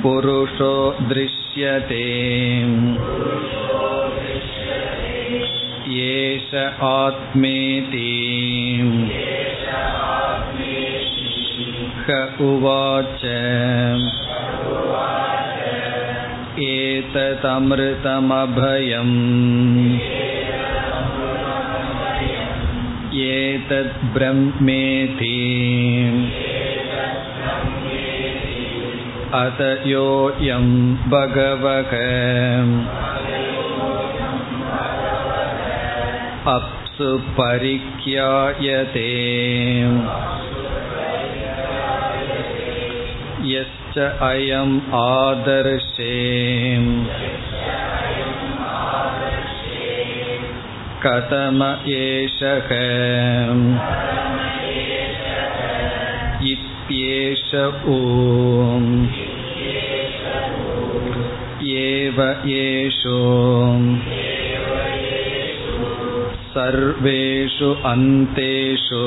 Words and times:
पुरुषो 0.04 0.74
दृश्यते 1.10 2.08
एष 6.04 6.54
आत्मेति 6.84 8.12
क 12.10 12.12
उवाच 12.42 13.24
एतदमृतमभयम् 17.74 19.12
एतद्ब्रह्मेति 23.24 25.34
अत 29.42 29.60
योऽयं 29.88 30.66
भगवः 31.14 31.94
अप्सु 36.52 37.10
परिख्यायते 37.38 39.10
यश्च 43.52 43.98
अयम् 44.28 44.76
आदर्शे 45.00 46.18
कथम 51.06 51.64
एषः 51.96 52.70
इत्येष 56.52 57.50
ॐ 57.96 58.88
एव 61.76 62.22
एषो 62.58 63.20
सर्वेषु 66.58 67.70
अन्तेषु 67.92 69.06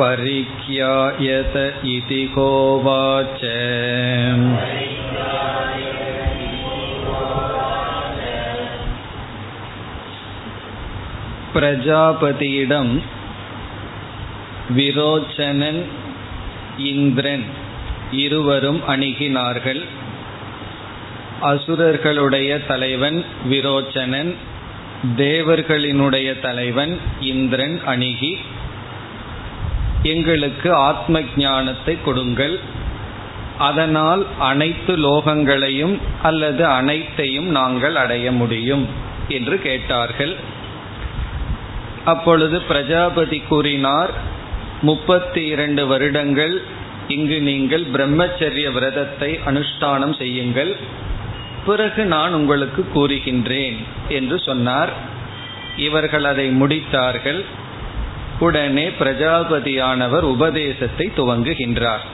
परिख्यायत 0.00 1.54
इति 1.94 2.22
होवाच 2.34 3.42
பிரஜாபதியிடம் 11.56 12.90
விரோச்சனன் 14.78 15.80
இந்திரன் 16.90 17.44
இருவரும் 18.22 18.80
அணுகினார்கள் 18.88 19.80
அசுரர்களுடைய 21.41 22.65
தலைவன் 22.67 23.25
விரோச்சனன் 23.49 24.31
தேவர்களினுடைய 25.17 26.39
தலைவன் 26.39 26.97
இந்திரன் 27.19 27.77
அணுகி. 27.85 28.37
எங்களுக்கு 30.03 30.73
ஆத்ம 30.73 31.21
ஞானத்தை 31.35 31.95
கொடுங்கள். 32.03 32.59
அதனால் 33.57 34.25
அனைத்து 34.39 34.93
லோகங்களையும் 34.97 35.95
அல்லது 36.21 36.65
அனைத்தையும் 36.65 37.49
நாங்கள் 37.49 37.95
அடைய 37.95 38.31
முடியும் 38.31 38.85
என்று 39.27 39.61
கேட்டார்கள். 39.61 40.35
அப்பொழுது 42.05 42.61
பிரஜாபதி 42.61 43.39
கூறினார் 43.39 44.13
முப்பத்தி 44.81 45.45
இரண்டு 45.45 45.87
வருடங்கள் 45.87 46.61
இங்கு 47.07 47.41
நீங்கள் 47.41 47.85
பிரம்மச்சரிய 47.93 48.71
விரதத்தை 48.71 49.39
அனுஷ்டானம் 49.45 50.15
செய்யுங்கள். 50.17 50.73
பிறகு 51.65 52.05
நான் 52.05 52.33
உங்களுக்கு 52.33 52.87
கூறுகின்றேன் 52.95 53.77
என்று 54.09 54.39
சொன்னார். 54.39 54.89
இவர்கள் 55.77 56.23
அதை 56.23 56.61
முடித்தார்கள். 56.61 57.45
உடனே 58.39 58.89
பிரஜாபதியானவர் 58.89 60.21
உபதேசத்தை 60.21 61.11
துவங்குகின்றார். 61.17 62.05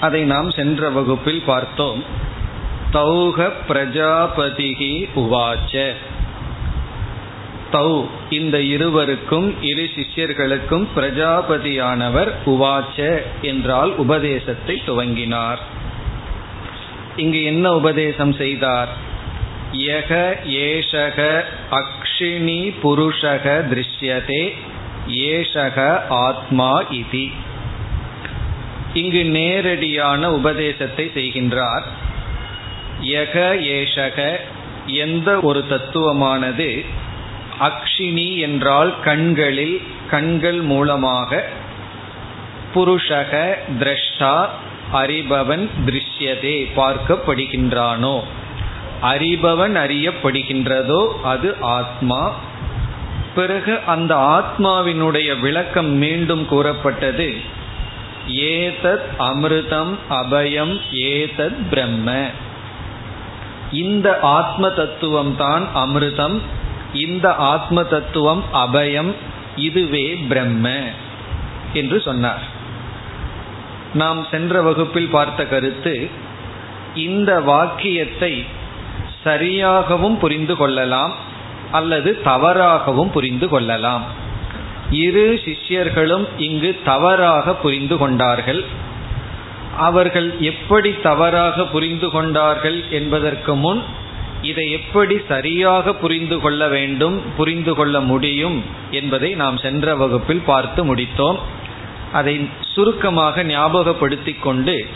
அதை 0.00 0.22
நாம் 0.22 0.50
சென்ற 0.50 0.90
வகுப்பில் 0.90 1.42
பார்த்தோம். 1.46 2.04
தௌக 2.92 3.52
பிரஜாபதிகி 3.68 5.08
உவாச்ச. 5.16 5.92
தௌ 7.72 8.04
இந்த 8.30 8.60
இருவருக்கும் 8.60 9.62
இரு 9.62 9.90
சிஷ்யர்களுக்கும் 9.96 10.86
பிரஜாபதியானவர் 10.96 12.30
உவாச்ச 12.46 13.22
என்றால் 13.40 13.96
உபதேசத்தை 13.96 14.82
துவங்கினார். 14.86 15.76
இங்கு 17.18 17.40
என்ன 17.42 17.72
உபதேசம் 17.72 18.32
செய்தார்? 18.32 18.88
யக 19.72 20.12
ஏஷக 20.62 21.18
அக்ஷிணி 21.70 22.60
புருஷக 22.82 23.46
திருஷ்யதே 23.70 24.44
ஏஷக 25.08 25.78
ஆத்மா 26.08 26.70
இதி. 26.82 27.26
இங்கு 28.94 29.24
நேரடியான 29.24 30.30
உபதேசத்தை 30.32 31.04
செய்கின்றார். 31.14 31.86
யக 33.02 33.36
ஏஷக 33.76 34.18
எந்த 34.86 35.40
ஒரு 35.40 35.64
தத்துவமானது 35.70 36.70
அக்ஷினி 37.60 38.30
என்றால் 38.38 38.92
கண்களில் 39.00 39.82
கண்கள் 40.10 40.60
மூலமாக 40.60 41.40
புருஷக 42.74 43.32
திரஷ்டா 43.80 44.34
அறிபவன் 44.92 45.68
திருஷ்யதே 45.86 46.70
பார்க்கப்படுகின்றானோ? 46.76 48.20
அறிபவன் 49.02 49.76
அறியப்படுகின்றதோ 49.76 51.20
அது 51.22 51.56
ஆத்மா. 51.60 52.34
பிறகு 53.34 53.78
அந்த 53.86 54.16
ஆத்மாவினுடைய 54.16 55.40
விளக்கம் 55.40 55.90
மீண்டும் 55.90 56.46
கூறப்பட்டது. 56.46 57.34
ஏதத் 58.28 59.08
அமிர்தம் 59.18 59.96
அபயம் 60.10 60.80
ஏதத் 60.92 61.68
பிரம்ம. 61.70 62.26
இந்த 63.72 64.18
ஆத்ம 64.20 64.70
தத்துவம் 64.70 65.36
தான் 65.36 65.68
அமிர்தம். 65.74 66.40
இந்த 66.94 67.34
ஆத்ம 67.34 67.82
தத்துவம் 67.82 68.44
அபயம் 68.54 69.14
இதுவே 69.56 70.14
பிரம்ம 70.28 70.80
என்று 71.72 72.00
சொன்னார். 72.00 72.56
நாம் 74.00 74.20
சென்ற 74.30 74.62
வகுப்பில் 74.68 75.12
பார்த்த 75.16 75.40
கருத்து 75.52 75.94
இந்த 77.06 77.30
வாக்கியத்தை 77.50 78.32
சரியாகவும் 79.26 80.16
புரிந்து 80.22 80.54
கொள்ளலாம் 80.60 81.14
அல்லது 81.78 82.10
தவறாகவும் 82.24 83.10
புரிந்து 83.16 83.46
கொள்ளலாம். 83.52 84.04
இரு 85.04 85.26
சிஷ்யர்களும் 85.44 86.26
இங்கு 86.46 86.70
தவறாக 86.90 87.54
புரிந்து 87.64 87.96
கொண்டார்கள். 88.02 88.62
அவர்கள் 89.86 90.28
எப்படி 90.50 90.90
தவறாக 91.08 91.66
புரிந்து 91.74 92.08
கொண்டார்கள் 92.14 92.78
என்பதற்கு 92.98 93.52
முன் 93.64 93.82
இதை 94.50 94.64
எப்படி 94.78 95.16
சரியாக 95.30 95.92
புரிந்து 96.02 96.36
கொள்ள 96.42 96.62
வேண்டும் 96.74 97.16
புரிந்து 97.36 97.72
கொள்ள 97.78 98.00
முடியும் 98.10 98.58
என்பதை 98.98 99.30
நாம் 99.42 99.58
சென்ற 99.64 99.94
வகுப்பில் 100.02 100.44
பார்த்து 100.50 100.80
முடித்தோம். 100.90 101.38
அதை 102.12 102.48
சுருக்கமாக 102.60 103.42
ஞாபகப்படுத்தி 103.42 104.36
கொண்டு 104.40 104.86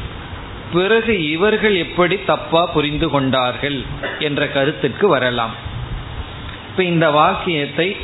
பிறகு 0.72 1.30
இவர்கள் 1.30 1.74
எப்படி 1.74 2.24
தப்பா 2.24 2.66
புரிந்து 2.66 3.10
கொண்டார்கள் 3.10 3.82
என்ற 4.18 4.48
கருத்துக்கு 4.48 5.08
வரலாம். 5.08 5.54
இப்ப 6.70 6.84
இந்த 6.84 7.10
வாக்கியத்தை 7.10 7.96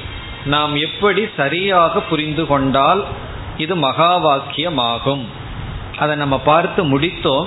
நாம் 0.45 0.77
எப்படி 0.77 1.29
சரியாக 1.37 2.01
புரிந்து 2.01 2.47
கொண்டால் 2.47 3.05
இது 3.57 3.77
மகா 3.77 4.27
வாக்கியமாகும். 4.27 5.25
அதை 5.99 6.17
நம்ம 6.17 6.39
பார்த்து 6.39 6.99
முடித்தோம். 6.99 7.47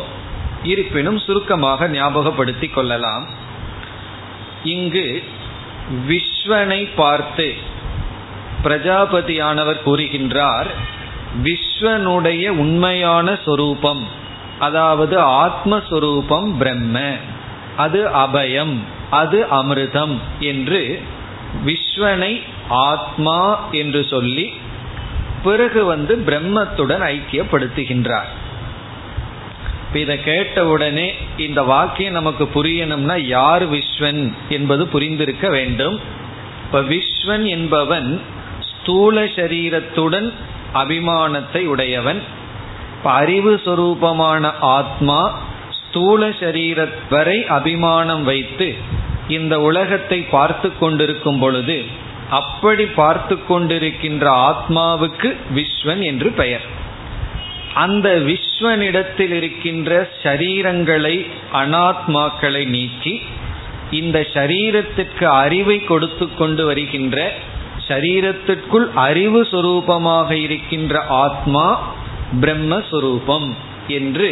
இருப்பினும் 0.64 1.18
சுருக்கமாக 1.18 1.88
ஞாபகப்படுத்தி 1.88 2.68
கொள்ளலாம். 2.68 3.28
இங்கு 4.64 5.24
விஸ்வனை 6.08 6.88
பார்த்து 6.96 7.54
பிரஜாபதியானவர் 8.64 9.80
கூறுகின்றார் 9.86 10.68
விஸ்வனுடைய 11.44 12.50
உண்மையான 12.50 13.38
சொரூபம். 13.46 14.08
அதாவது 14.60 15.20
ஆத்மஸ்வரூபம் 15.20 16.58
பிரம்ம. 16.58 17.16
அது 17.78 18.08
அபயம் 18.08 18.76
அது 19.10 19.46
அமிர்தம் 19.52 20.18
என்று 20.40 21.02
விஸ்வனை 21.66 22.42
ஆத்மா 22.70 23.68
என்று 23.72 24.04
சொல்லி 24.04 24.54
பிறகு 25.44 25.86
வந்து 25.86 26.24
பிரம்மத்துடன் 26.26 27.04
ஐக்கியப்படுத்துகின்றார். 27.06 28.30
இதை 29.94 30.24
கேட்ட 30.24 30.68
உடனே 30.68 31.14
இந்த 31.38 31.64
வாக்கியம் 31.64 32.14
நமக்கு 32.14 32.50
புரியணும்னா 32.54 33.18
யார் 33.26 33.70
விஸ்வன் 33.72 34.34
என்பது 34.50 34.88
புரிந்திருக்க 34.88 35.50
வேண்டும். 35.50 36.00
இப்ப 36.66 36.82
விஸ்வன் 36.82 37.46
என்பவன் 37.46 38.22
ஸ்தூல 38.60 39.24
சரீரத்துடன் 39.24 40.34
அபிமானத்தை 40.74 41.64
உடையவன். 41.66 42.22
அறிவு 43.04 43.62
சொரூபமான 43.66 44.52
ஆத்மா 44.60 45.40
ஸ்தூல 45.70 46.32
சரீர 46.40 46.88
வரை 47.10 47.46
அபிமானம் 47.48 48.24
வைத்து 48.24 48.76
இந்த 49.28 49.62
உலகத்தை 49.62 50.20
பார்த்து 50.22 50.78
கொண்டிருக்கும் 50.78 51.40
பொழுது 51.40 51.86
அப்படி 52.30 52.86
பார்த்து 52.86 53.36
கொண்டிருக்கின்ற 53.48 54.26
ஆத்மாவுக்கு 54.50 55.36
விஸ்வன் 55.56 56.04
என்று 56.04 56.32
பெயர். 56.32 56.66
அந்த 57.74 58.10
விஸ்வனிடத்தில் 58.10 59.32
இருக்கின்ற 59.32 60.10
சரீரங்களை 60.24 61.26
அனாத்மாக்களை 61.54 62.68
நீக்கி 62.68 63.22
இந்த 63.92 64.28
சரீரத்திற்கு 64.34 65.24
அறிவை 65.24 65.84
கொடுத்து 65.84 66.36
கொண்டு 66.36 66.66
வருகின்ற 66.66 67.18
சரீரத்திற்குள் 67.92 68.88
அறிவு 69.06 69.42
சுரூபமாக 69.52 70.32
இருக்கின்ற 70.46 71.04
ஆத்மா 71.24 71.68
பிரம்மஸ்வரூபம் 72.42 73.48
என்று 73.98 74.30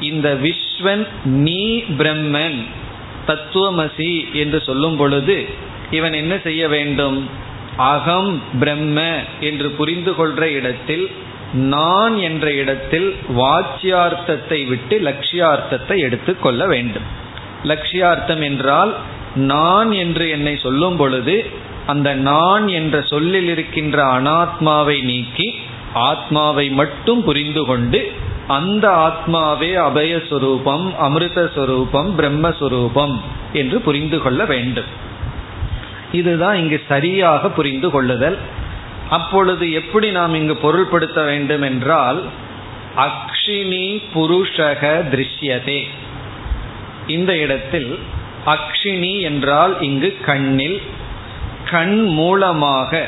இந்த 0.00 0.28
விஸ்வன் 0.44 1.04
நீ 1.46 1.64
பிரம்மன் 1.98 2.60
தத்துவமசி 3.26 4.12
என்று 4.32 4.58
சொல்லும் 4.60 4.96
பொழுது 4.96 5.36
இவன் 5.90 6.12
என்ன 6.12 6.34
செய்ய 6.38 6.62
வேண்டும்? 6.68 7.18
அகம் 7.90 8.32
பிரம்ம 8.60 8.98
என்று 9.40 9.68
புரிந்து 9.70 10.12
கொள்ற 10.18 10.42
இடத்தில் 10.58 11.04
நான் 11.70 12.14
என்ற 12.18 12.46
இடத்தில் 12.52 13.08
வாச்சியார்த்தத்தை 13.36 14.58
விட்டு 14.68 14.96
லட்சியார்த்தத்தை 14.98 15.96
எடுத்துக்கொள்ள 16.06 16.66
வேண்டும். 16.66 17.06
லட்சியார்த்தம் 17.64 18.42
என்றால் 18.42 18.92
நான் 19.52 19.90
என்று 20.02 20.24
என்னை 20.28 20.54
சொல்லும் 20.56 20.96
பொழுது 20.96 21.36
அந்த 21.86 22.14
நான் 22.14 22.68
என்ற 22.68 23.02
சொல்லில் 23.02 23.48
இருக்கின்ற 23.48 24.20
அனாத்மாவை 24.20 25.02
நீக்கி 25.02 25.54
ஆத்மாவை 25.94 26.70
மட்டும் 26.70 27.24
புரிந்து 27.24 27.64
கொண்டு 27.64 28.12
அந்த 28.46 28.88
ஆத்மாவே 28.90 29.70
அபயஸ்வரூபம் 29.76 30.92
அமிர்தஸ்வரூபம் 31.00 32.10
பிரம்மஸ்வரூபம் 32.18 33.20
என்று 33.52 33.80
புரிந்து 33.80 34.18
கொள்ள 34.18 34.44
வேண்டும். 34.44 34.84
இதுதான் 36.12 36.56
இங்கு 36.56 36.82
சரியாக 36.88 37.50
புரிந்து 37.50 37.90
கொள்ளுதல். 37.90 38.38
அப்பொழுது 39.10 39.72
எப்படி 39.72 40.10
நாம் 40.10 40.34
இங்கு 40.34 40.58
பொருள்படுத்த 40.62 41.24
வேண்டும் 41.24 41.62
என்றால் 41.62 42.22
அக்ஷினி 42.96 44.02
புருஷக 44.14 45.02
திருஷ்யதே. 45.10 45.86
இந்த 47.06 47.36
இடத்தில் 47.36 47.98
அக்ஷினி 48.46 49.20
என்றால் 49.20 49.80
இங்கு 49.80 50.16
கண்ணில் 50.24 50.82
கண் 51.70 51.98
மூலமாக 52.04 53.06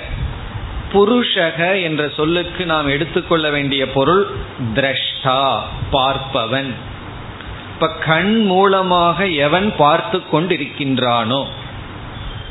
புருஷக 0.93 1.83
என்ற 1.83 2.03
சொல்லுக்கு 2.17 2.67
நாம் 2.67 2.89
எடுத்துக்கொள்ள 2.89 3.51
வேண்டிய 3.51 3.83
பொருள் 3.89 4.25
திரஷ்டா 4.75 5.43
பார்ப்பவன். 5.93 6.71
இப்ப 7.73 7.89
கண் 7.89 8.45
மூலமாக 8.45 9.27
எவன் 9.27 9.77
பார்த்து 9.77 10.19
கொண்டிருக்கின்றானோ? 10.33 11.43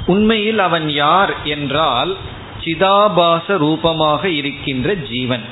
உண்மையில் 0.06 0.60
அவன் 0.60 0.90
யார் 0.90 1.34
என்றால் 1.44 2.16
சிதாபாச 2.64 3.58
ரூபமாக 3.58 4.30
இருக்கின்ற 4.30 4.94
ஜீவன். 4.94 5.46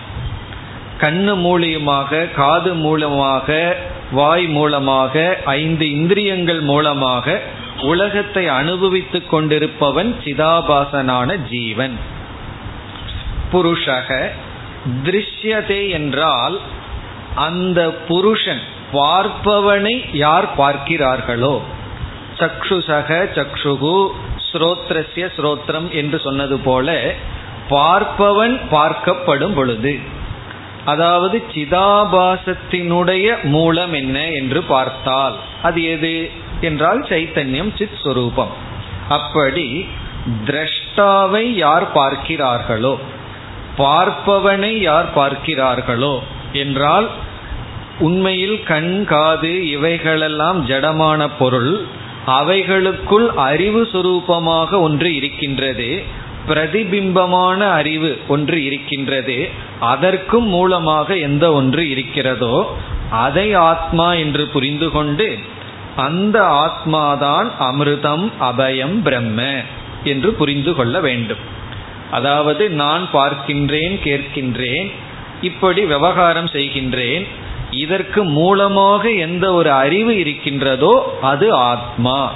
கண்ணு 1.01 1.33
மூலியமாக 1.45 2.31
காது 2.33 2.73
மூலமாக 2.75 3.77
வாய் 4.11 4.47
மூலமாக 4.47 5.38
ஐந்து 5.45 5.85
இந்திரியங்கள் 5.91 6.61
மூலமாக 6.61 7.41
உலகத்தை 7.81 8.48
அனுபவித்துக் 8.48 9.30
கொண்டிருப்பவன் 9.30 10.16
சிதாபாசனான 10.24 11.48
ஜீவன். 11.50 11.98
புருஷக 13.52 14.30
திருஷ்யதே 15.04 15.90
என்றால் 15.90 16.60
அந்த 17.36 17.92
புருஷன் 17.92 18.62
பார்ப்பவனை 18.94 20.16
யார் 20.16 20.58
பார்க்கிறார்களோ? 20.58 21.62
சக்ஷுசக 22.38 23.30
சக்ஷுகு 23.36 24.10
ஸ்ரோத்ரஸ்ய 24.52 25.30
ஸ்ரோத்ரம் 25.38 25.90
என்று 25.90 26.20
சொன்னது 26.20 26.60
போல 26.60 27.14
பார்ப்பவன் 27.70 28.60
பார்க்கப்படும் 28.72 29.54
பொழுது 29.56 30.00
அதாவது 30.86 31.44
சிதாபாசத்தினுடைய 31.54 33.44
மூலம் 33.44 33.94
என்ன 33.94 34.28
என்று 34.28 34.64
பார்த்தால் 34.64 35.36
அது 35.62 35.84
எது? 35.84 36.31
என்றால் 36.61 37.01
சைத்தன்யம் 37.09 37.71
சித் 37.77 38.00
சுரூபம். 38.03 38.53
அப்படி 39.09 39.67
திரஷ்டாவை 40.47 41.45
யார் 41.56 41.85
பார்க்கிறார்களோ 41.94 42.94
பார்ப்பவனை 43.77 44.73
யார் 44.81 45.09
பார்க்கிறார்களோ 45.15 46.15
என்றால் 46.53 47.07
உண்மையில் 48.00 48.57
கண் 48.63 48.94
காது 49.06 49.53
இவைகளெல்லாம் 49.67 50.59
ஜடமான 50.67 51.29
பொருள். 51.39 51.73
அவைகளுக்குள் 52.39 53.27
அறிவு 53.50 53.81
சுரூபமாக 53.94 54.79
ஒன்று 54.79 55.09
இருக்கின்றது 55.15 55.89
பிரதிபிம்பமான 56.47 57.59
அறிவு 57.71 58.11
ஒன்று 58.27 58.57
இருக்கின்றது. 58.65 59.38
அதற்கும் 59.79 60.47
மூலமாக 60.47 61.17
எந்த 61.27 61.45
ஒன்று 61.51 61.83
இருக்கிறதோ 61.89 62.56
அதை 63.25 63.47
ஆத்மா 63.53 64.07
என்று 64.13 64.44
புரிந்து 64.47 64.89
கொண்டு 64.91 65.27
அந்த 65.95 66.44
ஆத்மாதான் 66.45 67.51
அமிர்தம் 67.59 68.31
அபயம் 68.39 69.01
பிரம்ம 69.01 69.62
என்று 70.03 70.33
புரிந்து 70.33 70.75
கொள்ள 70.75 71.00
வேண்டும். 71.00 71.38
அதாவது 72.12 72.69
நான் 72.69 73.09
பார்க்கின்றேன் 73.13 73.95
கேட்கின்றேன் 74.03 74.91
இப்படி 75.41 75.86
விவகாரம் 75.86 76.45
செய்கின்றேன் 76.45 77.27
இதற்கு 77.71 78.24
மூலமாக 78.24 79.09
எந்த 79.09 79.53
ஒரு 79.53 79.71
அறிவு 79.71 80.18
இருக்கின்றதோ 80.18 81.18
அது 81.21 81.53
ஆத்மா. 81.53 82.33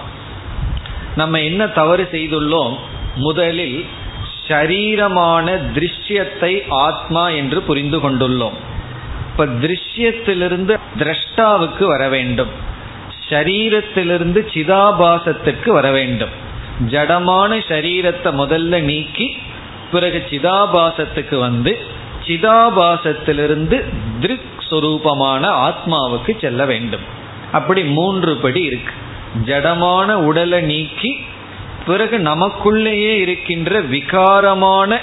நம்ம 1.15 1.41
என்ன 1.41 1.67
தவறு 1.67 2.07
செய்துள்ளோம்? 2.11 2.77
முதலில் 3.15 3.85
ஷரீரமான 4.47 5.59
திருஷ்யத்தை 5.75 6.63
ஆத்மா 6.69 7.29
என்று 7.29 7.61
புரிந்து 7.61 7.97
கொண்டுள்ளோம். 7.97 8.53
இப்ப 9.31 9.45
திருஷ்யத்திலிருந்து 9.45 10.79
திரஷ்டாவுக்கு 10.99 11.83
வர 11.83 12.09
வேண்டும். 12.09 12.49
ஷரீரத்திலிருந்து 13.33 14.47
சிதாபாசத்துக்கு 14.53 15.69
வர 15.69 15.91
வேண்டும். 15.91 16.29
ஜடமான 16.89 17.61
ஷரீரத்தை 17.67 18.31
முதல்ல 18.31 18.79
நீக்கி 18.79 19.37
பிறகு 19.91 20.23
சிதாபாசத்துக்கு 20.29 21.39
வந்து 21.39 21.79
சிதாபாசத்திலிருந்து 22.25 23.83
திருக் 24.21 24.41
சொரூபமான 24.69 25.49
ஆத்மாவுக்கு 25.49 26.39
செல்ல 26.41 26.65
வேண்டும். 26.65 26.99
அப்படி 27.51 27.83
மூன்று 27.83 28.35
படி 28.35 28.61
இருக்கு. 28.61 28.93
ஜடமான 29.45 30.13
உடலை 30.13 30.61
நீக்கி 30.61 31.25
பிறகு 31.85 32.19
நமக்குள்ளேயே 32.19 33.17
இருக்கின்ற 33.17 33.81
விகாரமான 33.81 34.97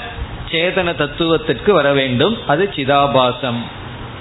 சேதன 0.51 0.95
தத்துவத்திற்கு 0.95 1.73
வர 1.73 1.93
வேண்டும். 1.93 2.39
அது 2.47 2.73
சிதாபாசம். 2.77 3.61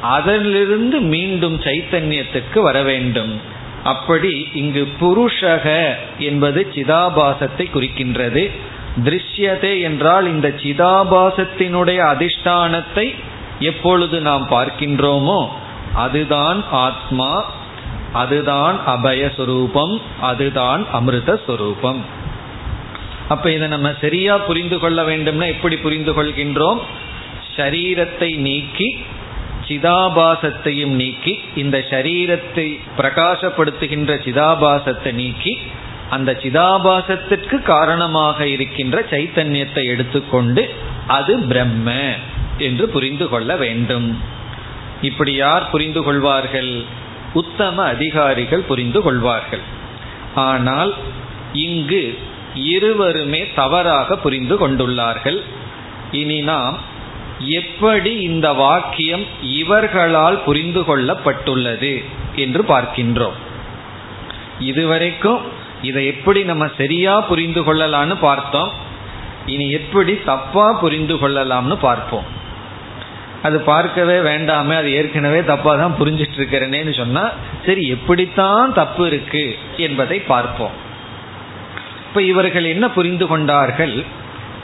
அதிலிருந்து 0.01 1.00
மீண்டும் 1.00 1.60
சைத்தன்யத்துக்கு 1.60 2.60
வர 2.60 2.84
வேண்டும். 2.84 3.49
அப்படி 3.84 4.48
இங்கு 4.54 4.88
புருஷக 5.02 5.96
என்பது 6.18 6.68
சிதாபாசத்தை 6.76 7.66
குறிக்கின்றது. 7.74 8.52
திருஷ்யதே 9.04 9.82
என்றால் 9.82 10.28
இந்த 10.28 10.48
சிதாபாசத்தினுடைய 10.48 12.00
அதிஷ்டானத்தை 12.14 13.14
எப்பொழுது 13.60 14.22
நாம் 14.22 14.48
பார்க்கின்றோமோ 14.50 15.48
அதுதான் 15.94 16.64
ஆத்மா 16.70 17.46
அதுதான் 18.14 18.80
அபயஸ்வரூபம் 18.88 20.02
அதுதான் 20.20 20.86
அமிர்தஸ்வரூபம். 20.94 21.98
அப்ப 23.30 23.52
இதை 23.52 23.68
நம்ம 23.68 23.94
சரியா 24.02 24.38
புரிந்து 24.38 24.80
கொள்ள 24.80 25.04
வேண்டும்னா 25.04 25.48
எப்படி 25.48 25.78
புரிந்து 25.78 26.12
கொள்கின்றோம்? 26.14 26.80
சரீரத்தை 27.58 28.38
நீக்கி 28.38 29.04
சிதாபாசத்தையும் 29.70 30.96
நீக்கி 31.02 31.34
இந்த 31.56 31.78
சரீரத்தை 31.90 32.68
பிரகாசப்படுத்துகின்ற 32.98 34.14
சிதாபாசத்தை 34.26 35.12
நீக்கி 35.14 35.54
அந்த 36.10 36.32
சிதாபாசத்திற்கு 36.44 37.58
காரணமாக 37.62 38.48
இருக்கின்ற 38.48 39.06
சைத்தன்யத்தை 39.12 39.84
எடுத்துக்கொண்டு 39.86 40.64
அது 41.08 41.34
பிரம்ம 41.40 41.90
என்று 42.58 42.86
புரிந்து 42.90 43.30
கொள்ள 43.30 43.56
வேண்டும். 43.56 44.08
இப்படி 45.02 45.34
யார் 45.34 45.70
புரிந்து 45.70 46.02
கொள்வார்கள்? 46.04 46.72
உத்தம 47.34 47.84
அதிகாரிகள் 47.84 48.62
புரிந்து 48.62 49.02
கொள்வார்கள். 49.02 49.64
ஆனால் 50.36 50.92
இங்கு 51.66 52.04
இருவருமே 52.54 53.42
தவறாக 53.56 54.18
புரிந்து 54.18 54.56
கொண்டுள்ளார்கள். 54.56 55.40
இனி 56.12 56.40
நாம் 56.42 56.78
எப்படி 57.39 58.19
இந்த 58.19 58.53
வாக்கியம் 58.53 59.25
இவர்களால் 59.41 60.39
புரிந்து 60.39 60.81
கொள்ளப்பட்டுள்ளது 60.81 62.03
என்று 62.36 62.63
பார்க்கின்றோம். 62.67 63.38
இதுவரைக்கும் 64.60 65.39
இதை 65.81 66.05
எப்படி 66.05 66.43
நம்ம 66.43 66.67
சரியா 66.77 67.22
புரிந்து 67.22 67.62
கொள்ளலாம்னு 67.62 68.15
பார்த்தோம். 68.15 68.72
இனி 69.46 69.72
எப்படி 69.72 70.19
தப்பா 70.25 70.74
புரிந்து 70.74 71.15
கொள்ளலாம்னு 71.15 71.75
பார்ப்போம். 71.75 72.24
அது 73.41 73.60
பார்க்கவே 73.60 74.17
வேண்டாமே 74.19 74.75
அது 74.75 74.93
ஏற்கனவே 74.93 75.43
தப்பா 75.43 75.75
தான் 75.75 75.96
புரிஞ்சிட்டு 76.00 76.38
இருக்கிறேனேன்னு 76.38 76.98
சொன்னா 76.98 77.31
சரி 77.65 77.88
எப்படித்தான் 77.88 78.74
தப்பு 78.74 79.08
இருக்கு 79.08 79.58
என்பதை 79.77 80.19
பார்ப்போம். 80.19 80.72
இப்ப 82.08 82.22
இவர்கள் 82.22 82.63
என்ன 82.63 82.89
புரிந்து 82.89 83.27
கொண்டார்கள்? 83.27 84.03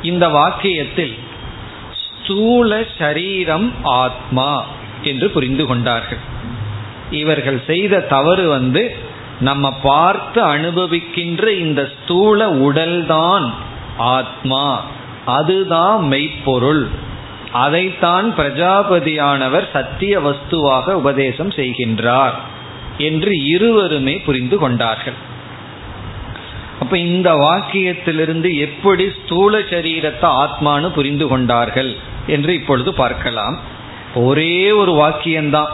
இந்த 0.02 0.28
வாக்கியத்தில் 0.28 1.16
ஸ்தூல 2.26 2.84
சரீரம் 3.00 3.74
ஆத்மா 3.84 4.66
என்று 5.04 5.30
புரிந்து 5.30 5.66
கொண்டார்கள். 5.66 6.18
இவர்கள் 7.12 7.64
செய்த 7.68 8.00
தவறு 8.00 8.48
வந்து 8.48 8.96
நம்ம 9.40 9.74
பார்த்து 9.74 10.42
அனுபவிக்கின்ற 10.44 11.48
இந்த 11.48 11.92
ஸ்தூல 12.04 12.52
உடல்தான் 12.52 13.50
ஆத்மா. 13.98 14.84
அதுதான் 15.26 16.08
மெய்ப்பொருள். 16.08 16.88
அதைத்தான் 17.52 18.34
பிரஜாபதியானவர் 18.38 19.72
சத்திய 19.74 20.20
வஸ்துவாக 20.20 20.90
உபதேசம் 20.90 21.50
செய்கின்றார் 21.50 22.34
என்று 22.98 23.46
இருவருமே 23.46 24.18
புரிந்து 24.18 24.58
கொண்டார்கள். 24.58 25.34
அப்ப 26.86 26.98
இந்த 26.98 27.30
வாக்கியத்திலிருந்து 27.34 28.58
எப்படி 28.58 29.12
ஸ்தூல 29.12 29.60
சரீரத்தை 29.60 30.28
ஆத்மானு 30.42 30.90
புரிந்து 30.90 31.28
கொண்டார்கள் 31.28 31.96
என்று 32.28 32.54
இப்பொழுது 32.54 32.94
பார்க்கலாம். 32.94 33.60
ஒரே 34.16 34.72
ஒரு 34.72 34.92
வாக்கியம்தான். 34.92 35.72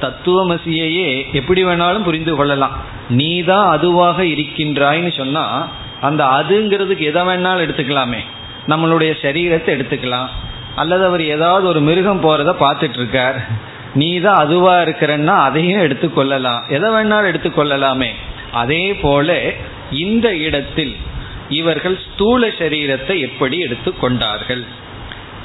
தத்துவமசியையே 0.00 1.32
எப்படி 1.32 1.64
வேணாலும் 1.64 2.02
புரிந்து 2.02 2.36
கொள்ளலாம். 2.36 2.76
நீ 3.08 3.42
தான் 3.42 3.68
அதுவாக 3.68 4.22
இருக்கின்றாய்னு 4.22 5.16
சொன்னா 5.16 5.68
அந்த 6.00 6.24
அதுங்கிறதுக்கு 6.24 7.04
எதை 7.10 7.22
வேணாலும் 7.22 7.64
எடுத்துக்கலாமே. 7.66 8.22
நம்மளுடைய 8.66 9.12
சரீரத்தை 9.22 9.70
எடுத்துக்கலாம். 9.76 10.28
அல்லது 10.76 11.04
அவர் 11.04 11.24
ஏதாவது 11.24 11.68
ஒரு 11.68 11.80
மிருகம் 11.80 12.24
போறத 12.24 12.56
பார்த்துட்டு 12.64 13.00
இருக்கார் 13.02 13.46
நீ 13.94 14.20
தான் 14.20 14.36
அதுவா 14.36 14.80
இருக்கிறன்னா 14.80 15.38
அதையும் 15.48 15.82
எடுத்துக்கொள்ளலாம். 15.82 16.60
எதை 16.68 16.90
வேணாலும் 16.90 17.30
எடுத்துக்கொள்ளலாமே. 17.32 18.10
அதே 18.52 18.94
போல 18.94 19.52
இந்த 19.90 20.36
இடத்தில் 20.36 20.96
இவர்கள் 21.48 21.98
ஸ்தூல 22.04 22.46
சரீரத்தை 22.46 23.20
எப்படி 23.20 23.58
எடுத்துக்கொண்டார்கள் 23.58 24.64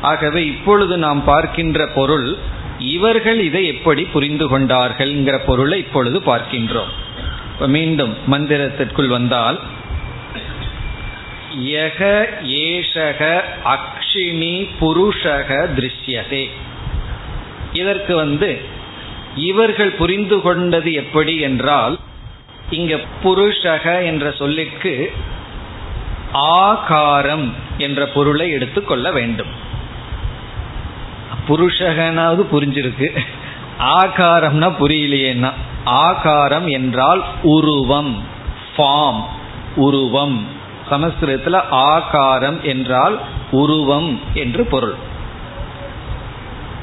ஆகவே 0.01 0.45
இப்பொழுது 0.45 0.97
நாம் 0.97 1.23
பார்க்கின்ற 1.23 1.89
பொருள் 1.95 2.37
இவர்கள் 2.79 3.39
இதை 3.39 3.65
எப்படி 3.65 4.03
புரிந்து 4.03 4.59
கொண்டார்கள்ங்கிற 4.59 5.37
பொருளை 5.45 5.79
இப்பொழுது 5.79 6.19
பார்க்கின்றோம். 6.19 6.91
மீண்டும் 7.67 8.15
மந்திரத்திற்குள் 8.31 9.07
வந்தால் 9.07 9.59
யக 11.55 12.27
ஏஷக 12.43 13.43
அக்ஷினி 13.65 14.67
புருஷக 14.79 15.67
திருஷ்யதே. 15.77 16.49
இதற்கு 17.73 18.15
வந்து 18.15 18.61
இவர்கள் 19.35 19.91
புரிந்து 19.91 20.41
கொண்டது 20.41 20.93
எப்படி 20.93 21.37
என்றால் 21.39 21.99
இங்க 22.71 22.99
புருஷக 23.23 24.03
என்ற 24.05 24.31
சொல்லிற்கு 24.31 25.13
ஆகாரம் 26.33 27.53
என்ற 27.77 28.05
பொருளை 28.05 28.51
எடுத்துக்கொள்ள 28.51 29.11
வேண்டும். 29.11 29.47
புருஷகனாவது 31.47 32.45
புரிஞ்சிருக்கு. 32.51 33.19
ஆகாரம்னா 33.79 34.75
புரியலையேன்னா. 34.79 35.51
ஆகாரம் 35.83 36.67
என்றால் 36.67 37.23
உருவம் 37.43 38.23
ஃபார்ம் 38.77 39.23
உருவம். 39.75 40.45
சமஸ்கிருதத்தில் 40.89 41.69
ஆகாரம் 41.69 42.63
என்றால் 42.63 43.19
உருவம் 43.51 44.19
என்று 44.33 44.65
பொருள். 44.65 44.95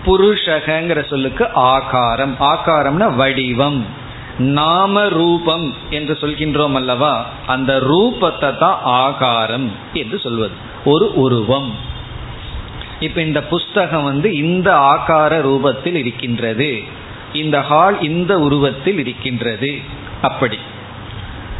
புருஷகங்கிற 0.06 1.08
சொல்லுக்கு 1.08 1.52
ஆகாரம். 1.52 2.36
ஆகாரம்னா 2.40 3.14
வடிவம். 3.14 3.97
நாம 4.38 5.08
ரூபம் 5.08 5.74
என்று 5.90 6.18
சொல்கின்றோம் 6.20 6.72
அல்லவா? 6.72 7.26
அந்த 7.46 7.78
ரூபத்தை 7.78 8.56
தான் 8.56 8.78
ஆகாரம் 8.82 9.72
என்று 9.92 10.18
சொல்வது. 10.18 10.52
ஒரு 10.84 11.14
உருவம். 11.14 11.74
இப்ப 13.00 13.22
இந்த 13.22 13.42
புஸ்தகம் 13.42 14.04
வந்து 14.04 14.36
இந்த 14.36 14.76
ஆகார 14.76 15.40
ரூபத்தில் 15.40 15.94
இருக்கின்றது. 15.94 16.82
இந்த 17.32 17.60
ஹால் 17.60 18.02
இந்த 18.02 18.38
உருவத்தில் 18.38 18.98
இருக்கின்றது. 18.98 19.78
அப்படி. 20.22 20.58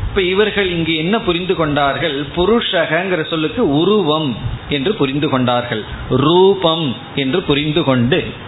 இப்ப 0.09 0.23
இவர்கள் 0.23 0.71
இங்கு 0.71 0.97
என்ன 0.97 1.21
புரிந்து 1.21 1.55
கொண்டார்கள்? 1.55 2.27
புருஷகங்கிற 2.37 3.27
சொல்லுக்கு 3.27 3.71
உருவம் 3.71 4.37
என்று 4.69 4.95
புரிந்து 4.95 5.29
கொண்டார்கள். 5.29 5.85
ரூபம் 6.11 6.95
என்று 7.15 7.43
புரிந்து 7.43 7.85
கொண்டு 7.85 8.47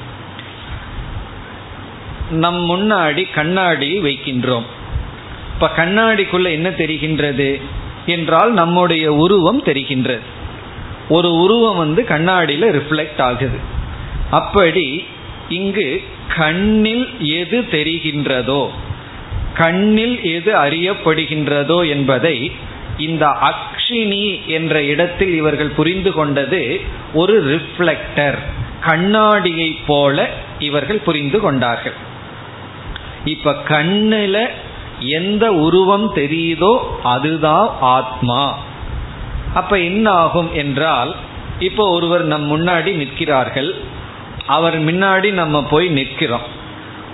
நம் 2.30 2.70
முன்னாடி 2.70 3.26
கண்ணாடியை 3.34 4.00
வைக்கின்றோம். 4.02 4.62
இப்ப 5.54 5.70
கண்ணாடிக்குள்ள 5.76 6.50
என்ன 6.50 6.68
தெரிகின்றது? 6.68 7.60
என்றால் 8.06 8.52
நம்முடைய 8.52 9.12
உருவம் 9.12 9.62
தெரிகின்றது. 9.64 10.20
ஒரு 11.08 11.34
உருவம் 11.34 11.76
வந்து 11.76 12.04
கண்ணாடியில 12.08 12.80
ரிஃப்ளெக்ட் 12.80 13.20
ஆகுது. 13.20 13.58
அப்படி 14.30 15.04
இங்கு 15.48 16.02
கண்ணில் 16.36 17.26
எது 17.26 17.60
தெரிகின்றதோ 17.60 18.70
கண்ணில் 19.54 20.22
எது 20.22 20.54
அறியப்படுகின்றதோ 20.54 21.88
என்பதை 21.88 22.52
இந்த 22.98 23.26
அக்ஷினி 23.26 24.46
என்ற 24.46 24.82
இடத்தில் 24.82 25.34
இவர்கள் 25.34 25.68
புரிந்து 25.68 26.12
கொண்டது 26.12 26.80
ஒரு 27.14 27.44
ரிஃப்ளெக்டர் 27.44 28.38
கண்ணாடியை 28.80 29.78
போல 29.86 30.28
இவர்கள் 30.58 30.98
புரிந்து 30.98 31.40
கொண்டார்கள். 31.40 32.08
இப்ப 33.24 33.56
கண்ணில 33.68 34.48
எந்த 34.98 35.52
உருவம் 35.52 36.14
தெரியுதோ 36.14 36.78
அதுதான் 37.02 37.76
ஆத்மா. 37.80 38.58
அப்ப 39.54 39.78
என்ன 39.78 40.10
ஆகும் 40.10 40.54
என்றால் 40.54 41.14
இப்போ 41.58 41.88
ஒருவர் 41.88 42.24
நம் 42.24 42.50
முன்னாடி 42.50 42.94
நிற்கிறார்கள். 42.94 43.74
அவர் 44.46 44.84
முன்னாடி 44.84 45.32
நம்ம 45.32 45.64
போய் 45.64 45.88
நிற்கிறோம். 45.88 46.58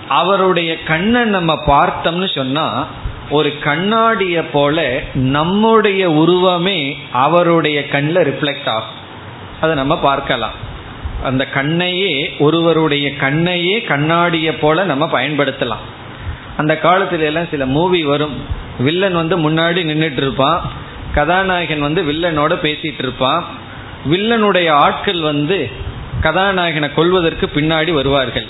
அவருடைய 0.07 0.83
கண்ணை 0.83 1.23
நம்ம 1.23 1.53
பார்த்தோம்னு 1.67 2.35
சொன்னா 2.35 2.85
ஒரு 3.29 3.53
கண்ணாடிய 3.63 4.45
போல 4.51 5.01
நம்முடைய 5.13 6.11
உருவமே 6.11 6.97
அவருடைய 7.11 7.87
கண்ணில் 7.87 8.15
ரிஃப்ளெக்ட் 8.15 8.67
ஆகும். 8.67 9.05
அதை 9.61 9.75
நம்ம 9.75 9.99
பார்க்கலாம். 9.99 10.51
அந்த 11.23 11.47
கண்ணையே 11.53 12.37
ஒருவருடைய 12.39 13.09
கண்ணையே 13.09 13.85
கண்ணாடியை 13.85 14.53
போல 14.53 14.83
நம்ம 14.83 15.05
பயன்படுத்தலாம். 15.05 15.85
அந்த 16.57 16.79
காலத்துல 16.83 17.19
எல்லாம் 17.19 17.47
சில 17.51 17.65
மூவி 17.65 18.03
வரும். 18.03 18.45
வில்லன் 18.79 19.13
வந்து 19.13 19.49
முன்னாடி 19.49 19.83
நின்றுட்டு 19.83 20.17
இருப்பான் 20.17 20.71
கதாநாயகன் 21.13 21.79
வந்து 21.79 22.03
வில்லனோட 22.03 22.51
பேசிட்டு 22.61 22.99
இருப்பான் 22.99 23.45
வில்லனுடைய 24.11 24.69
ஆட்கள் 24.69 25.21
வந்து 25.21 25.69
கதாநாயகனை 26.21 26.93
கொள்வதற்கு 26.93 27.49
பின்னாடி 27.55 27.91
வருவார்கள். 27.91 28.45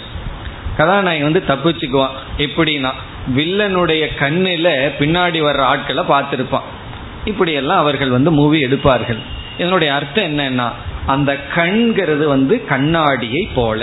கதாநாயகன் 0.77 1.31
வந்து 1.31 1.53
தப்பிச்சுக்குவான். 1.53 2.09
எப்படின்னா 2.37 2.91
வில்லனுடைய 3.35 4.15
கண்ணில் 4.15 4.91
பின்னாடி 4.99 5.41
வர்ற 5.41 5.57
ஆட்களை 5.57 6.03
பார்த்துருப்பான். 6.03 6.67
இப்படியெல்லாம் 7.25 7.77
அவர்கள் 7.77 8.09
வந்து 8.09 8.31
மூவி 8.31 8.65
எடுப்பார்கள். 8.65 9.17
இதனுடைய 9.57 9.93
அர்த்தம் 9.93 10.37
என்னன்னா 10.37 10.71
அந்த 11.07 11.31
கண்கிறது 11.55 12.23
வந்து 12.25 12.55
கண்ணாடியை 12.65 13.43
போல. 13.55 13.81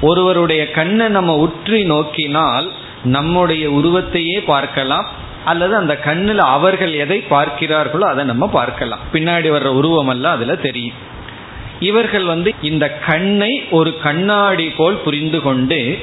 ஒருவருடைய 0.00 0.62
கண்ணை 0.70 1.08
நம்ம 1.08 1.32
உற்றி 1.46 1.80
நோக்கினால் 1.84 2.68
நம்முடைய 3.04 3.64
உருவத்தையே 3.70 4.38
பார்க்கலாம் 4.44 5.08
அல்லது 5.44 5.76
அந்த 5.76 5.94
கண்ணில் 5.96 6.42
அவர்கள் 6.54 6.94
எதை 6.94 7.18
பார்க்கிறார்களோ 7.30 8.06
அதை 8.12 8.24
நம்ம 8.24 8.48
பார்க்கலாம். 8.48 9.04
பின்னாடி 9.12 9.48
வர்ற 9.56 9.70
உருவம் 9.80 10.08
எல்லாம் 10.08 10.34
அதுல 10.34 10.54
தெரியும். 10.56 10.98
இவர்கள் 11.80 12.24
வந்து 12.24 12.50
இந்த 12.62 12.86
கண்ணை 13.06 13.52
ஒரு 13.70 13.90
கண்ணாடி 14.02 14.66
போல் 14.70 14.98
புரிந்து 15.04 15.38
கொண்டு 15.42 15.98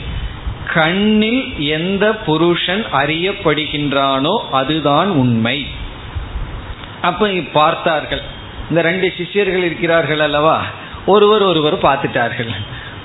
கண்ணில் 0.74 1.44
எந்த 1.68 2.06
புருஷன் 2.27 2.84
அறியப்படுகின்றானோ 2.94 4.34
அதுதான் 4.51 5.10
உண்மை. 5.10 5.58
அப்ப 7.01 7.30
பார்த்தார்கள். 7.54 8.24
இந்த 8.70 8.82
ரெண்டு 8.82 9.14
சிஷ்யர்கள் 9.18 9.64
இருக்கிறார்கள் 9.64 10.20
அல்லவா? 10.20 10.64
ஒருவர் 11.06 11.44
ஒருவர் 11.44 11.82
பார்த்துட்டார்கள். 11.82 12.50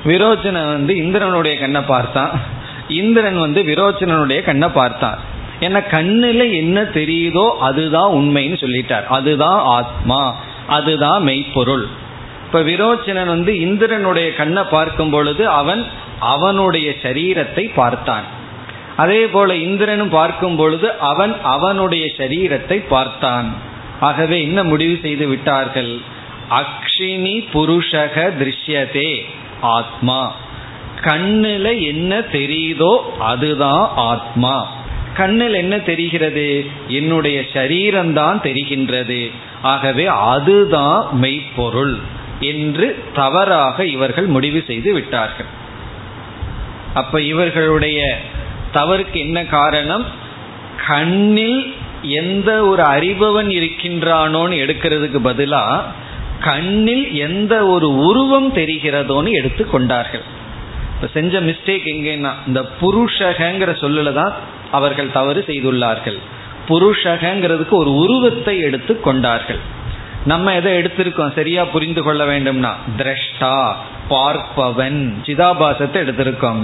விரோச்சனை 0.07 0.67
வந்து 0.67 0.97
இந்திரனுடைய 0.97 1.59
கண்ணை 1.59 1.81
பார்த்தான். 1.81 2.41
இந்திரன் 2.89 3.39
வந்து 3.39 3.63
விரோச்சனனுடைய 3.63 4.43
கண்ணை 4.43 4.69
பார்த்தான். 4.69 5.19
ஏன்னா 5.61 5.81
கண்ணுல 5.91 6.53
என்ன 6.53 6.83
தெரியுதோ 6.83 7.51
அதுதான் 7.59 8.13
உண்மைன்னு 8.13 8.57
சொல்லிட்டார். 8.61 9.07
அதுதான் 9.07 9.61
ஆத்மா. 9.65 10.35
அதுதான் 10.67 11.23
மெய்ப்பொருள். 11.23 11.87
இப்ப 12.47 12.63
விரோச்சனன் 12.63 13.27
வந்து 13.27 13.61
இந்திரனுடைய 13.61 14.35
கண்ணை 14.35 14.63
பார்க்கும் 14.63 15.11
பொழுது 15.11 15.49
அவன் 15.49 15.87
அவனுடைய 16.21 16.93
சரீரத்தை 17.03 17.71
பார்த்தான். 17.75 18.41
அதே 18.97 19.27
போல 19.27 19.55
இந்திரனும் 19.55 20.09
பார்க்கும் 20.09 20.57
பொழுது 20.57 20.99
அவன் 20.99 21.37
அவனுடைய 21.43 22.07
சரீரத்தை 22.17 22.85
பார்த்தான். 22.89 23.71
ஆகவே 24.03 24.43
என்ன 24.43 24.61
முடிவு 24.65 24.99
செய்து 25.03 25.29
விட்டார்கள்? 25.29 25.93
அக்ஷினி 26.51 27.37
புருஷக 27.55 28.31
திருஷ்யதே 28.39 29.11
ஆத்மா. 29.61 30.21
கண்ணுல 31.01 31.67
என்ன 31.83 32.19
தெரியுதோ 32.19 32.97
அதுதான் 33.19 33.93
ஆத்மா. 33.97 34.57
கண்ணில் 35.15 35.55
என்ன 35.55 35.79
தெரிகிறது? 35.79 36.67
என்னுடைய 36.89 37.41
சரீரம்தான் 37.53 38.39
தெரிகின்றது. 38.43 39.31
ஆகவே 39.63 40.07
அதுதான் 40.07 41.09
மெய்ப்பொருள் 41.13 41.97
என்று 42.41 43.05
தவறாக 43.15 43.87
இவர்கள் 43.87 44.27
முடிவு 44.27 44.65
செய்து 44.67 44.93
விட்டார்கள். 44.93 45.51
அப்ப 46.95 47.21
இவர்களுடைய 47.21 48.21
தவறுக்கு 48.75 49.19
என்ன 49.27 49.45
காரணம்? 49.45 50.07
கண்ணில் 50.87 51.75
எந்த 52.03 52.65
ஒரு 52.65 52.83
அறிபவன் 52.83 53.49
இருக்கின்றானோன்னு 53.49 54.55
எடுக்கிறதுக்கு 54.65 55.19
பதிலா 55.25 55.81
கண்ணில் 56.41 57.13
எந்த 57.13 57.67
ஒரு 57.67 57.97
உருவம் 57.97 58.55
தெரிகிறதோன்னு 58.55 59.31
எடுத்து 59.31 59.71
கொண்டார்கள். 59.71 60.23
இப்ப 60.95 61.07
செஞ்ச 61.07 61.41
மிஸ்டேக் 61.41 61.87
எங்கன்னா 61.87 62.33
இந்த 62.47 62.61
புருஷகங்கிற 62.81 63.71
சொல்லுல 63.81 64.13
தான் 64.13 64.33
அவர்கள் 64.71 65.13
தவறு 65.13 65.45
செய்துள்ளார்கள். 65.47 66.19
புருஷகங்கிறதுக்கு 66.69 67.71
ஒரு 67.71 67.95
உருவத்தை 67.95 68.61
எடுத்து 68.61 69.01
கொண்டார்கள். 69.01 69.59
நம்ம 70.25 70.55
எதை 70.55 70.73
எடுத்திருக்கோம்? 70.73 71.35
சரியா 71.35 71.65
புரிந்து 71.65 72.03
கொள்ள 72.03 72.25
வேண்டும்னா 72.25 72.73
திரஷ்டா 72.99 73.73
பார்ப்பவன் 74.11 75.15
சிதாபாசத்தை 75.23 75.99
எடுத்திருக்கோம். 76.05 76.63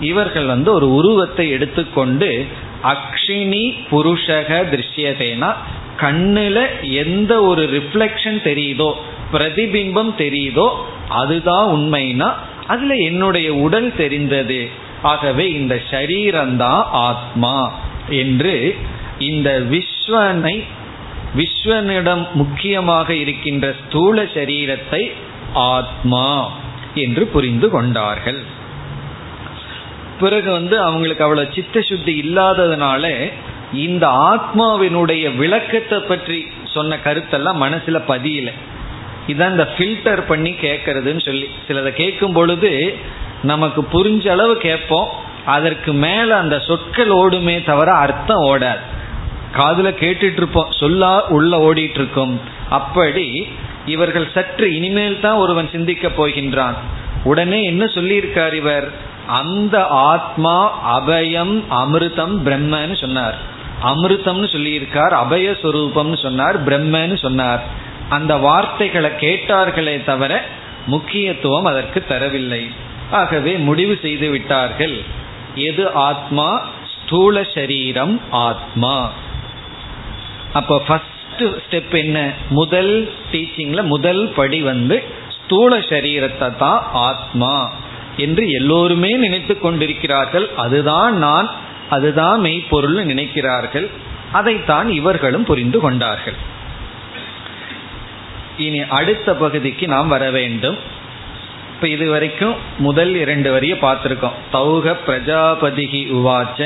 இவர்கள் 0.00 0.46
வந்து 0.46 0.72
ஒரு 0.72 0.94
உருவத்தை 0.94 1.50
எடுத்துக்கொண்டு 1.50 2.46
அக்ஷினி 2.82 3.74
புருஷக 3.90 4.50
திருஷ்யதேனா. 4.72 5.52
கண்ணுல 6.00 6.66
எந்த 6.82 7.42
ஒரு 7.42 7.62
ரிஃப்ளெக்ஷன் 7.62 8.38
தெரியுதோ 8.44 8.92
பிரதிபிம்பம் 9.32 10.12
தெரியுதோ 10.18 10.68
அதுதான் 11.08 11.66
உண்மைனா 11.70 12.32
அதுல 12.66 12.94
என்னுடைய 12.94 13.54
உடல் 13.54 13.96
தெரிந்தது. 13.96 14.68
ஆகவே 15.02 15.50
இந்த 15.50 15.82
சரீரம்தான் 15.90 16.84
ஆத்மா 16.90 17.72
என்று 18.08 18.76
இந்த 19.18 19.62
விஸ்வனை 19.70 20.64
விஸ்வனிடம் 21.36 22.26
முக்கியமாக 22.34 23.14
இருக்கின்ற 23.14 23.74
ஸ்தூல 23.86 24.22
சரீரத்தை 24.22 25.12
ஆத்மா 25.52 26.50
என்று 26.94 27.26
புரிந்து 27.26 27.70
கொண்டார்கள். 27.70 28.58
பிறகு 30.20 30.50
வந்து 30.50 30.76
அவங்களுக்கு 30.80 31.24
அவ்வளவு 31.24 31.54
சித்த 31.54 31.80
சுத்தி 31.80 32.12
இல்லாததுனால 32.20 33.04
இந்த 33.86 34.04
ஆத்மாவினுடைய 34.30 35.24
விளக்கத்தை 35.36 35.98
பற்றி 36.10 36.38
சொன்ன 36.64 36.98
கருத்தெல்லாம் 37.04 37.62
மனசுல 37.64 37.98
பதியல. 38.08 38.50
இதான் 39.28 39.52
இந்த 39.54 39.66
ஃபில்டர் 39.74 40.22
பண்ணி 40.26 40.52
கேட்கறதுன்னு 40.62 41.22
சொல்லி. 41.24 41.48
சிலதை 41.68 41.90
கேட்கும் 41.92 42.32
பொழுது 42.32 42.72
நமக்கு 43.42 43.82
புரிஞ்ச 43.92 44.24
அளவு 44.28 44.54
கேட்போம். 44.56 45.10
அதற்கு 45.46 45.92
மேல 46.04 46.36
அந்த 46.36 46.56
சொற்கள் 46.68 47.12
ஓடுமே 47.12 47.56
தவிர 47.64 47.90
அர்த்தம் 47.92 48.42
ஓடாது. 48.44 48.82
காதுல 49.56 49.88
கேட்டுட்டு 50.02 50.38
இருப்போம் 50.40 50.72
சொல்லா 50.80 51.12
உள்ள 51.28 51.52
ஓடிட்டு 51.66 51.98
இருக்கும் 52.00 52.34
அப்படி 52.70 53.26
இவர்கள் 53.86 54.26
சற்று 54.34 54.66
இனிமேல் 54.76 55.20
தான் 55.20 55.38
ஒருவன் 55.42 55.68
சிந்திக்க 55.72 56.08
போகின்றான். 56.08 56.76
உடனே 57.24 57.60
என்ன 57.62 57.84
சொல்லியிருக்கார் 57.94 58.52
இவர்? 58.52 58.86
அந்த 59.30 59.86
ஆத்மா 59.86 60.56
அபயம் 60.98 61.54
அமிர்தம் 61.70 62.34
பிரம்மன்னு 62.46 63.00
சொன்னார். 63.00 63.38
அமிர்தம்னு 63.82 64.48
சொல்லியிருக்கார் 64.54 65.14
அபயஸ்வரூபம்னு 65.24 66.22
சொன்னார் 66.22 66.64
பிரம்மன்னு 66.64 67.18
சொன்னார். 67.18 67.62
அந்த 68.08 68.36
வார்த்தைகளை 68.36 69.10
கேட்டார்களே 69.10 70.04
தவிர 70.04 70.42
முக்கியத்துவம் 70.86 71.64
அதற்கு 71.64 72.04
தரவில்லை. 72.08 72.70
ஆகவே 73.10 73.52
முடிவு 73.56 73.98
செய்து 74.02 74.30
விட்டார்கள். 74.30 74.96
எது 75.54 75.92
ஆத்மா? 75.92 76.48
ஸ்தூல 76.94 77.42
சரீரம் 77.54 78.20
ஆத்மா. 78.30 79.10
அப்போ 80.52 80.82
ஃபர்ஸ்ட் 80.86 81.42
ஸ்டெப் 81.64 81.94
என்ன? 81.96 82.18
முதல் 82.50 83.12
டீச்சிங்ல 83.32 83.82
முதல் 83.82 84.32
படி 84.36 84.62
வந்து 84.62 84.96
ஸ்தூல 85.36 85.78
சரீரத்தை 85.78 86.56
தான் 86.56 86.82
ஆத்மா. 86.92 87.54
என்று 88.20 88.44
எல்லோருமே 88.50 89.12
நினைத்து 89.16 89.54
கொண்டிருக்கிறார்கள். 89.58 90.46
அதுதான் 90.56 91.14
நான் 91.18 91.48
அதுதான் 91.88 92.40
மெய்ப்பொருள் 92.40 92.98
நினைக்கிறார்கள். 93.06 93.86
அதைத்தான் 94.32 94.88
இவர்களும் 94.90 95.44
புரிந்து 95.44 95.78
கொண்டார்கள். 95.80 96.38
இனி 98.58 98.80
அடுத்த 98.98 99.34
பகுதிக்கு 99.34 99.84
நாம் 99.88 100.08
வர 100.08 100.24
வேண்டும். 100.30 100.78
இப்ப 101.74 101.88
இதுவரைக்கும் 101.88 102.54
முதல் 102.78 103.14
இரண்டு 103.14 103.50
வரிய 103.52 103.74
பார்த்திருக்கோம். 103.74 104.38
தௌக 104.52 104.96
பிரஜாபதிகி 105.06 106.02
உவாச்ச 106.18 106.60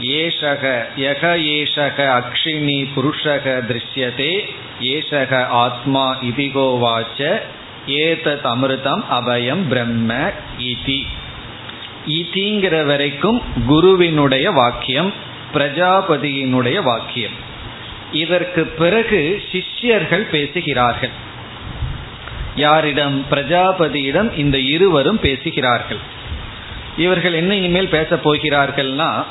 ஏஷக 0.00 0.64
யக 0.96 1.22
ஏஷக 1.54 1.98
அக்ஷினி 2.18 2.78
புருஷக 2.96 3.54
திருஷ்யதே 3.68 4.32
ஏஷக 4.80 5.32
ஆத்மா 5.64 6.04
இதிகோவாச்ச 6.30 7.20
ஏதத் 7.86 8.44
அமிர்தம் 8.44 9.02
அபயம் 9.10 9.68
பிரம்ம 9.68 10.30
இதி. 10.58 11.06
இதிங்கிற 12.08 12.86
வரைக்கும் 12.86 13.42
குருவினுடைய 13.66 14.50
வாக்கியம் 14.50 15.12
பிரஜாபதியினுடைய 15.54 16.82
வாக்கியம். 16.82 17.32
இதற்கு 18.12 18.64
பிறகு 18.64 19.42
சிஷ்யர்கள் 19.52 20.30
பேசுகிறார்கள். 20.30 21.10
யாரிடம்? 22.56 23.24
பிரஜாபதியிடம் 23.30 24.38
இந்த 24.38 24.58
இருவரும் 24.58 25.20
பேசுகிறார்கள். 25.20 25.98
இவர்கள் 26.96 27.32
என்ன 27.32 27.54
இனிமேல் 27.54 27.88
பேச 27.88 28.16
போகிறார்கள்னா 28.16 29.24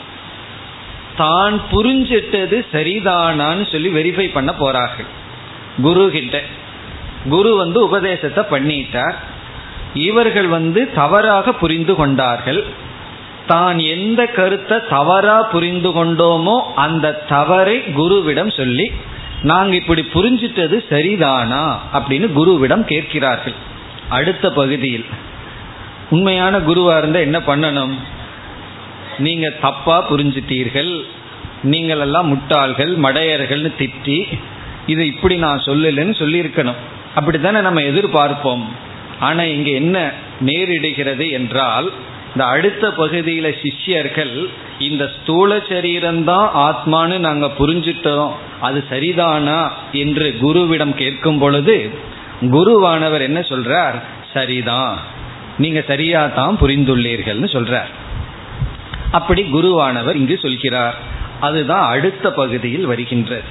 தான் 1.17 1.61
புரிஞ்சிட்டது 1.71 2.65
சரிதானான்னு 2.73 3.71
சொல்லி 3.71 3.89
வெரிஃபை 3.89 4.31
பண்ண 4.33 4.53
போறார்கள். 4.59 5.05
குரு 5.81 6.09
கிட்ட 6.11 6.43
குரு 7.29 7.51
வந்து 7.55 7.79
உபதேசத்தை 7.83 8.43
பண்ணிட்டார். 8.51 9.15
இவர்கள் 9.93 10.47
வந்து 10.47 10.81
தவறாக 10.93 11.53
புரிந்து 11.53 11.95
கொண்டார்கள். 11.95 12.63
தான் 13.47 13.79
எந்த 13.79 14.21
கருத்தை 14.25 14.77
தவறா 14.89 15.41
புரிந்து 15.43 15.89
கொண்டோமோ 15.89 16.55
அந்த 16.75 17.15
தவறை 17.27 17.77
குருவிடம் 17.99 18.51
சொல்லி 18.59 18.91
நாங்க 19.41 19.75
இப்படி 19.75 20.03
புரிஞ்சிட்டது 20.13 20.75
சரிதானா? 20.89 21.63
அப்படின்னு 21.93 22.27
குருவிடம் 22.37 22.83
கேட்கிறார்கள். 22.83 23.55
அடுத்த 24.09 24.45
பகுதியில் 24.51 25.05
உண்மையான 26.09 26.59
குருவா 26.59 26.97
இருந்தா 26.97 27.19
என்ன 27.19 27.39
பண்ணணும்? 27.39 27.93
நீங்க 29.17 29.49
தப்பா 29.61 29.97
புரிஞ்சிட்டீர்கள். 30.09 30.91
நீங்களெல்லாம் 31.63 32.29
முட்டாள்கள் 32.31 32.91
மடையர்கள்னு 33.05 33.71
திட்டி 33.79 34.17
இது 34.85 35.05
இப்படி 35.07 35.35
நான் 35.37 35.65
சொல்லலன்னு 35.65 36.15
சொல்லியிருக்கணும். 36.21 36.81
அப்படித்தானே 37.15 37.61
நம்ம 37.61 37.81
எதிர்பார்ப்போம். 37.81 38.63
ஆனா 39.19 39.43
இங்க 39.43 39.69
என்ன 39.69 40.11
நேரிடுகிறது 40.45 41.31
என்றால் 41.31 41.91
இந்த 42.27 42.45
அடுத்த 42.45 42.87
பகுதியில 42.87 43.55
சிஷ்யர்கள் 43.61 44.49
இந்த 44.79 45.11
ஸ்தூல 45.21 45.57
சரீரம்தான் 45.57 46.47
ஆத்மானு 46.55 47.17
நாங்க 47.17 47.51
புரிஞ்சிட்டோம். 47.59 48.31
அது 48.59 48.83
சரிதானா 48.89 49.71
என்று 49.91 50.35
குருவிடம் 50.41 50.93
கேட்கும் 50.93 51.37
பொழுது 51.37 51.89
குருவானவர் 52.41 53.21
என்ன 53.21 53.39
சொல்றார்? 53.39 54.01
சரிதான். 54.33 54.99
நீங்க 55.57 55.81
சரியா 55.81 56.27
தான் 56.27 56.57
புரிந்துள்ளீர்கள்னு 56.61 57.47
சொல்றார். 57.55 57.91
அப்படி 59.11 59.41
குருவானவர் 59.53 60.15
இங்கு 60.15 60.39
சொல்கிறார். 60.41 60.95
அதுதான் 61.39 61.89
அடுத்த 61.89 62.31
பகுதியில் 62.31 62.85
வருகின்றது. 62.85 63.41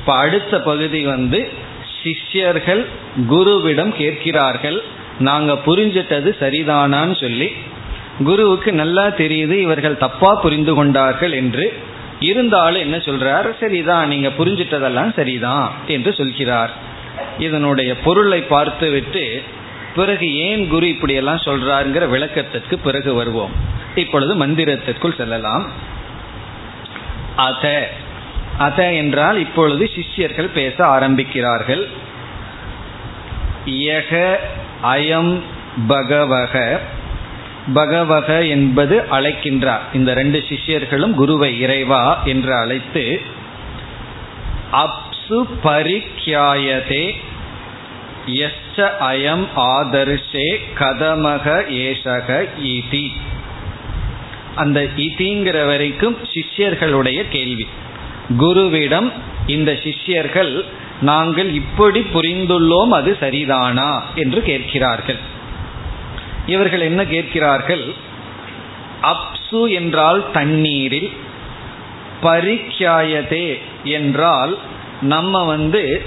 இப்ப 0.00 0.14
அடுத்த 0.14 0.60
பகுதி 0.60 1.04
வந்து 1.04 1.61
சிஷ்யர்கள் 2.02 2.82
குருவிடம் 3.30 3.92
கேட்கிறார்கள். 3.92 4.82
நாங்க 5.18 5.52
புரிஞ்சிட்டது 5.66 6.30
சரிதானான்னு 6.40 7.16
சொல்லி 7.20 7.48
குருவுக்கு 8.24 8.72
நல்லா 8.72 9.04
தெரியுது 9.06 9.56
இவர்கள் 9.66 10.02
தப்பா 10.04 10.34
புரிந்து 10.34 10.74
கொண்டார்கள் 10.74 11.32
என்று. 11.32 11.66
இருந்தாலும் 12.20 12.80
என்ன 12.80 12.96
சொல்றார் 12.96 13.48
சரிதான் 13.60 14.08
நீங்க 14.08 14.28
புரிஞ்சிட்டதெல்லாம் 14.38 15.12
சரிதான் 15.14 15.70
என்று 15.86 16.10
சொல்கிறார். 16.14 16.72
இதனுடைய 17.38 17.90
பொருளை 18.04 18.40
பார்த்துவிட்டு 18.40 19.42
பிறகு 19.94 20.26
ஏன் 20.34 20.68
குரு 20.68 20.88
இப்படியெல்லாம் 20.88 21.44
சொல்றாருங்கிற 21.44 22.04
விளக்கத்திற்கு 22.08 22.78
பிறகு 22.78 23.14
வருவோம். 23.14 23.54
இப்பொழுது 23.94 24.34
மந்திரத்திற்குள் 24.34 25.16
செல்லலாம். 25.16 25.64
அத 27.36 27.64
அத 28.58 28.92
என்றால் 28.92 29.38
இப்பொழுது 29.38 29.90
சிஷ்யர்கள் 29.94 30.48
பேச 30.48 30.86
ஆரம்பிக்கிறார்கள். 30.86 31.86
யக 33.66 34.36
அயம் 34.82 35.40
பகவக. 35.86 36.80
பகவக 37.74 38.44
என்பது 38.44 39.04
அழைக்கின்றார். 39.10 39.78
இந்த 39.94 40.14
ரெண்டு 40.14 40.44
சிஷ்யர்களும் 40.48 41.10
குருவை 41.10 41.60
இறைவா 41.60 42.22
என்று 42.24 42.54
அழைத்து 42.54 43.20
அப்சு 44.72 45.44
பரிக்கியாயதே 45.64 47.16
எஸ்ட 48.26 48.90
அயம் 49.00 49.46
ஆதர்ஷே 49.56 50.60
கதமக 50.78 51.68
ஏசக 51.68 52.48
இதி 52.62 53.12
அந்த 54.54 54.80
இதிங்கிற 54.80 55.66
வரைக்கும் 55.66 56.16
சிஷ்யர்களுடைய 56.32 57.24
கேள்வி. 57.28 57.68
குருவிடம் 58.30 59.12
இந்த 59.46 59.78
சிஷ்யர்கள் 59.82 60.64
நாங்கள் 61.00 61.54
இப்படி 61.54 62.00
புரிந்துள்ளோம் 62.00 62.88
அது 62.88 63.16
சரிதானா? 63.20 64.00
என்று 64.14 64.42
கேட்கிறார்கள். 64.42 65.18
இவர்கள் 66.46 66.80
என்ன 66.80 67.04
கேட்கிறார்கள்? 67.04 67.94
அப்சு 69.02 69.70
என்றால் 69.70 70.30
தண்ணீரில் 70.32 71.10
பரிக்கியாயதே 72.22 73.58
என்றால் 73.84 74.58
நம்ம 75.00 75.44
வந்து 75.44 76.02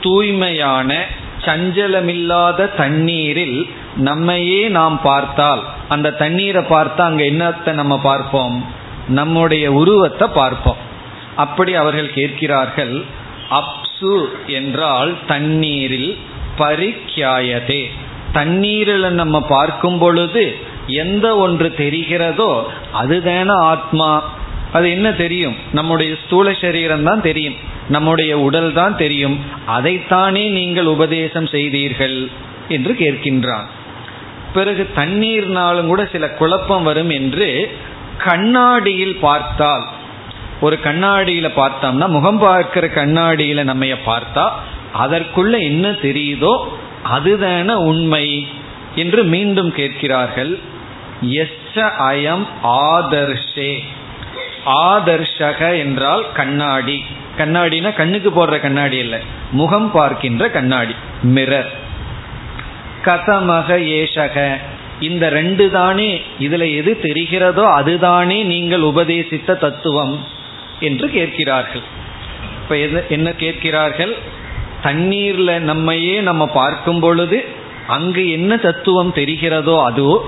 தூய்மையான 0.00 1.06
சஞ்சலமில்லாத 1.44 2.76
தண்ணீரில் 2.76 3.66
நம்மையே 3.96 4.68
நாம் 4.68 5.00
பார்த்தால் 5.02 5.62
அந்த 5.88 6.12
தண்ணீரை 6.12 6.62
பார்த்தா 6.62 7.00
அங்கே 7.00 7.30
என்னத்தை 7.30 7.72
நம்ம 7.72 7.98
பார்ப்போம்? 7.98 8.64
நம்முடைய 9.08 9.72
உருவத்தை 9.72 10.28
பார்ப்போம். 10.28 10.88
அப்படி 11.36 11.74
அவர்கள் 11.74 12.12
கேட்கிறார்கள் 12.12 13.04
அப்சு 13.50 14.28
என்றால் 14.46 15.16
தண்ணீரில் 15.26 16.18
பரிக்கியாயதே 16.58 17.90
தண்ணீரில் 18.32 19.12
நம்ம 19.12 19.40
பார்க்கும் 19.40 19.98
பொழுது 19.98 20.56
எந்த 20.86 21.36
ஒன்று 21.36 21.74
தெரிகிறதோ 21.78 22.62
அதுதான 23.02 23.50
ஆத்மா. 23.52 24.32
அது 24.72 24.90
என்ன 24.90 25.12
தெரியும்? 25.12 25.54
நம்முடைய 25.72 26.16
ஸ்தூல 26.24 26.52
சரீரம் 26.52 27.04
தான் 27.04 27.20
தெரியும். 27.20 27.54
நம்முடைய 27.88 28.38
உடல் 28.38 28.72
தான் 28.72 28.96
தெரியும். 28.96 29.38
அதைத்தானே 29.68 30.50
நீங்கள் 30.50 30.86
உபதேசம் 30.86 31.46
செய்தீர்கள் 31.46 32.28
என்று 32.68 32.92
கேட்கின்றான். 32.92 33.66
பிறகு 34.52 34.88
தண்ணீர்னாலும் 34.96 35.86
கூட 35.86 36.04
சில 36.04 36.28
குழப்பம் 36.30 36.82
வரும் 36.82 37.10
என்று 37.10 37.70
கண்ணாடியில் 38.18 39.16
பார்த்தால் 39.20 39.88
ஒரு 40.60 40.78
கண்ணாடியில 40.84 41.48
பார்த்தோம்னா 41.56 42.06
முகம் 42.08 42.38
பார்க்கிற 42.38 42.86
கண்ணாடியில 42.86 43.62
நம்ம 43.62 43.84
பார்த்தா 43.84 44.44
அதற்குள்ள 44.98 45.60
என்ன 45.60 45.88
தெரியுதோ 45.88 46.52
அதுதான 47.16 47.74
உண்மை 47.90 48.46
என்று 48.94 49.24
மீண்டும் 49.24 49.72
கேட்கிறார்கள். 49.72 50.58
எஸ்ஸ 51.22 51.78
அயம் 52.08 52.44
ஆதர்ஷே. 52.62 53.72
ஆதர்ஷக 54.66 55.78
என்றால் 55.78 56.24
கண்ணாடி. 56.32 57.04
கண்ணாடினா 57.38 57.90
கண்ணுக்கு 57.94 58.30
போடுற 58.30 58.60
கண்ணாடி 58.60 58.96
இல்லை 58.96 59.20
முகம் 59.50 59.90
பார்க்கின்ற 59.90 60.50
கண்ணாடி 60.50 60.94
மிரர் 61.22 61.70
கதமக 63.04 63.68
ஏஷக. 63.98 64.56
இந்த 65.00 65.28
ரெண்டு 65.28 65.70
தானே 65.70 66.22
இதுல 66.40 66.64
எது 66.76 66.98
தெரிகிறதோ 67.02 67.64
அதுதானே 67.72 68.42
நீங்கள் 68.42 68.80
உபதேசித்த 68.80 69.54
தத்துவம். 69.54 70.38
என்று 70.80 71.10
கேட்கிறார்கள். 71.10 71.82
இப்ப 72.62 72.76
என்ன 73.08 73.32
கேட்கிறார்கள்? 73.32 74.16
தண்ணீர்ல 74.82 75.58
நம்மையே 75.58 76.20
நம்ம 76.20 76.46
பார்க்கும் 76.46 77.00
பொழுது 77.00 77.44
அங்கு 77.86 78.30
என்ன 78.30 78.56
தத்துவம் 78.56 79.12
தெரிகிறதோ 79.14 79.74
அதுவோ 79.88 80.18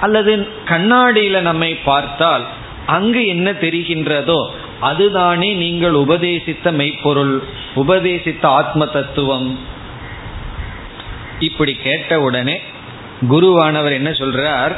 அல்லது 0.00 0.48
கண்ணாடியில 0.64 1.40
நம்மை 1.40 1.74
பார்த்தால் 1.74 2.44
அங்கு 2.86 3.26
என்ன 3.26 3.50
தெரிகின்றதோ 3.50 4.46
அதுதானே 4.80 5.54
நீங்கள் 5.54 5.92
உபதேசித்த 5.92 6.72
மெய்ப்பொருள் 6.72 7.42
உபதேசித்த 7.76 8.44
ஆத்ம 8.46 8.86
தத்துவம். 8.86 9.58
இப்படி 11.38 11.74
கேட்ட 11.74 12.20
உடனே 12.20 12.60
குருவானவர் 13.30 13.92
என்ன 13.92 14.10
சொல்றார்? 14.10 14.74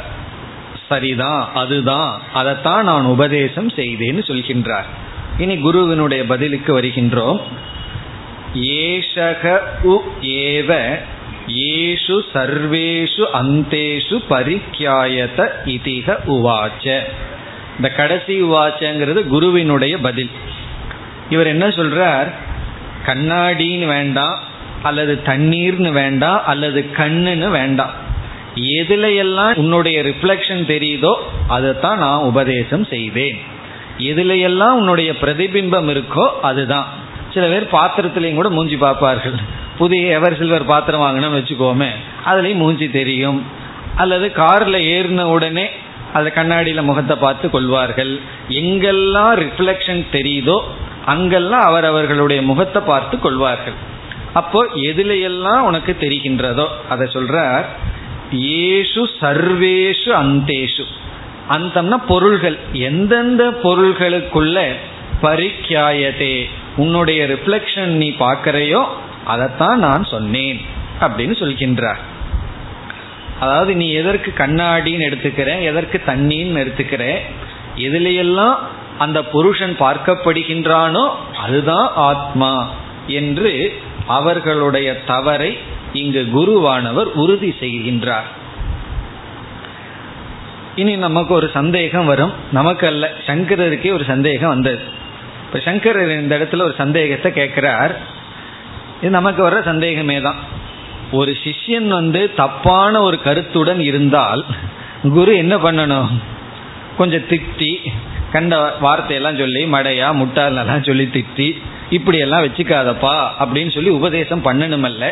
சரிதான் 0.89 1.49
அதுதான் 1.53 2.21
அதைத்தான் 2.33 2.83
நான் 2.83 3.05
உபதேசம் 3.05 3.69
செய்தேன்னு 3.69 4.23
சொல்கின்றார். 4.29 4.89
இனி 5.39 5.57
குருவினுடைய 5.57 6.25
பதிலுக்கு 6.25 6.81
வருகின்றோம். 6.81 7.41
ஏஷக 8.53 9.59
உ 9.81 9.97
ஏவ 10.21 10.99
ஏஷு 11.47 12.21
சர்வேஷு 12.33 13.25
அந்தேஷு 13.33 14.17
பரிக்கியாயத 14.29 15.49
இதிக 15.65 16.17
உவாச்ச. 16.27 17.03
இந்த 17.75 17.89
கடைசி 17.89 18.43
உவாச்சங்கிறது 18.43 19.27
குருவினுடைய 19.27 19.97
பதில். 19.97 20.29
இவர் 21.29 21.47
என்ன 21.47 21.67
சொல்றார்? 21.67 22.31
கண்ணாடின்னு 23.05 23.85
வேண்டாம் 23.85 24.39
அல்லது 24.83 25.19
தண்ணீர்னு 25.25 25.91
வேண்டாம் 25.91 26.45
அல்லது 26.45 26.85
கண்ணுன்னு 26.97 27.49
வேண்டாம். 27.49 27.93
எதுல 28.55 29.15
எல்லாம் 29.15 29.55
உன்னுடைய 29.55 30.03
ரிஃப்ளெக்ஷன் 30.03 30.65
தெரியுதோ 30.67 31.13
அதைத்தான் 31.47 31.97
நான் 31.97 32.19
உபதேசம் 32.19 32.85
செய்தேன் 32.85 33.39
எதுல 33.99 34.39
எல்லாம் 34.39 34.77
உன்னுடைய 34.77 35.11
பிரதிபிம்பம் 35.21 35.89
இருக்கோ 35.93 36.25
அதுதான். 36.41 36.87
சில 37.33 37.45
பேர் 37.47 37.65
பாத்திரத்திலையும் 37.71 38.39
கூட 38.39 38.49
மூஞ்சி 38.49 38.77
பார்ப்பார்கள். 38.77 39.35
புதிய 39.77 40.15
எவர் 40.17 40.37
சில்வர் 40.37 40.65
பாத்திரம் 40.65 41.03
வாங்கினோம்னு 41.03 41.39
வச்சுக்கோமே 41.39 41.89
அதுலேயும் 42.25 42.61
மூஞ்சி 42.63 42.87
தெரியும். 42.89 43.39
அல்லது 43.95 44.31
காரில் 44.31 44.79
ஏறின 44.95 45.23
உடனே 45.23 45.65
அந்த 46.13 46.29
கண்ணாடியில் 46.31 46.87
முகத்தை 46.89 47.15
பார்த்து 47.15 47.47
கொள்வார்கள். 47.49 48.13
எங்கெல்லாம் 48.61 49.33
ரிஃப்ளெக்ஷன் 49.43 50.01
தெரியுதோ 50.11 50.57
அங்கெல்லாம் 51.05 51.61
அவர் 51.61 51.85
அவர்களுடைய 51.85 52.41
முகத்தை 52.41 52.81
பார்த்து 52.81 53.19
கொள்வார்கள். 53.19 53.77
அப்போ 54.33 54.59
எதுல 54.89 55.21
எல்லாம் 55.21 55.63
உனக்கு 55.63 55.97
தெரிகின்றதோ 55.99 56.67
அதை 56.89 57.07
சொல்றார் 57.13 57.65
ஏஷு 58.31 59.03
சர்வேஷு 59.21 60.11
அந்தேஷு. 60.23 60.85
அந்தம்னா 61.55 61.97
பொருள்கள். 62.11 62.57
எந்தெந்த 62.89 63.43
பொருள்களுக்குள்ள 63.63 64.57
பரிக்கியாயதே 65.21 66.35
உன்னுடைய 66.75 67.21
ரிஃப்ளெக்ஷன் 67.33 67.93
நீ 68.01 68.09
பார்க்கறையோ 68.19 68.81
அதைத்தான் 69.25 69.79
நான் 69.79 70.03
சொன்னேன் 70.03 70.59
அப்படின்னு 71.05 71.35
சொல்கின்றார். 71.43 72.01
அதாவது 73.39 73.71
நீ 73.75 73.87
எதற்கு 74.01 74.29
கண்ணாடின்னு 74.37 75.07
எடுத்துக்கிற 75.09 75.49
எதற்கு 75.61 75.97
தண்ணின்னு 76.05 76.61
எடுத்துக்கிற 76.63 77.03
எதுலையெல்லாம் 77.87 78.57
அந்த 78.97 79.19
புருஷன் 79.33 79.75
பார்க்கப்படுகின்றானோ 79.83 81.05
அதுதான் 81.43 81.87
ஆத்மா 82.09 82.53
என்று 83.19 83.51
அவர்களுடைய 84.17 84.89
தவறை 85.11 85.51
இங்கு 85.93 86.21
குருவானவர் 86.35 87.09
உறுதி 87.23 87.51
செய்கின்றார். 87.59 88.27
இனி 90.75 90.95
நமக்கு 90.95 91.33
ஒரு 91.33 91.49
சந்தேகம் 91.53 92.05
வரும். 92.05 92.33
நமக்கு 92.51 92.87
அல்ல 92.87 93.11
சங்கரருக்கே 93.27 93.93
ஒரு 93.93 94.03
சந்தேகம் 94.03 94.49
வந்தது. 94.49 94.79
இப்போ 95.45 95.59
சங்கரர் 95.59 96.11
இந்த 96.11 96.37
இடத்துல 96.37 96.61
ஒரு 96.61 96.73
சந்தேகத்தை 96.77 97.31
கேட்குறார். 97.31 97.91
இது 99.01 99.09
நமக்கு 99.09 99.49
வர்ற 99.49 99.63
சந்தேகமே 99.63 100.21
தான். 100.21 100.35
ஒரு 101.11 101.37
சிஷ்யன் 101.43 101.87
வந்து 101.87 102.33
தப்பான 102.33 103.01
ஒரு 103.01 103.21
கருத்துடன் 103.21 103.79
இருந்தால் 103.79 104.45
குரு 105.01 105.37
என்ன 105.37 105.55
பண்ணணும்? 105.55 106.07
கொஞ்சம் 106.97 107.21
திட்டி 107.21 107.77
கண்ட 108.31 108.73
வார்த்தையெல்லாம் 108.79 109.37
சொல்லி 109.37 109.65
மடையா 109.65 110.07
முட்டாளெல்லாம் 110.21 110.85
சொல்லி 110.85 111.09
திட்டி 111.13 111.61
இப்படியெல்லாம் 111.89 112.43
வச்சுக்காதப்பா 112.43 113.27
அப்படின்னு 113.39 113.71
சொல்லி 113.71 113.89
உபதேசம் 113.89 114.45
பண்ணணுமல்ல. 114.45 115.11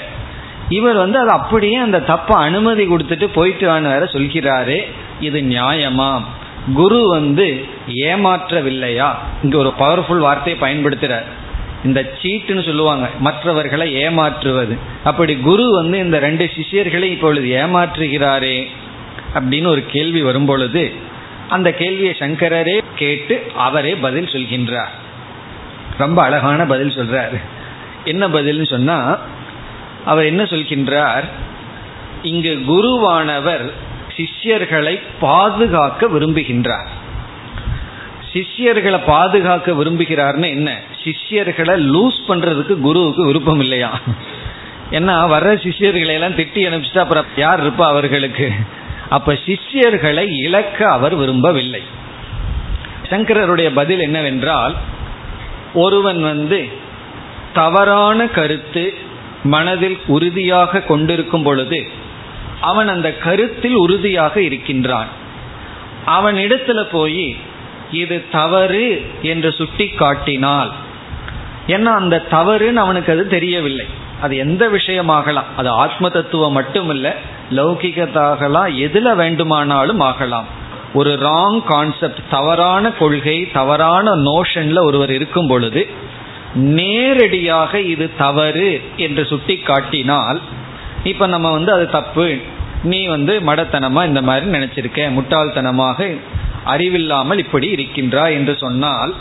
இவர் 0.69 0.95
வந்து 0.95 1.19
அது 1.19 1.29
அப்படியே 1.29 1.75
அந்த 1.75 1.99
தப்ப 1.99 2.35
அனுமதி 2.35 2.87
கொடுத்துட்டு 2.87 3.27
போயிட்டு 3.33 3.69
வான்னு 3.69 3.81
வேற 3.81 4.03
சொல்கிறாரு. 4.03 4.81
இது 5.19 5.41
நியாயமா? 5.41 6.23
குரு 6.73 7.07
வந்து 7.09 7.65
ஏமாற்றவில்லையா? 7.87 9.13
இங்க 9.43 9.57
ஒரு 9.57 9.73
பவர்ஃபுல் 9.79 10.17
வார்த்தையை 10.17 10.61
பயன்படுத்துறார். 10.61 11.23
இந்த 11.83 12.11
சீட்டுன்னு 12.21 12.65
சொல்லுவாங்க 12.65 13.09
மற்றவர்களை 13.19 13.93
ஏமாற்றுவது. 13.93 14.77
அப்படி 15.03 15.35
குரு 15.35 15.71
வந்து 15.71 15.97
இந்த 15.99 16.19
ரெண்டு 16.19 16.49
சிஷியர்களை 16.55 17.03
இப்பொழுது 17.03 17.47
ஏமாற்றுகிறாரே 17.47 18.65
அப்படின்னு 19.33 19.67
ஒரு 19.67 19.85
கேள்வி 19.85 20.21
வரும் 20.21 20.45
பொழுது 20.45 20.91
அந்த 21.49 21.73
கேள்வியை 21.73 22.15
சங்கரரே 22.19 22.81
கேட்டு 22.95 23.51
அவரே 23.55 23.95
பதில் 23.95 24.25
சொல்கின்றார். 24.25 24.95
ரொம்ப 25.97 26.23
அழகான 26.23 26.65
பதில் 26.65 26.97
சொல்றாரு. 26.97 27.41
என்ன 28.03 28.27
பதில்னு 28.27 28.65
சொன்னா 28.65 29.19
அவர் 30.07 30.25
என்ன 30.25 30.43
சொல்கின்றார்? 30.43 31.27
இங்கு 32.21 32.53
குருவானவர் 32.67 33.65
சிஷ்யர்களை 34.17 34.99
பாதுகாக்க 35.19 36.07
விரும்புகின்றார். 36.07 36.91
சிஷ்யர்களை 38.33 38.99
பாதுகாக்க 39.05 39.71
விரும்புகிறார்னு 39.71 40.47
என்ன? 40.49 40.69
சிஷ்யர்களை 41.03 41.75
லூஸ் 41.93 42.19
பண்றதுக்கு 42.27 42.79
குருவுக்கு 42.79 43.25
விருப்பம் 43.25 43.59
இல்லையா? 43.59 43.99
ஏன்னா 44.91 45.15
வர்ற 45.33 45.53
சிஷ்யர்களை 45.65 46.13
எல்லாம் 46.13 46.35
திட்டி 46.35 46.61
அனுப்பிச்சிட்டா 46.67 46.97
அப்புறம் 46.97 47.25
யார் 47.35 47.61
இருப்பா 47.63 47.85
அவர்களுக்கு? 47.85 48.51
அப்ப 49.09 49.33
சிஷ்யர்களை 49.45 50.25
இழக்க 50.43 50.89
அவர் 50.89 51.15
விரும்பவில்லை. 51.15 51.83
சங்கரருடைய 53.09 53.69
பதில் 53.75 53.99
என்னவென்றால் 53.99 54.75
ஒருவன் 55.73 56.21
வந்து 56.21 56.67
தவறான 57.53 58.27
கருத்து 58.27 58.83
மனதில் 59.47 59.97
உறுதியாக 60.07 60.81
கொண்டிருக்கும் 60.81 61.43
பொழுது 61.43 61.79
அவன் 62.61 62.87
அந்த 62.87 63.09
கருத்தில் 63.13 63.75
உறுதியாக 63.75 64.41
இருக்கின்றான். 64.41 65.09
அவன் 66.05 66.35
இடத்துல 66.35 66.81
போய் 66.91 67.35
இது 67.91 68.17
தவறு 68.31 68.85
என்று 69.21 69.51
சுட்டி 69.51 69.87
காட்டினால் 69.87 70.71
ஏன்னா 71.67 71.91
அந்த 72.01 72.25
தவறுன்னு 72.31 72.81
அவனுக்கு 72.85 73.11
அது 73.11 73.27
தெரியவில்லை. 73.27 73.85
அது 74.21 74.37
எந்த 74.37 74.63
விஷயமாகலாம்? 74.69 75.49
அது 75.57 75.69
ஆத்ம 75.69 76.09
தத்துவம் 76.09 76.55
மட்டுமில்ல 76.59 77.07
லௌகிகத்தாகலாம் 77.51 78.71
எதுல 78.85 79.15
வேண்டுமானாலும் 79.15 79.99
ஆகலாம். 79.99 80.47
ஒரு 80.93 81.11
ராங் 81.21 81.61
கான்செப்ட் 81.63 82.19
தவறான 82.29 82.91
கொள்கை 82.91 83.51
தவறான 83.53 84.15
நோஷன்ல 84.15 84.79
ஒருவர் 84.83 85.11
இருக்கும் 85.11 85.47
பொழுது 85.47 85.81
நேரடியாக 86.57 87.79
இது 87.79 88.09
தவறு 88.17 88.81
என்று 88.97 89.25
சுட்டி 89.25 89.57
காட்டினால் 89.57 90.41
இப்ப 91.03 91.27
நம்ம 91.27 91.51
வந்து 91.51 91.71
அது 91.71 91.89
தப்பு. 91.89 92.37
நீ 92.83 93.05
வந்து 93.05 93.39
மடத்தனமா 93.39 94.05
இந்த 94.05 94.21
மாதிரி 94.21 94.51
நினைச்சிருக்க. 94.51 95.13
முட்டாள்தனமாக 95.13 96.17
அறிவில்லாமல் 96.63 97.37
இப்படி 97.37 97.67
இருக்கின்றா 97.69 98.33
என்று 98.33 98.57
சொன்னால் 98.57 99.13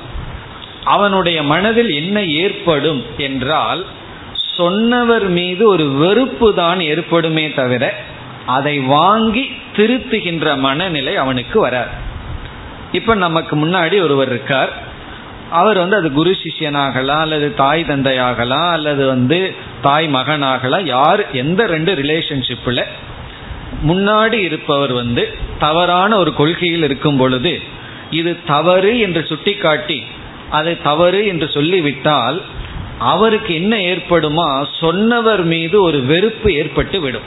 அவனுடைய 0.85 1.43
மனதில் 1.43 1.91
என்ன 1.91 2.23
ஏற்படும் 2.23 3.03
என்றால் 3.17 3.85
சொன்னவர் 4.57 5.29
மீது 5.29 5.69
ஒரு 5.69 5.89
வெறுப்பு 5.89 6.55
தான் 6.55 6.81
ஏற்படுமே 6.81 7.53
தவிர 7.53 7.95
அதை 8.47 8.79
வாங்கி 8.79 9.51
திருத்துகின்ற 9.77 10.57
மனநிலை 10.59 11.17
அவனுக்கு 11.17 11.61
வராது. 11.61 11.91
இப்ப 12.93 13.15
நமக்கு 13.15 13.67
முன்னாடி 13.67 14.03
ஒருவர் 14.03 14.29
இருக்கார். 14.29 14.86
அவர் 15.57 15.79
வந்து 15.79 15.97
அது 15.97 16.09
குரு 16.13 16.33
சிஷியனாகலாம் 16.43 17.25
அல்லது 17.27 17.55
தாய் 17.55 17.85
தந்தையாகலாம் 17.89 18.71
அல்லது 18.71 19.07
வந்து 19.07 19.39
தாய் 19.83 20.07
மகனாகலாம் 20.09 20.85
யார் 20.85 21.31
எந்த 21.31 21.67
ரெண்டு 21.67 21.95
ரிலேஷன்ஷிப்பில் 21.95 22.83
முன்னாடி 23.87 24.33
இருப்பவர் 24.33 24.93
வந்து 24.93 25.25
தவறான 25.59 26.17
ஒரு 26.17 26.35
கொள்கையில் 26.35 26.83
இருக்கும் 26.83 27.17
பொழுது 27.17 27.55
இது 28.11 28.37
தவறு 28.47 28.93
என்று 28.99 29.25
சுட்டிக்காட்டி 29.29 29.99
அது 30.51 30.73
தவறு 30.83 31.27
என்று 31.27 31.49
சொல்லிவிட்டால் 31.49 32.39
அவருக்கு 32.99 33.55
என்ன 33.55 33.77
ஏற்படுமா? 33.77 34.67
சொன்னவர் 34.81 35.45
மீது 35.45 35.83
ஒரு 35.83 35.99
வெறுப்பு 36.03 36.49
ஏற்பட்டு 36.55 37.01
விடும். 37.01 37.27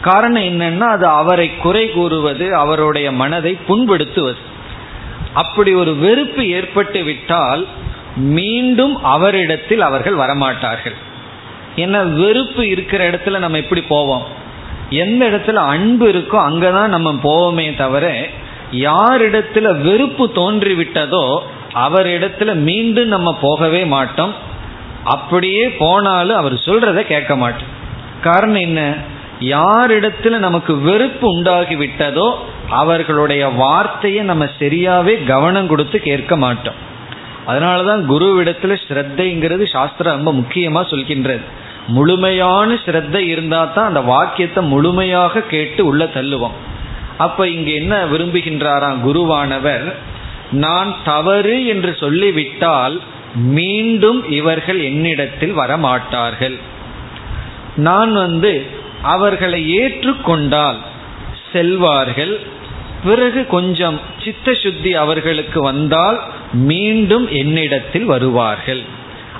காரணம் 0.00 0.42
என்னன்னா 0.42 0.88
அது 0.96 1.06
அவரை 1.06 1.56
குறை 1.56 1.84
கூறுவது 1.90 2.46
அவருடைய 2.54 3.12
மனதை 3.12 3.52
புண்படுத்துவது. 3.68 4.40
அப்படி 5.32 5.74
ஒரு 5.74 5.96
வெறுப்பு 5.96 6.48
ஏற்பட்டு 6.48 7.02
விட்டால் 7.02 7.66
மீண்டும் 8.16 9.04
அவரிடத்தில் 9.04 9.80
அவர்கள் 9.80 10.16
வரமாட்டார்கள். 10.16 10.94
ஏன்னா 11.76 12.12
வெறுப்பு 12.12 12.68
இருக்கிற 12.68 13.10
இடத்துல 13.10 13.38
நம்ம 13.38 13.56
எப்படி 13.56 13.82
போவோம்? 13.82 14.22
எந்த 14.90 15.28
இடத்துல 15.28 15.52
அன்பு 15.52 16.12
இருக்கோ 16.12 16.36
அங்கதான் 16.36 16.86
நம்ம 16.86 17.12
போவோமே 17.12 17.76
தவிர 17.76 18.26
யாரிடத்துல 18.72 19.80
வெறுப்பு 19.80 20.32
தோன்றி 20.32 20.74
விட்டதோ 20.74 21.38
அவரிடத்துல 21.74 22.54
மீண்டும் 22.54 23.06
நம்ம 23.06 23.38
போகவே 23.40 23.84
மாட்டோம். 23.84 24.34
அப்படியே 25.04 25.68
போனாலும் 25.68 26.36
அவர் 26.36 26.52
சொல்றத 26.52 27.00
கேட்க 27.00 27.36
மாட்டோம் 27.36 27.76
காரணம் 28.22 28.60
என்ன? 28.60 28.94
யாரிடத்துல 29.40 30.38
நமக்கு 30.38 30.80
வெறுப்பு 30.80 31.28
உண்டாகி 31.28 31.76
விட்டதோ 31.76 32.34
அவர்களுடைய 32.70 33.48
வார்த்தையை 33.48 34.22
நம்ம 34.22 34.44
சரியாவே 34.58 35.24
கவனம் 35.24 35.66
கொடுத்து 35.66 36.00
கேட்க 36.00 36.36
மாட்டோம். 36.36 36.78
அதனாலதான் 37.46 38.02
குருவிடத்துல 38.08 38.76
ஸ்ரத்தைங்கிறது 38.88 39.64
சாஸ்திரம் 39.64 40.16
ரொம்ப 40.16 40.32
முக்கியமா 40.32 40.82
சொல்கின்றது. 40.90 41.44
முழுமையான 41.86 42.74
ஸ்ரத்தை 42.74 43.16
இருந்தா 43.16 43.64
தான் 43.64 43.86
அந்த 43.86 44.00
வாக்கியத்தை 44.00 44.62
முழுமையாக 44.64 45.40
கேட்டு 45.40 45.86
உள்ள 45.86 46.04
தள்ளுவோம். 46.04 46.56
அப்ப 47.18 47.48
இங்க 47.48 47.70
என்ன 47.70 48.04
விரும்புகின்றாராம் 48.04 48.98
குருவானவர்? 49.06 49.94
நான் 50.50 50.94
தவறு 51.04 51.66
என்று 51.66 51.96
சொல்லிவிட்டால் 52.00 53.00
மீண்டும் 53.34 54.30
இவர்கள் 54.30 54.80
என்னிடத்தில் 54.80 55.54
வரமாட்டார்கள். 55.58 56.58
நான் 57.76 58.12
வந்து 58.12 58.66
அவர்களை 59.02 59.80
ஏற்றுக்கொண்டால் 59.80 60.78
செல்வார்கள் 61.52 62.40
பிறகு 63.04 63.46
கொஞ்சம் 63.46 64.00
சித்த 64.24 64.54
சுத்தி 64.54 64.94
அவர்களுக்கு 64.94 65.62
வந்தால் 65.62 66.20
மீண்டும் 66.52 67.28
என்னிடத்தில் 67.30 68.04
வருவார்கள். 68.04 68.82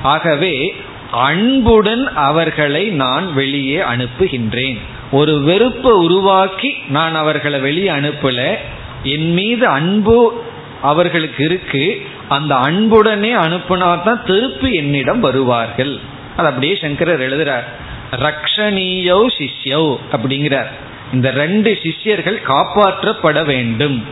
ஆகவே 0.02 0.74
அன்புடன் 1.12 2.14
அவர்களை 2.14 2.88
நான் 2.88 3.34
வெளியே 3.34 3.78
அனுப்புகின்றேன். 3.78 4.78
ஒரு 5.10 5.42
வெறுப்பை 5.42 5.92
உருவாக்கி 5.92 6.76
நான் 6.88 7.14
அவர்களை 7.14 7.60
வெளியே 7.60 7.88
அனுப்பல 7.88 8.54
என் 9.02 9.32
மீது 9.32 9.66
அன்பு 9.66 10.42
அவர்களுக்கு 10.82 11.44
இருக்கு 11.44 12.02
அந்த 12.28 12.54
அன்புடனே 12.54 13.32
அனுப்புனா 13.34 14.02
தான் 14.02 14.24
திருப்பி 14.24 14.74
என்னிடம் 14.74 15.20
வருவார்கள். 15.20 15.98
அது 16.36 16.48
அப்படியே 16.48 16.74
சங்கரர் 16.74 17.20
எழுதுறார். 17.20 17.64
ரக்ஷணீயோ 18.12 19.26
சிஷ்யோ 19.38 19.96
அப்படிங்கிறார். 20.12 20.66
இந்த 21.12 21.30
ரெண்டு 21.30 21.78
சிஷ்யர்கள் 21.82 22.42
காப்பாற்றப்பட 22.46 23.44
வேண்டும். 23.44 24.04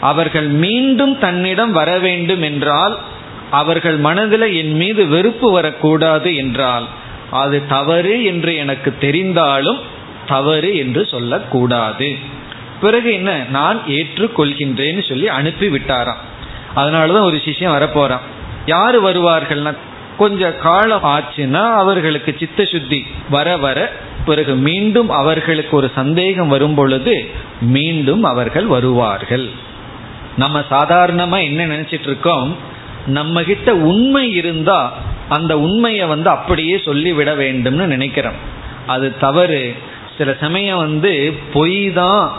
அவர்கள் 0.00 0.46
மீண்டும் 0.46 1.18
தன்னிடம் 1.18 1.72
வர 1.72 1.98
வேண்டும் 1.98 2.42
என்றால் 2.42 2.98
அவர்கள் 3.50 3.96
மனதில் 3.96 4.54
என் 4.54 4.74
மீது 4.74 5.06
வெறுப்பு 5.06 5.50
வரக்கூடாது 5.50 6.36
என்றால் 6.36 6.86
அது 7.30 7.66
தவறு 7.66 8.24
என்று 8.24 8.56
எனக்கு 8.56 8.94
தெரிந்தாலும் 9.00 9.80
தவறு 10.26 10.76
என்று 10.76 11.06
சொல்லக்கூடாது. 11.06 12.16
பிறகு 12.80 13.12
என்ன? 13.12 13.44
நான் 13.50 13.82
ஏற்றுக்கொள்கின்றேன்னு 13.88 15.08
சொல்லி 15.08 15.28
அனுப்பி 15.28 15.68
விட்டாராம் 15.68 16.22
அதனாலதான் 16.76 17.28
ஒரு 17.28 17.40
சிஷ்யம் 17.44 17.76
வரப்போறான். 17.76 18.24
யாரு 18.66 19.12
வருவார்கள்னா 19.12 19.74
கொஞ்ச 20.18 20.52
காலம் 20.52 21.04
ஆச்சுன்னா 21.04 21.72
அவர்களுக்கு 21.72 22.36
சித்த 22.38 22.64
சுத்தி 22.64 23.06
வர 23.30 23.56
வர 23.56 23.92
பிறகு 24.26 24.54
மீண்டும் 24.54 25.10
அவர்களுக்கு 25.10 25.76
ஒரு 25.76 25.90
சந்தேகம் 25.94 26.48
வரும் 26.48 26.74
பொழுது 26.74 27.26
மீண்டும் 27.60 28.22
அவர்கள் 28.22 28.66
வருவார்கள். 28.66 29.48
நம்ம 30.36 30.62
சாதாரணமா 30.70 31.42
என்ன 31.42 31.66
நினைச்சிட்டு 31.66 32.06
இருக்கோம்? 32.06 32.56
நம்ம 33.06 33.42
கிட்ட 33.42 33.74
உண்மை 33.74 34.34
இருந்தா 34.34 34.92
அந்த 35.28 35.58
உண்மையை 35.58 36.06
வந்து 36.06 36.30
அப்படியே 36.30 36.78
சொல்லிவிட 36.78 37.34
வேண்டும்னு 37.34 37.84
நினைக்கிறோம். 37.84 38.38
அது 38.86 39.18
தவறு. 39.18 39.74
சில 40.18 40.36
சமயம் 40.40 40.76
வந்து 40.76 41.32
பொய் 41.52 41.92
தான் 41.92 42.32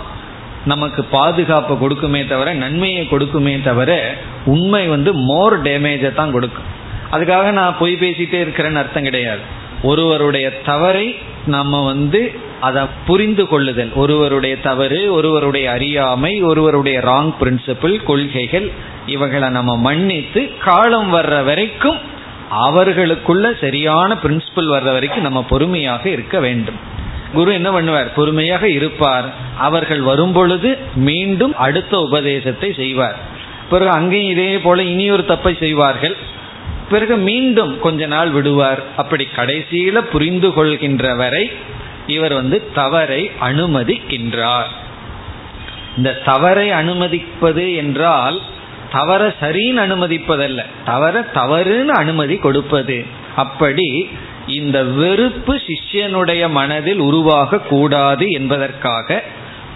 நமக்கு 0.66 1.04
பாதுகாப்பை 1.04 1.78
கொடுக்குமே 1.78 2.28
தவிர 2.28 2.54
நன்மையை 2.54 3.08
கொடுக்குமே 3.12 3.64
தவிர 3.64 4.14
உண்மை 4.46 4.88
வந்து 4.88 5.14
மோர் 5.14 5.62
டேமேஜை 5.62 6.14
தான் 6.14 6.32
கொடுக்கும். 6.32 6.84
அதுக்காக 7.16 7.52
நான் 7.52 7.78
பொய் 7.80 7.94
பேசிட்டே 7.94 8.40
இருக்கிறேன்னு 8.46 8.82
அர்த்தம் 8.84 9.04
கிடையாது. 9.04 9.40
ஒருவருடைய 9.84 10.62
தவறை 10.62 11.16
நம்ம 11.46 11.86
வந்து 11.86 12.40
அதை 12.60 12.84
புரிந்து 13.06 13.48
கொள்ளுதல். 13.48 13.92
ஒருவருடைய 13.94 14.60
தவறு 14.60 15.14
ஒருவருடைய 15.14 15.72
அறியாமை 15.72 16.44
ஒருவருடைய 16.44 17.00
ராங் 17.00 17.34
பிரின்சிபிள் 17.40 18.04
கொள்கைகள் 18.04 18.72
இவைகளை 19.06 19.50
நம்ம 19.50 19.78
மன்னித்து 19.78 20.58
காலம் 20.58 21.14
வர்ற 21.14 21.44
வரைக்கும் 21.44 22.00
அவர்களுக்குள்ள 22.50 23.54
சரியான 23.62 24.18
பிரின்சிபல் 24.24 24.72
வர்ற 24.76 24.92
வரைக்கும் 24.92 25.22
நம்ம 25.22 25.44
பொறுமையாக 25.44 26.10
இருக்க 26.10 26.40
வேண்டும். 26.40 26.80
குரு 27.34 27.54
என்ன 27.54 27.70
பண்ணுவார்? 27.72 28.12
பொறுமையாக 28.16 28.70
இருப்பார். 28.70 29.26
அவர்கள் 29.58 30.02
வரும் 30.02 30.32
பொழுது 30.32 30.78
மீண்டும் 30.96 31.56
அடுத்த 31.56 32.00
உபதேசத்தை 32.00 32.74
செய்வார். 32.74 33.16
பிறகு 33.70 33.92
அங்கேயும் 33.92 34.32
இதே 34.32 34.58
போல 34.58 34.84
இனி 34.84 35.12
ஒரு 35.12 35.26
தப்பை 35.28 35.58
செய்வார்கள். 35.58 36.16
பிறகு 36.90 37.16
மீண்டும் 37.18 37.80
கொஞ்ச 37.80 38.06
நாள் 38.06 38.30
விடுவார். 38.30 38.84
அப்படி 38.96 39.28
கடைசியில 39.36 40.02
புரிந்து 40.02 40.54
கொள்கின்ற 40.54 41.16
வரை 41.16 41.52
இவர் 42.08 42.34
வந்து 42.34 42.72
தவறை 42.74 43.32
அனுமதிக்கின்றார். 43.42 44.72
இந்த 45.98 46.14
தவறை 46.26 46.72
அனுமதிப்பது 46.72 47.76
என்றால் 47.76 48.42
தவற 48.92 49.34
சரின்னு 49.42 49.80
அனுமதிப்பதல்ல. 49.86 50.66
தவற 50.86 51.28
தவறுன்னு 51.36 51.86
அனுமதி 51.86 52.36
கொடுப்பது. 52.38 53.06
அப்படி 53.36 54.10
இந்த 54.48 54.84
வெறுப்பு 54.84 55.62
சிஷ்யனுடைய 55.68 56.50
மனதில் 56.50 57.00
உருவாக 57.00 57.60
கூடாது 57.60 58.30
என்பதற்காக 58.30 59.24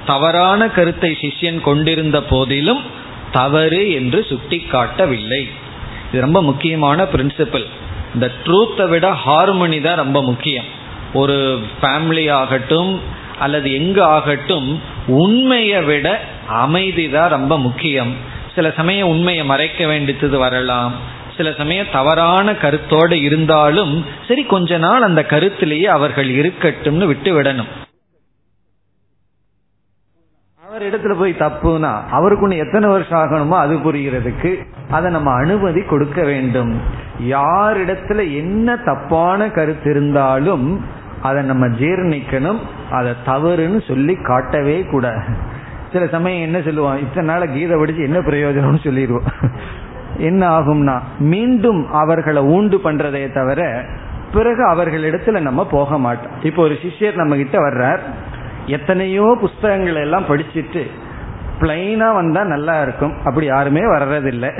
தவறான 0.06 0.68
கருத்தை 0.68 1.18
சிஷ்யன் 1.22 1.62
கொண்டிருந்த 1.62 2.22
போதிலும் 2.22 2.82
தவறு 3.32 3.92
என்று 3.92 4.26
சுட்டிக்காட்டவில்லை. 4.30 5.50
இது 6.10 6.22
ரொம்ப 6.22 6.42
முக்கியமான 6.42 7.04
பிரின்சிபல் 7.04 7.66
இந்த 8.16 8.28
ட்ரூத்தை 8.46 8.86
விட 8.90 9.08
ஹார்மனி 9.26 9.80
தான் 9.82 10.02
ரொம்ப 10.04 10.20
முக்கியம். 10.22 10.68
ஒரு 11.14 11.36
ஃபேமிலி 11.80 12.26
ஆகட்டும் 12.32 12.92
அல்லது 13.40 13.68
எங்கு 13.74 14.02
ஆகட்டும் 14.04 14.68
உண்மையை 15.24 15.82
விட 15.84 16.08
அமைதி 16.64 17.06
தான் 17.10 17.30
ரொம்ப 17.30 17.54
முக்கியம். 17.58 18.12
சில 18.56 18.70
சமயம் 18.80 19.08
உண்மையை 19.08 19.44
மறைக்க 19.44 19.86
வேண்டியது 19.86 20.38
வரலாம். 20.38 20.94
சில 21.38 21.52
சமயம் 21.58 21.92
தவறான 21.92 22.54
கருத்தோடு 22.54 23.18
இருந்தாலும் 23.22 23.94
சரி 24.28 24.44
கொஞ்ச 24.54 24.78
நாள் 24.78 25.02
அந்த 25.02 25.22
கருத்திலேயே 25.30 25.88
அவர்கள் 25.98 26.30
இருக்கட்டும்னு 26.40 27.06
விட்டு 27.06 27.32
விடணும் 27.36 27.70
அவர் 30.80 30.92
இடத்துல 30.92 31.14
போய் 31.20 31.32
தப்புனா 31.40 31.90
அவருக்கு 32.18 32.58
எத்தனை 32.64 32.88
வருஷம் 32.90 33.18
ஆகணுமோ 33.22 33.56
அது 33.62 33.74
புரிகிறதுக்கு 33.86 34.52
அதை 34.98 35.08
நம்ம 35.12 35.30
அனுமதி 35.42 35.82
கொடுக்க 35.90 36.20
வேண்டும். 36.30 36.72
யாரிடத்துல 37.32 38.24
என்ன 38.42 38.76
தப்பான 38.86 39.50
கருத்து 39.58 39.90
இருந்தாலும் 39.94 40.68
அதை 41.22 41.42
நம்ம 41.50 41.68
ஜீர்ணிக்கணும் 41.82 42.62
அதை 42.98 43.12
தவறுன்னு 43.26 43.82
சொல்லி 43.90 44.16
காட்டவே 44.30 44.78
கூடாது. 44.92 45.34
சில 45.92 46.08
சமயம் 46.16 46.46
என்ன 46.48 46.62
சொல்லுவான் 46.70 47.04
இத்தனை 47.06 47.28
நாள 47.32 47.44
கீதை 47.56 47.78
படிச்சு 47.78 48.08
என்ன 48.10 48.22
பிரயோஜனம்னு 48.30 48.82
சொல்லிடுவோம். 48.88 49.30
என்ன 50.30 50.42
ஆகும்னா 50.60 50.98
மீண்டும் 51.34 51.82
அவர்களை 52.04 52.44
ஊண்டு 52.56 52.80
பண்றதே 52.88 53.26
தவிர 53.40 53.62
பிறகு 54.34 54.64
அவர்களிடத்துல 54.74 55.40
நம்ம 55.50 55.62
போக 55.78 55.98
மாட்டோம். 56.08 56.34
இப்போ 56.50 56.62
ஒரு 56.62 56.78
சிஷ்யர் 56.86 57.22
நம்ம 57.24 57.36
கிட்ட 57.44 57.58
வர்றார் 57.68 58.02
எத்தனையோ 58.76 59.28
புஸ்தகங்களை 59.42 60.02
எல்லாம் 60.02 60.28
படிச்சுட்டு 60.30 60.82
பிளைனா 61.62 62.08
வந்தா 62.14 62.42
நல்லா 62.44 62.76
இருக்கும். 62.82 63.14
அப்படி 63.26 63.46
யாருமே 63.46 63.84
வர்றதில்லை. 63.96 64.52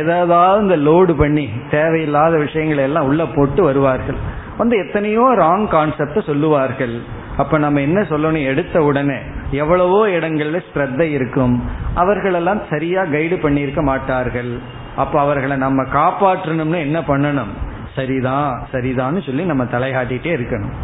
ஏதாவது 0.00 0.62
இந்த 0.62 0.76
லோடு 0.88 1.12
பண்ணி 1.12 1.44
தேவையில்லாத 1.70 2.34
விஷயங்களை 2.36 2.82
எல்லாம் 2.84 3.06
உள்ள 3.06 3.22
போட்டு 3.26 3.62
வருவார்கள். 3.62 4.18
வந்து 4.58 4.76
எத்தனையோ 4.78 5.24
ராங் 5.38 5.66
கான்செப்ட 5.74 6.20
சொல்லுவார்கள். 6.26 6.94
அப்ப 7.36 7.58
நம்ம 7.58 7.80
என்ன 7.80 8.00
சொல்லணும்? 8.00 8.48
எடுத்த 8.52 8.82
உடனே 8.82 9.18
எவ்வளவோ 9.62 10.00
இடங்கள்ல 10.16 10.60
ஸ்ரத்தை 10.68 11.06
இருக்கும். 11.18 11.54
அவர்களெல்லாம் 11.94 12.60
சரியா 12.70 13.04
கைடு 13.04 13.36
பண்ணியிருக்க 13.36 13.82
மாட்டார்கள். 13.82 14.52
அப்ப 14.96 15.14
அவர்களை 15.20 15.56
நம்ம 15.56 15.82
காப்பாற்றணும்னு 15.98 16.78
என்ன 16.86 17.00
பண்ணணும்? 17.00 17.52
சரிதான் 17.96 18.50
சரிதான்னு 18.72 19.20
சொல்லி 19.26 19.44
நம்ம 19.44 19.64
தலையாட்டிகிட்டே 19.64 20.32
இருக்கணும். 20.38 20.74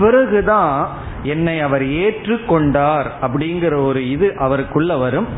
பிறகுதான் 0.00 0.74
என்னை 1.22 1.56
அவர் 1.60 1.84
ஏற்றுக்கொண்டார் 2.02 3.08
அப்படிங்கிற 3.22 3.74
ஒரு 3.86 4.00
இது 4.10 4.28
அவருக்குள்ள 4.38 4.96
வரும். 4.96 5.28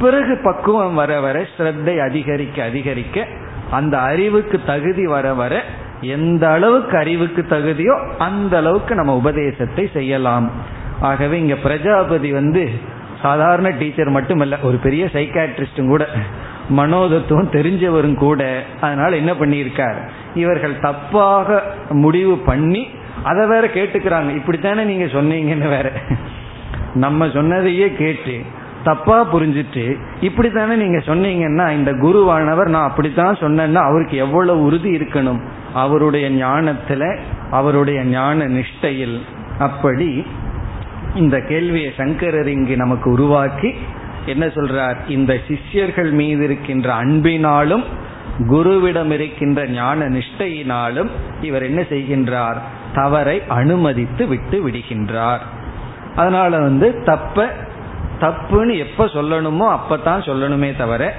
பிறகு 0.00 0.34
பக்குவம் 0.44 0.94
வர 0.94 1.20
வர 1.20 1.36
ஸ்ரத்தை 1.54 1.94
அதிகரிக்க 2.08 2.58
அதிகரிக்க 2.64 3.26
அந்த 3.70 3.94
அறிவுக்கு 4.10 4.60
தகுதி 4.66 5.06
வர 5.06 5.34
வர 5.34 5.54
எந்த 6.00 6.44
அளவுக்கு 6.50 6.94
அறிவுக்கு 6.98 7.42
தகுதியோ 7.50 7.96
அந்த 8.18 8.56
அளவுக்கு 8.56 8.94
நம்ம 8.94 9.14
உபதேசத்தை 9.16 9.84
செய்யலாம். 9.92 10.50
ஆகவே 11.00 11.36
இங்க 11.38 11.56
பிரஜாபதி 11.66 12.32
வந்து 12.32 12.64
சாதாரண 13.22 13.68
டீச்சர் 13.70 14.08
மட்டுமல்ல 14.08 14.56
ஒரு 14.62 14.76
பெரிய 14.76 15.04
சைக்காட்ரிஸ்டும் 15.12 15.90
கூட 15.92 16.04
மனோதத்துவம் 16.76 17.52
தெரிஞ்சவரும் 17.52 18.18
கூட 18.24 18.42
அதனால 18.80 19.16
என்ன 19.16 19.32
பண்ணியிருக்கார்? 19.32 19.98
இவர்கள் 20.34 20.74
தப்பாக 20.82 21.60
முடிவு 21.90 22.36
பண்ணி 22.38 22.82
அதை 23.24 23.46
வேற 23.46 23.66
கேட்டுக்கிறாங்க. 23.66 24.40
இப்படித்தானே 24.40 24.82
நீங்க 24.82 25.04
சொன்னீங்கன்னு 25.04 25.68
வேற. 25.68 25.92
நம்ம 26.94 27.28
சொன்னதையே 27.28 27.92
கேட்டு 27.92 28.40
தப்பா 28.84 29.34
புரிஞ்சிட்டு 29.34 29.96
இப்படித்தானே 30.20 30.74
நீங்க 30.74 30.98
சொன்னீங்கன்னா 30.98 31.70
இந்த 31.70 31.92
குருவானவர் 31.92 32.68
நான் 32.68 32.88
அப்படித்தான் 32.88 33.36
சொன்னேன்னா 33.36 33.74
அவருக்கு 33.74 34.16
எவ்வளவு 34.16 34.62
உறுதி 34.62 34.90
இருக்கணும்? 34.90 35.40
அவருடைய 35.74 36.30
ஞானத்துல 36.30 37.18
அவருடைய 37.50 38.04
ஞான 38.04 38.46
நிஷ்டையில். 38.46 39.20
அப்படி 39.58 40.26
இந்த 41.14 41.40
கேள்வியை 41.40 41.92
சங்கரர் 41.96 42.48
இங்கு 42.48 42.76
நமக்கு 42.76 43.10
உருவாக்கி 43.10 43.74
என்ன 44.26 44.46
சொல்றார்? 44.46 44.96
இந்த 45.08 45.38
சிஷ்யர்கள் 45.48 46.10
மீது 46.10 46.44
இருக்கின்ற 46.44 46.94
அன்பினாலும் 46.94 47.84
குருவிடம் 48.38 49.10
இருக்கின்ற 49.10 49.66
ஞான 49.66 50.08
நிஷ்டையினாலும் 50.08 51.08
இவர் 51.40 51.62
என்ன 51.62 51.80
செய்கின்றார்? 51.80 52.56
தவறை 52.94 53.42
அனுமதித்து 53.48 54.26
விட்டு 54.26 54.68
விடுகின்றார். 54.68 55.38
அதனால 56.16 56.58
வந்து 56.58 57.02
தப்ப 57.04 57.52
தப்புன்னு 58.20 58.78
எப்ப 58.78 59.04
சொல்லணுமோ 59.04 59.78
அப்பதான் 59.78 60.24
சொல்லணுமே 60.28 60.76
தவிர 60.76 61.14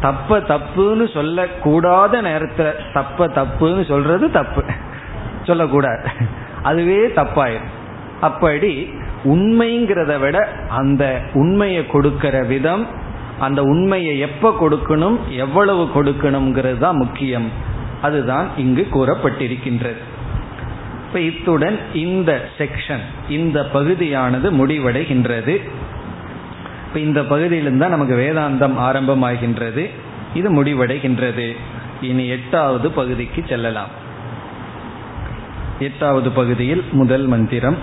தப்ப 0.00 0.38
தப்புன்னு 0.38 1.06
சொல்லக்கூடாத 1.14 2.12
நேரத்துல 2.12 2.72
தப்ப 2.92 3.26
தப்புன்னு 3.26 3.84
சொல்றது 3.84 4.30
தப்பு. 4.30 4.62
சொல்லக்கூடாது. 5.42 6.08
அதுவே 6.62 7.06
தப்பாயிரும். 7.06 7.70
அப்படி 8.20 8.92
உண்மைங்கிறத 9.24 10.20
விட 10.20 10.48
அந்த 10.68 11.20
உண்மையை 11.34 11.86
கொடுக்கிற 11.86 12.42
விதம் 12.42 12.86
அந்த 13.40 13.62
உண்மையை 13.62 14.18
எப்ப 14.18 14.56
கொடுக்கணும் 14.60 15.18
எவ்வளவு 15.28 15.88
கொடுக்கணுங்கிறது 15.94 16.78
தான் 16.78 16.96
முக்கியம். 16.96 17.50
அதுதான் 18.02 18.46
இங்கு 18.56 18.88
கூறப்பட்டிருக்கின்றது. 18.90 20.02
இப்ப 21.12 21.24
இத்துடன் 21.24 21.78
இந்த 21.94 22.48
செக்ஷன் 22.58 23.00
இந்த 23.28 23.64
பகுதியானது 23.64 24.52
முடிவடைகின்றது. 24.52 25.68
இப்ப 26.86 26.94
இந்த 26.94 27.20
பகுதியிலிருந்தான் 27.20 27.70
நமக்கு 27.70 28.16
வேதாந்தம் 28.16 28.78
ஆரம்பமாகின்றது. 28.78 29.90
இது 30.34 30.62
முடிவடைகின்றது. 30.62 31.56
இனி 32.00 32.26
எட்டாவது 32.26 32.90
பகுதிக்கு 32.90 33.44
செல்லலாம். 33.48 33.88
எட்டாவது 35.78 36.30
பகுதியில் 36.30 36.84
முதல் 36.92 37.26
மந்திரம். 37.26 37.76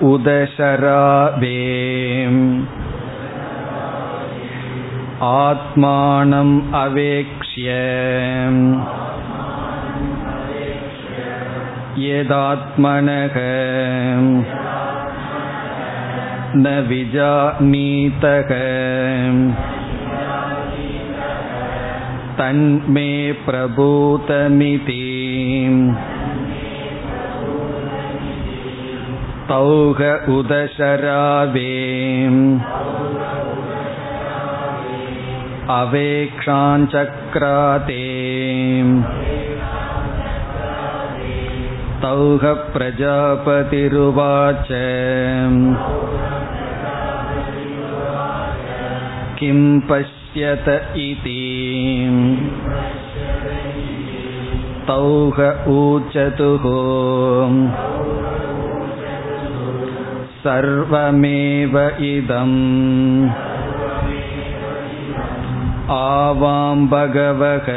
உதசராவேம் 0.00 2.62
ஆத்மானம் 5.20 6.62
அவேக்ஷ 6.72 7.26
यदात्मनः 12.05 13.35
न 16.55 16.73
विजानीतः 16.89 18.49
तन्मे 22.39 23.11
प्रभूतमिति 23.45 25.01
तौह 29.49 29.99
उदशरावे 30.37 31.71
अवेक्षाञ्चक्राते 35.79 36.93
तौह 42.03 42.43
प्रजापतिरुवाच 42.73 44.67
किं 49.39 49.61
पश्यत 49.89 50.67
इति 51.05 51.39
तौह 54.87 55.39
ऊचतुः 55.73 56.65
सर्वमेव 60.45 61.77
इदम् 62.07 62.57
आवां 65.93 66.75
भगवः 66.95 67.69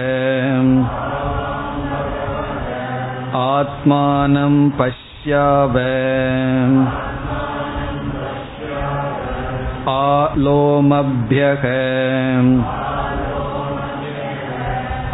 आत्मानं 3.40 4.54
पश्याव 4.70 5.76
आलोमभ्यः 9.88 11.64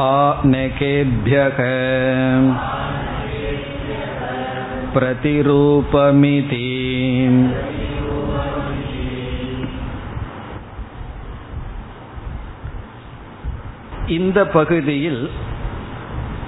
आनकेभ्यः 0.04 1.58
प्रतिरूपमिति 4.94 6.66
இந்த 14.10 14.38
பகுதியில் 14.42 15.22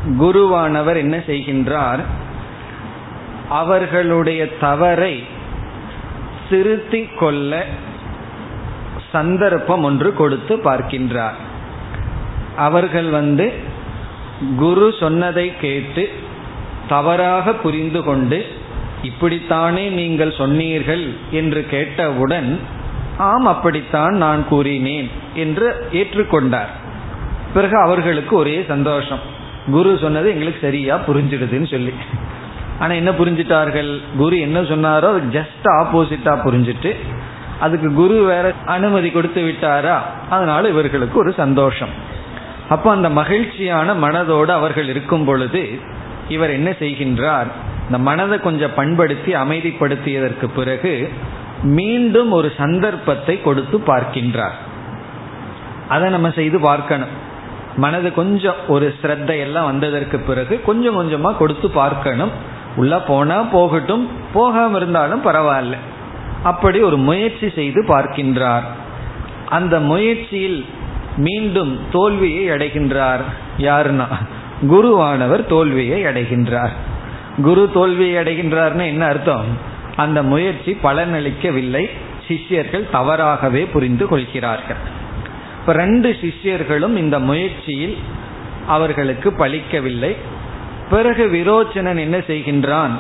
குருவானவர் 0.08 0.96
என்ன 0.96 1.18
செய்கின்றார்? 1.18 2.00
அவர்களுடைய 3.50 4.58
தவறை 4.58 5.24
திருத்தி 6.50 7.06
கொள்ள 7.06 7.66
சந்தர்ப்பம் 9.12 9.84
ஒன்று 9.84 10.14
கொடுத்து 10.14 10.56
பார்க்கின்றார். 10.56 11.38
அவர்கள் 12.56 13.10
வந்து 13.10 13.54
குரு 14.58 14.94
சொன்னதை 15.00 15.54
கேட்டு 15.62 16.10
தவறாக 16.88 17.54
புரிந்து 17.54 18.04
கொண்டு 18.04 18.46
இப்படித்தானே 19.04 19.90
நீங்கள் 19.90 20.32
சொன்னீர்கள் 20.32 21.14
என்று 21.32 21.66
கேட்டவுடன் 21.70 22.60
ஆம் 23.18 23.46
அப்படித்தான் 23.46 24.16
நான் 24.16 24.48
கூறினேன் 24.48 25.10
என்று 25.34 25.88
ஏற்றுக்கொண்டார். 25.92 26.72
பிறகு 27.54 27.82
அவர்களுக்கு 27.82 28.36
ஒரே 28.36 28.66
சந்தோஷம். 28.68 29.38
குரு 29.68 29.98
சொன்னது 30.02 30.30
எங்களுக்கு 30.30 30.60
சரியா 30.62 30.98
புரிஞ்சிடுதுன்னு 30.98 31.72
சொல்லி. 31.72 31.94
ஆனா 32.80 32.94
என்ன 32.94 33.12
புரிஞ்சிட்டார்கள்? 33.12 34.02
குரு 34.18 34.40
என்ன 34.40 34.62
சொன்னாரோ 34.62 35.10
அது 35.10 35.22
ஜஸ்ட் 35.32 35.64
ஆப்போசிட்டா 35.64 36.34
புரிஞ்சிட்டு 36.46 36.96
அதுக்கு 37.60 37.94
குரு 37.94 38.14
வேற 38.14 38.54
அனுமதி 38.66 39.12
கொடுத்து 39.12 39.42
விட்டாரா? 39.42 40.00
அதனால 40.30 40.70
இவர்களுக்கு 40.70 41.20
ஒரு 41.20 41.34
சந்தோஷம். 41.34 41.90
அப்போ 42.70 42.92
அந்த 42.92 43.10
மகிழ்ச்சியான 43.10 43.94
மனதோடு 43.94 44.48
அவர்கள் 44.48 44.88
இருக்கும் 44.88 45.26
பொழுது 45.26 45.80
இவர் 46.28 46.50
என்ன 46.50 46.70
செய்கின்றார்? 46.70 47.48
இந்த 47.86 47.98
மனதை 47.98 48.40
கொஞ்சம் 48.40 48.76
பண்படுத்தி 48.76 49.34
அமைதிப்படுத்தியதற்கு 49.34 50.48
பிறகு 50.56 51.12
மீண்டும் 51.64 52.32
ஒரு 52.32 52.54
சந்தர்ப்பத்தை 52.58 53.42
கொடுத்து 53.42 53.82
பார்க்கின்றார். 53.88 54.58
அதை 55.90 56.10
நம்ம 56.10 56.32
செய்து 56.32 56.60
பார்க்கணும். 56.60 57.28
மனது 57.80 58.14
கொஞ்சம் 58.14 58.60
ஒரு 58.68 58.88
ஸ்ரத்தை 59.02 59.36
எல்லாம் 59.40 59.66
வந்ததற்கு 59.66 60.18
பிறகு 60.20 60.62
கொஞ்சம் 60.62 60.98
கொஞ்சமா 60.98 61.38
கொடுத்து 61.38 61.70
பார்க்கணும். 61.70 62.32
உள்ள 62.76 63.02
போனா 63.02 63.38
போகட்டும் 63.42 64.06
போகாம 64.34 64.78
இருந்தாலும் 64.78 65.26
பரவாயில்ல. 65.26 65.78
அப்படி 66.44 66.80
ஒரு 66.80 66.98
முயற்சி 66.98 67.48
செய்து 67.50 67.82
பார்க்கின்றார். 67.84 68.68
அந்த 69.50 69.80
முயற்சியில் 69.80 70.66
மீண்டும் 71.18 71.80
தோல்வியை 71.92 72.50
அடைகின்றார். 72.50 73.24
யாருன்னா? 73.58 74.08
குருவானவர் 74.70 75.46
தோல்வியை 75.46 76.04
அடைகின்றார். 76.04 76.76
குரு 77.42 77.70
தோல்வியை 77.74 78.24
அடைகின்றார்னு 78.24 78.86
என்ன 78.86 79.06
அர்த்தம்? 79.06 79.50
அந்த 79.96 80.24
முயற்சி 80.24 80.72
பலனளிக்கவில்லை. 80.84 81.84
சிஷ்யர்கள் 82.28 82.90
தவறாகவே 82.90 83.62
புரிந்து 83.66 84.08
கொள்கிறார்கள். 84.08 84.82
இப்ப 85.60 85.74
ரெண்டு 85.74 86.16
சிஷ்யர்களும் 86.22 86.96
இந்த 86.96 87.20
முயற்சியில் 87.20 87.98
அவர்களுக்கு 88.68 89.32
பலிக்கவில்லை. 89.32 90.16
பிறகு 90.90 91.26
விரோச்சனன் 91.28 91.98
என்ன 91.98 92.18
செய்கின்றான்? 92.18 92.92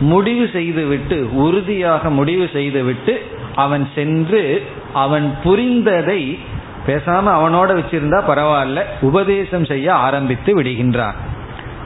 முடிவு 0.00 0.50
செய்துவிட்டு 0.52 1.34
உறுதியாக 1.34 2.10
முடிவு 2.10 2.50
செய்துவிட்டு 2.52 3.26
அவன் 3.54 3.88
சென்று 3.94 4.66
அவன் 4.92 5.34
புரிந்ததை 5.42 6.38
பேசாம 6.86 7.26
அவனோட 7.26 7.70
வச்சிருந்தா 7.74 8.22
பரவாயில்ல 8.28 8.82
உபதேசம் 9.00 9.64
செய்ய 9.64 9.94
ஆரம்பித்து 9.94 10.62
விடுகின்றான். 10.62 11.14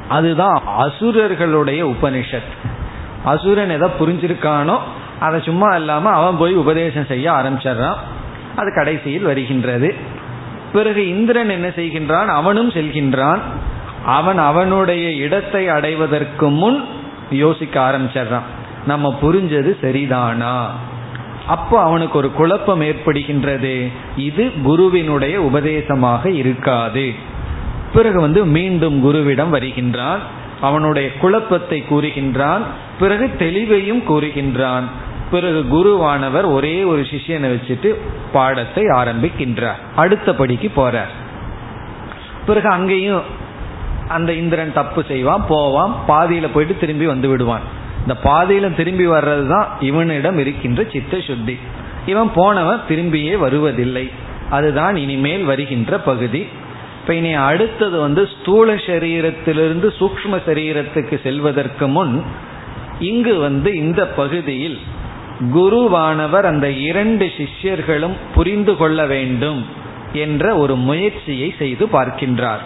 அதுதான் 0.09 0.63
அசுரர்களுடைய 0.79 1.95
உபனிஷத். 1.95 2.53
அசுரன் 3.25 3.71
எதை 3.71 3.89
புரிஞ்சிருக்கானோ 4.01 4.79
அதை 5.21 5.41
சும்மா 5.41 5.75
இல்லாம 5.75 6.11
அவன் 6.11 6.37
போய் 6.39 6.55
உபதேசம் 6.55 7.07
செய்ய 7.07 7.33
ஆரம்பிச்சிடுறான். 7.33 7.97
அது 8.59 8.75
கடைசியில் 8.75 9.23
வருகின்றது. 9.23 9.95
பிறகு 10.73 11.09
இந்திரன் 11.09 11.49
என்ன 11.49 11.69
செய்கின்றான்? 11.69 12.27
அவனும் 12.27 12.71
செல்கின்றான். 12.71 13.39
அவன் 14.07 14.39
அவனுடைய 14.39 15.11
இடத்தை 15.11 15.69
அடைவதற்கு 15.69 16.49
முன் 16.49 16.85
யோசிக்க 17.31 17.81
ஆரம்பிச்சிடறான் 17.81 18.47
நம்ம 18.87 19.19
புரிஞ்சது 19.23 19.77
சரிதானா? 19.83 20.65
அப்போ 21.47 21.81
அவனுக்கு 21.81 22.19
ஒரு 22.19 22.33
குழப்பம் 22.33 22.81
ஏற்படுகின்றது. 22.81 23.89
இது 24.17 24.51
குருவினுடைய 24.63 25.43
உபதேசமாக 25.43 26.31
இருக்காது. 26.31 27.13
பிறகு 27.93 28.21
வந்து 28.21 28.45
மீண்டும் 28.45 28.97
குருவிடம் 29.05 29.49
வருகின்றான். 29.49 30.19
அவனுடைய 30.61 31.13
குழப்பத்தை 31.13 31.85
கூறுகின்றான். 31.91 32.63
பிறகு 32.99 33.31
தெளிவையும் 33.39 34.03
கூறுகின்றான். 34.09 34.85
பிறகு 35.31 35.61
குருவானவர் 35.73 36.53
ஒரே 36.53 36.83
ஒரு 36.83 37.01
சிஷியனை 37.01 37.49
வச்சுட்டு 37.55 37.95
பாடத்தை 38.33 38.85
ஆரம்பிக்கின்றார். 38.85 39.81
அடுத்த 39.97 40.35
படிக்கு 40.35 40.71
போறார். 40.77 41.13
பிறகு 42.47 42.69
அங்கேயும் 42.69 43.23
அந்த 44.09 44.33
இந்திரன் 44.33 44.73
தப்பு 44.73 45.05
செய்வான் 45.09 45.45
போவான் 45.49 45.95
பாதியில 46.09 46.49
போயிட்டு 46.55 46.77
திரும்பி 46.81 47.07
வந்து 47.07 47.29
விடுவான். 47.29 47.61
இந்த 48.01 48.17
பாதியில 48.25 48.75
திரும்பி 48.75 49.07
வர்றது 49.07 49.47
தான் 49.47 49.69
இவனிடம் 49.81 50.39
இருக்கின்ற 50.39 50.85
சித்த 50.93 51.21
சுத்தி 51.21 51.59
இவன் 52.07 52.31
போனவன் 52.35 52.81
திரும்பியே 52.89 53.39
வருவதில்லை. 53.39 54.11
அதுதான் 54.51 54.97
இனிமேல் 54.97 55.45
வருகின்ற 55.45 55.99
பகுதி. 55.99 56.47
இப்ப 57.01 57.15
இனி 57.15 57.33
அடுத்தது 57.33 58.01
வந்து 58.01 58.29
ஸ்தூல 58.41 58.75
சரீரத்திலிருந்து 58.75 59.89
சூக்ம 60.01 60.35
சரீரத்துக்கு 60.47 61.23
செல்வதற்கு 61.23 61.89
முன் 61.89 62.23
இங்கு 63.01 63.39
வந்து 63.39 63.77
இந்த 63.77 64.07
பகுதியில் 64.07 64.79
குருவானவர் 65.41 66.43
அந்த 66.43 66.71
இரண்டு 66.71 67.33
சிஷ்யர்களும் 67.37 68.17
புரிந்து 68.35 68.77
கொள்ள 68.77 69.07
வேண்டும் 69.07 69.67
என்ற 70.13 70.57
ஒரு 70.57 70.77
முயற்சியை 70.77 71.55
செய்து 71.59 71.87
பார்க்கின்றார். 71.87 72.65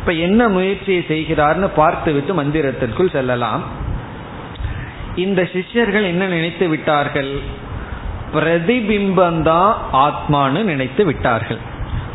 இப்ப 0.00 0.12
என்ன 0.12 0.48
முயற்சியை 0.48 1.04
செய்கிறார்னு 1.08 1.70
பார்த்துவிட்டு 1.76 2.42
மந்திரத்திற்குள் 2.42 3.10
செல்லலாம். 3.10 3.62
இந்த 5.16 5.48
சிஷ்யர்கள் 5.52 6.02
என்ன 6.02 6.26
நினைத்து 6.26 6.68
விட்டார்கள்? 6.68 7.38
பிரதிபிம்பந்தான் 8.34 9.74
ஆத்மானு 9.92 10.62
நினைத்து 10.62 11.04
விட்டார்கள். 11.04 11.58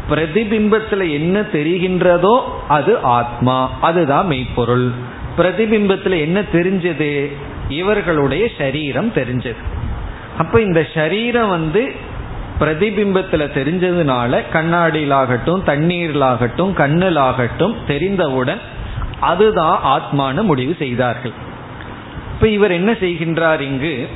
பிரதிபிம்பத்துல 0.10 1.12
என்ன 1.12 1.42
தெரிகின்றதோ 1.42 2.42
அது 2.68 3.00
ஆத்மா 3.00 3.78
அதுதான் 3.82 4.28
மெய்ப்பொருள். 4.28 4.92
பிரதிபிம்பத்துல 5.38 6.20
என்ன 6.20 6.42
தெரிஞ்சது? 6.42 7.32
இவர்களுடைய 7.72 8.48
சரீரம் 8.58 9.14
தெரிஞ்சது. 9.14 9.56
அப்ப 10.38 10.62
இந்த 10.62 10.88
சரீரம் 10.94 11.50
வந்து 11.50 11.92
பிரதிபிம்பத்துல 12.60 13.44
தெரிஞ்சதுனால 13.58 14.42
கண்ணாடியிலாகட்டும் 14.54 15.62
தண்ணீரிலாகட்டும் 15.66 16.74
கண்ணிலாகட்டும் 16.74 17.76
தெரிந்தவுடன் 17.88 18.60
அதுதான் 19.20 19.80
ஆத்மானு 19.84 20.42
முடிவு 20.42 20.76
செய்தார்கள். 20.80 21.32
இப்ப 22.34 22.48
இவர் 22.48 22.72
என்ன 22.72 22.92
செய்கின்றார் 22.92 23.60
இங்கு? 23.60 24.08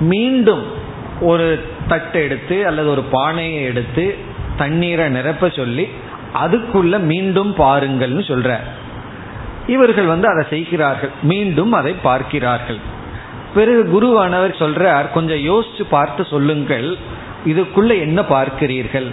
மீண்டும் 0.00 0.62
ஒரு 1.20 1.64
தட்டு 1.88 2.22
எடுத்து 2.22 2.66
அல்லது 2.66 2.90
ஒரு 2.90 3.02
பானையை 3.02 3.62
எடுத்து 3.62 4.16
தண்ணீரை 4.56 5.08
நிரப்ப 5.08 5.48
சொல்லி 5.48 5.88
அதுக்குள்ள 6.44 6.98
மீண்டும் 6.98 7.54
பாருங்கள்னு 7.54 8.24
சொல்ற 8.28 8.58
இவர்கள் 9.66 10.06
வந்து 10.06 10.28
அதை 10.28 10.44
செய்கிறார்கள். 10.50 11.10
மீண்டும் 11.22 11.72
அதை 11.72 11.92
பார்க்கிறார்கள். 11.92 12.78
பிறகு 13.54 13.82
குருவானவர் 13.94 14.52
சொல்றார் 14.58 15.12
கொஞ்சம் 15.12 15.42
யோசிச்சு 15.50 15.84
பார்த்து 15.90 16.24
சொல்லுங்கள் 16.24 16.98
இதுக்குள்ள 17.46 17.98
என்ன 17.98 18.22
பார்க்கிறீர்கள்? 18.22 19.08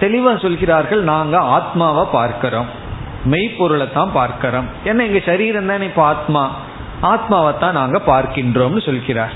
தெளிவா 0.00 0.40
சொல்கிறார்கள் 0.40 1.02
நாங்க 1.02 1.38
ஆத்மாவை 1.38 2.04
பார்க்கிறோம். 2.12 2.66
மெய்ப்பொருளை 3.24 3.92
தான் 3.92 4.12
பார்க்கிறோம். 4.12 4.68
ஏன்னா 4.84 5.02
எங்க 5.08 5.20
சரீரம் 5.26 5.66
தானே 5.66 5.84
இப்போ 5.84 6.02
ஆத்மா? 6.02 6.50
ஆத்மாவை 7.00 7.58
தான் 7.58 7.72
நாங்க 7.72 8.00
பார்க்கின்றோம்னு 8.06 8.82
சொல்கிறார். 8.84 9.32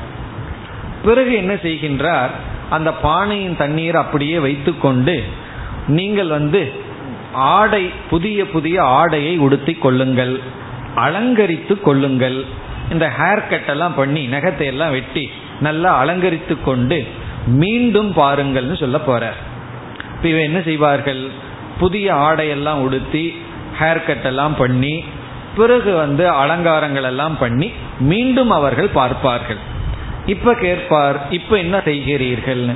பிறகு 1.05 1.35
என்ன 1.35 1.55
செய்கின்றார்? 1.55 2.31
அந்த 2.71 2.93
பானையின் 2.93 3.57
தண்ணீர் 3.57 3.97
அப்படியே 3.97 4.39
வைத்துக்கொண்டு 4.39 5.23
நீங்கள் 5.87 6.29
வந்து 6.29 6.73
ஆடை 7.37 7.85
புதிய 8.11 8.39
புதிய 8.55 8.77
ஆடையை 9.01 9.35
உடுத்தி 9.47 9.75
கொள்ளுங்கள். 9.85 10.35
அலங்கரித்து 11.05 11.75
கொள்ளுங்கள். 11.87 12.39
இந்த 12.93 13.07
ஹேர் 13.19 13.49
கட் 13.51 13.71
எல்லாம் 13.75 13.95
பண்ணி 13.95 14.23
நகத்தை 14.35 14.67
எல்லாம் 14.73 14.95
வெட்டி 14.97 15.25
நல்லா 15.67 15.91
அலங்கரித்து 16.03 16.55
கொண்டு 16.69 16.99
மீண்டும் 17.63 18.11
பாருங்கள்னு 18.21 18.77
சொல்ல 18.83 18.99
போறார். 19.09 19.39
இப்போ 20.15 20.27
இவன் 20.33 20.49
என்ன 20.49 20.61
செய்வார்கள்? 20.61 21.23
புதிய 21.79 22.07
ஆடையெல்லாம் 22.27 22.83
உடுத்தி 22.87 23.25
ஹேர் 23.81 24.07
கட் 24.09 24.27
எல்லாம் 24.31 24.57
பண்ணி 24.63 24.95
பிறகு 25.57 25.93
வந்து 25.95 26.25
அலங்காரங்கள் 26.43 27.09
எல்லாம் 27.13 27.37
பண்ணி 27.43 27.69
மீண்டும் 28.11 28.51
அவர்கள் 28.51 28.91
பார்ப்பார்கள். 29.01 29.61
இப்ப 30.35 30.55
கேட்பார் 30.65 31.19
இப்ப 31.39 31.57
என்ன 31.65 31.77
செய்கிறீர்கள்னு. 31.89 32.75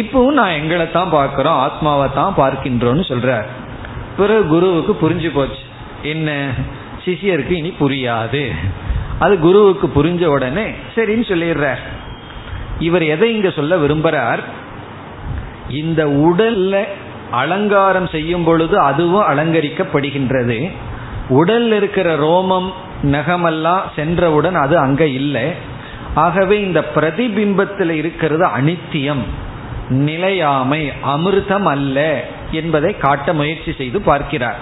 இப்பவும் 0.00 0.38
நான் 0.40 0.58
எங்களை 0.60 0.86
தான் 0.90 1.14
பார்க்கிறோம் 1.18 1.58
ஆத்மாவை 1.66 2.06
தான் 2.20 2.34
பார்க்கின்றோன்னு 2.42 3.04
சொல்றார். 3.12 3.46
பிறகு 4.16 4.46
குருவுக்கு 4.46 4.92
புரிஞ்சு 4.92 5.30
போச்சு. 5.34 5.60
என்ன? 6.02 6.50
சிஷியருக்கு 7.04 7.50
இனி 7.50 7.74
புரியாது. 7.80 8.50
அது 9.18 9.38
குருவுக்கு 9.38 9.86
புரிஞ்ச 9.86 10.24
உடனே 10.24 10.64
சரின்னு 10.94 11.24
சொல்லிடுறார். 11.28 11.78
இவர் 12.78 13.02
எதை 13.02 13.34
இங்க 13.34 13.50
சொல்ல 13.50 13.76
விரும்புகிறார் 13.76 14.38
இந்த 15.70 16.06
உடல்ல 16.06 16.84
அலங்காரம் 17.30 18.06
செய்யும் 18.06 18.44
பொழுது 18.44 18.78
அதுவும் 18.78 19.28
அலங்கரிக்கப்படுகின்றது. 19.28 20.70
உடல் 21.28 21.72
இருக்கிற 21.72 22.16
ரோமம் 22.16 22.72
நகமெல்லாம் 23.02 23.82
சென்றவுடன் 23.96 24.54
அது 24.54 24.78
அங்க 24.78 25.06
இல்லை. 25.06 25.52
ஆகவே 26.14 26.60
இந்த 26.60 26.84
பிரதிபிம்பத்தில் 26.94 27.90
இருக்கிறது 27.90 28.46
அனித்தியம் 28.46 29.22
நிலையாமை 29.88 30.92
அமிர்தம் 31.04 31.62
அல்ல. 31.62 32.24
என்பதை 32.50 32.96
காட்ட 32.96 33.32
முயற்சி 33.32 33.72
செய்து 33.72 34.00
பார்க்கிறார். 34.00 34.56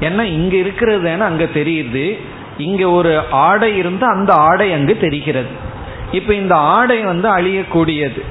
ஏன்னா 0.00 0.22
இங்க 0.22 0.56
இருக்கிறது 0.56 1.22
அங்க 1.22 1.44
தெரியுது. 1.44 2.18
இங்க 2.56 2.90
ஒரு 2.90 3.20
ஆடை 3.30 3.76
இருந்து 3.76 4.06
அந்த 4.06 4.34
ஆடை 4.34 4.72
அங்கு 4.72 4.96
தெரிகிறது. 4.98 5.66
இப்ப 6.12 6.34
இந்த 6.34 6.54
ஆடை 6.54 7.00
வந்து 7.00 7.28
அழியக்கூடியது. 7.28 8.22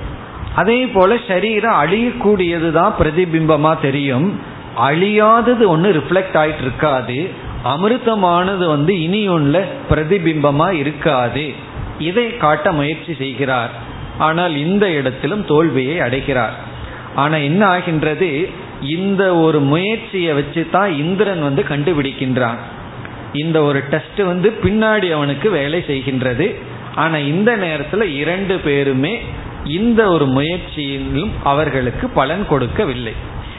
அதே 0.56 0.86
போல 0.86 1.18
சரீரம் 1.28 1.80
அழியக்கூடியது 1.82 2.72
தான் 2.72 2.94
பிரதிபிம்பமா 3.00 3.82
தெரியும். 3.82 4.40
அழியாதது 4.80 5.66
ஒன்று 5.68 5.92
ரிஃப்ளெக்ட் 5.94 6.38
ஆயிட்டு 6.38 6.62
இருக்காது. 6.62 7.30
அமிர்தமானது 7.64 8.68
வந்து 8.68 9.02
இனி 9.02 9.30
ஒன்றுல 9.30 9.62
பிரதிபிம்பமா 9.90 10.72
இருக்காது. 10.72 11.54
இதை 12.00 12.38
காட்ட 12.38 12.72
முயற்சி 12.72 13.14
செய்கிறார். 13.14 13.70
ஆனால் 14.18 14.56
இந்த 14.56 14.92
இடத்திலும் 14.92 15.46
தோல்வியை 15.46 16.00
அடைகிறார். 16.00 16.76
ஆனா 17.18 17.38
என்ன 17.50 17.62
ஆகின்றது? 17.66 18.30
இந்த 18.82 19.24
ஒரு 19.36 19.60
முயற்சியை 19.60 20.34
வச்சு 20.34 20.68
தான் 20.72 20.92
இந்திரன் 20.94 21.42
வந்து 21.42 21.64
கண்டுபிடிக்கின்றான். 21.70 22.60
இந்த 23.34 23.58
ஒரு 23.62 23.80
டெஸ்ட் 23.90 24.22
வந்து 24.32 24.50
பின்னாடி 24.64 25.08
அவனுக்கு 25.12 25.50
வேலை 25.50 25.80
செய்கின்றது. 25.88 26.48
ஆனா 26.96 27.18
இந்த 27.18 27.56
நேரத்தில் 27.56 28.14
இரண்டு 28.16 28.56
பேருமே 28.58 29.14
இந்த 29.66 30.02
ஒரு 30.08 30.26
முயற்சியிலும் 30.26 31.32
அவர்களுக்கு 31.44 32.06
பலன் 32.10 32.46
கொடுக்கவில்லை. 32.48 33.14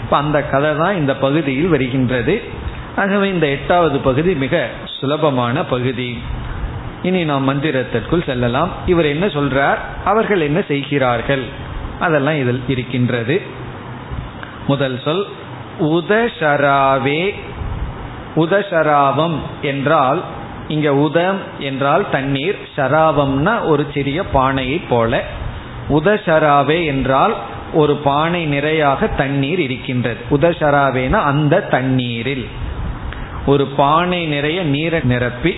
இப்ப 0.05 0.17
அந்த 0.17 0.39
கதை 0.43 0.77
தான் 0.77 0.97
இந்த 0.97 1.17
பகுதியில் 1.17 1.69
வருகின்றது. 1.69 2.35
ஆகவே 2.97 3.29
இந்த 3.29 3.47
எட்டாவது 3.47 3.99
பகுதி 3.99 4.35
மிக 4.35 4.69
சுலபமான 5.01 5.65
பகுதி. 5.65 6.11
இனி 7.03 7.25
நாம் 7.25 7.49
மந்திரத்திற்குள் 7.49 8.27
செல்லலாம். 8.27 8.71
இவர் 8.87 9.09
என்ன 9.15 9.27
சொல்றார்? 9.27 9.79
அவர்கள் 10.05 10.41
என்ன 10.41 10.61
செய்கிறார்கள்? 10.69 11.45
அதெல்லாம் 12.01 12.39
இதில் 12.39 12.63
இருக்கின்றது. 12.69 13.43
முதல் 14.67 15.01
சொல் 15.05 15.27
உதஷராவே 15.81 17.35
உதஷராவம் 18.37 19.37
என்றால் 19.63 20.23
இங்க 20.69 20.95
உதம் 20.95 21.39
என்றால் 21.59 22.11
தண்ணீர் 22.11 22.59
ஷராவம்னா 22.77 23.67
ஒரு 23.67 23.87
சிறிய 23.95 24.25
பானையை 24.25 24.79
போல. 24.79 25.25
உதஷராவே 25.89 26.85
என்றால் 26.85 27.37
ஒரு 27.73 27.97
பானை 27.97 28.47
நிறையாக 28.47 29.17
தண்ணீர் 29.17 29.61
இருக்கின்றது. 29.61 30.21
உதஷராவேனா 30.31 31.21
அந்த 31.23 31.61
தண்ணீரில். 31.61 32.49
ஒரு 33.47 33.67
பானை 33.67 34.27
நிறைய 34.27 34.63
நீரை 34.63 35.01
நிரப்பி 35.03 35.57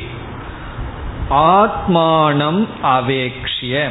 ஆத்மானம் 1.31 2.67
அவேக்ஷிய 2.83 3.91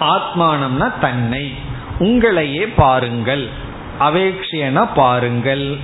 ஆத்மானம்னா 0.00 0.92
தன்னை. 1.00 1.54
உங்களையே 1.98 2.72
பாருங்கள். 2.76 3.48
அவேக்ஷியனா 4.00 4.88
பாருங்கள். 4.94 5.76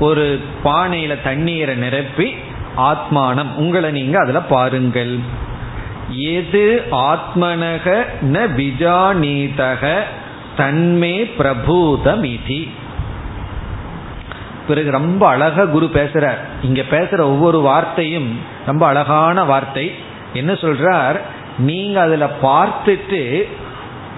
ஒரு 0.00 0.40
பானையில 0.64 1.22
தண்ணீரை 1.22 1.74
நிரப்பி 1.74 2.34
ஆத்மானம் 2.76 3.54
உங்களை 3.54 3.90
நீங்க 3.90 4.18
அதுல 4.18 4.40
பாருங்கள். 4.40 5.18
எது 6.10 6.82
ஆத்மனக 6.90 8.04
ந 8.22 8.48
விஜானீதக 8.56 10.00
தன்மே 10.56 11.30
பிரபூதமிதி. 11.38 12.70
பிறகு 14.68 14.90
ரொம்ப 14.90 15.28
அழகா 15.28 15.64
குரு 15.64 15.90
பேசுறார். 15.92 16.38
இங்க 16.62 16.82
பேசுற 16.90 17.18
ஒவ்வொரு 17.18 17.60
வார்த்தையும் 17.60 18.40
ரொம்ப 18.66 18.86
அழகான 18.86 19.44
வார்த்தை. 19.44 19.94
என்ன 20.32 20.52
சொல்றார்? 20.52 21.20
நீங்க 21.58 22.00
அதுல 22.00 22.30
பார்த்துட்டு 22.42 23.48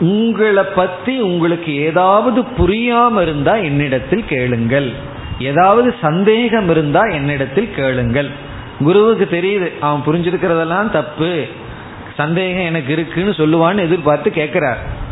உங்களை 0.01 0.63
பத்தி 0.63 1.21
உங்களுக்கு 1.21 1.77
ஏதாவது 1.77 2.43
புரியாம 2.43 3.23
இருந்தா 3.23 3.55
என்னிடத்தில் 3.55 4.25
கேளுங்கள். 4.25 4.93
ஏதாவது 5.39 5.95
சந்தேகம் 6.01 6.71
இருந்தா 6.71 7.01
என்னிடத்தில் 7.01 7.75
கேளுங்கள். 7.75 8.31
குருவுக்கு 8.79 9.29
தெரியுது 9.31 9.79
அவன் 9.81 10.03
புரிஞ்சிருக்கிறதெல்லாம் 10.07 10.91
தப்பு. 10.91 11.45
சந்தேகம் 12.17 12.65
எனக்கு 12.65 12.93
இருக்குன்னு 12.93 13.31
சொல்லுவான்னு 13.31 13.81
எதிர்பார்த்து 13.81 14.31
கேட்கிறார் 14.31 15.05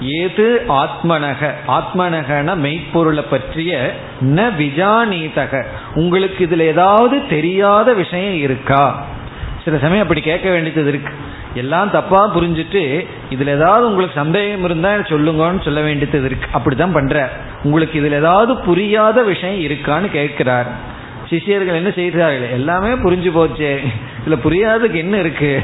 ஏது 0.00 0.64
ஆத்மனக? 0.68 1.50
ஆத்மனகன 1.68 2.56
மெய்ப்பொருளை 2.56 3.24
பற்றிய 3.30 3.94
ந 4.20 4.50
விஜானீதக. 4.58 5.62
உங்களுக்கு 5.94 6.46
இதுல 6.46 6.58
ஏதாவது 6.58 7.26
தெரியாத 7.28 7.94
விஷயம் 7.94 8.36
இருக்கா? 8.36 9.04
சில 9.68 9.80
சமயம் 9.80 10.02
அப்படி 10.02 10.20
கேட்க 10.20 10.50
வேண்டியது 10.50 10.88
இருக்கு. 10.88 11.12
எல்லாம் 11.54 11.90
தப்பா 11.90 12.36
புரிஞ்சுட்டு 12.36 13.06
இதுல 13.30 13.46
ஏதாவது 13.46 13.86
உங்களுக்கு 13.86 14.20
சந்தேகம் 14.20 14.64
இருந்தா 14.64 14.94
சொல்லுங்கன்னு 14.94 15.64
சொல்ல 15.64 15.80
வேண்டியது 15.80 16.24
இருக்கு. 16.24 16.58
அப்படிதான் 16.58 16.92
பண்ற. 16.92 17.30
உங்களுக்கு 17.62 18.00
இதுல 18.00 18.12
ஏதாவது 18.12 18.56
புரியாத 18.56 19.22
விஷயம் 19.22 19.60
இருக்கான்னு 19.60 20.10
கேட்கிறார். 20.10 20.66
சிஷியர்கள் 21.30 21.80
என்ன 21.80 21.90
செய்கிறார்கள் 21.90 22.50
எல்லாமே 22.50 22.88
புரிஞ்சு 22.88 23.30
போச்சே. 23.38 23.72
இதுல 24.26 24.38
புரியாததுக்கு 24.44 24.94
என்ன 24.94 25.16
இருக்கு? 25.16 25.62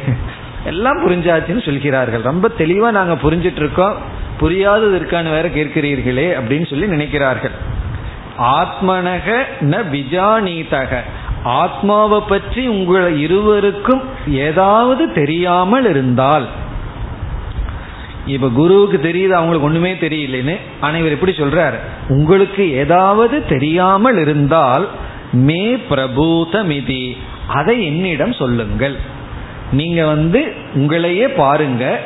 எல்லாம் 0.64 1.10
புரிஞ்சாச்சுன்னு 1.10 1.64
சொல்கிறார்கள். 1.64 2.20
ரொம்ப 2.20 2.50
தெளிவா 2.58 2.90
நாங்க 2.90 3.30
புரிஞ்சிட்டு 3.30 3.62
இருக்கோம் 3.64 3.96
புரியாதது 4.40 4.98
இருக்கான்னு 5.00 5.30
வேற 5.30 5.48
கேட்கிறீர்களே 5.48 6.26
அப்படின்னு 6.40 6.66
சொல்லி 6.66 6.86
நினைக்கிறார்கள். 6.86 7.54
ஆத்மனக 8.38 9.42
ந 9.60 9.82
விஜானீதக. 9.92 10.96
ஆத்மாவை 11.44 12.20
பற்றி 12.28 12.66
உங்களை 12.66 13.20
இருவருக்கும் 13.20 14.02
ஏதாவது 14.28 15.12
தெரியாமல் 15.12 15.88
இருந்தால் 15.88 16.46
இப்ப 18.26 18.48
குருவுக்கு 18.48 18.98
தெரியுது 19.02 19.28
அவங்களுக்கு 19.28 19.66
ஒண்ணுமே 19.66 19.94
தெரியலன்னு 19.94 20.56
ஆனா 20.80 20.96
இவர் 20.96 21.12
எப்படி 21.12 21.32
சொல்றாரு? 21.32 21.78
உங்களுக்கு 22.08 22.72
ஏதாவது 22.72 23.46
தெரியாமல் 23.46 24.18
இருந்தால் 24.18 24.88
மே 25.32 25.76
பிரபூதமிதி 25.76 27.16
அதை 27.46 27.86
என்னிடம் 27.86 28.32
சொல்லுங்கள். 28.32 28.96
நீங்க 29.72 30.06
வந்து 30.06 30.52
உங்களையே 30.74 31.34
பாருங்க. 31.36 32.00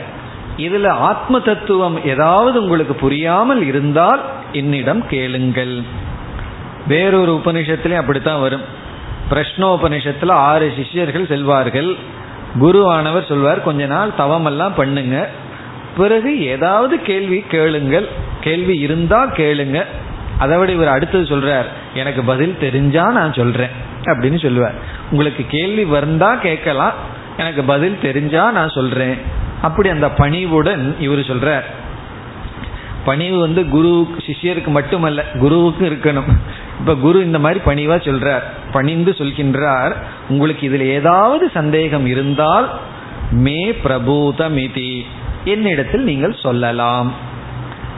இதுல 0.56 0.88
ஆத்ம 0.88 1.40
தத்துவம் 1.40 2.04
ஏதாவது 2.04 2.62
உங்களுக்கு 2.62 2.94
புரியாமல் 2.94 3.62
இருந்தால் 3.62 4.20
என்னிடம் 4.52 5.06
கேளுங்கள். 5.06 5.82
வேறொரு 6.86 7.40
உபனிஷத்திலே 7.44 7.96
அப்படித்தான் 7.96 8.40
வரும். 8.40 8.86
பிரஷ்னோபனிஷத்துல 9.30 10.30
ஆறு 10.30 10.72
சிஷ்யர்கள் 10.76 11.26
செல்வார்கள். 11.26 11.96
குருவானவர் 12.60 13.28
சொல்வார் 13.28 13.62
கொஞ்ச 13.62 13.86
நாள் 13.86 14.10
தவமெல்லாம் 14.18 14.74
பண்ணுங்க. 14.76 15.28
பிறகு 15.96 16.40
ஏதாவது 16.40 17.02
கேள்வி 17.02 17.44
கேளுங்கள். 17.48 18.08
கேள்வி 18.40 18.78
இருந்தா 18.78 19.26
கேளுங்க. 19.26 19.84
அதை 20.38 20.58
விட 20.58 20.72
இவர் 20.72 20.88
அடுத்தது 20.88 21.24
சொல்றார் 21.24 21.64
எனக்கு 21.94 22.22
பதில் 22.22 22.56
தெரிஞ்சா 22.60 23.12
நான் 23.12 23.32
சொல்றேன். 23.32 23.68
அப்படின்னு 24.04 24.42
சொல்லுவார். 24.42 24.74
உங்களுக்கு 25.10 25.44
கேள்வி 25.48 25.84
வந்தா 25.84 26.34
கேட்கலாம். 26.34 26.92
எனக்கு 27.36 27.62
பதில் 27.62 27.98
தெரிஞ்சா 28.02 28.50
நான் 28.50 28.68
சொல்றேன். 28.68 29.18
அப்படி 29.62 29.88
அந்த 29.88 30.08
பணிவுடன் 30.08 30.96
இவர் 30.98 31.18
சொல்றார். 31.18 31.62
பணிவு 33.04 33.38
வந்து 33.38 33.68
குரு 33.68 34.08
சிஷ்யருக்கு 34.26 34.66
மட்டுமல்ல 34.66 35.24
குருவுக்கும் 35.34 35.88
இருக்கணும். 35.88 36.38
இப்ப 36.78 36.94
குரு 36.94 37.24
இந்த 37.24 37.38
மாதிரி 37.38 37.60
பணிவா 37.64 37.90
சொல்றார் 37.90 38.42
பணிந்து 38.72 39.14
சொல்கின்றார் 39.18 39.92
உங்களுக்கு 40.28 40.68
இதுல 40.68 40.80
ஏதாவது 40.80 41.50
சந்தேகம் 41.54 42.06
இருந்தால் 42.06 42.68
மே 43.30 43.70
பிரபூதமிதி 43.84 45.04
என்னிடத்தில் 45.44 46.04
நீங்கள் 46.04 46.36
சொல்லலாம். 46.42 47.14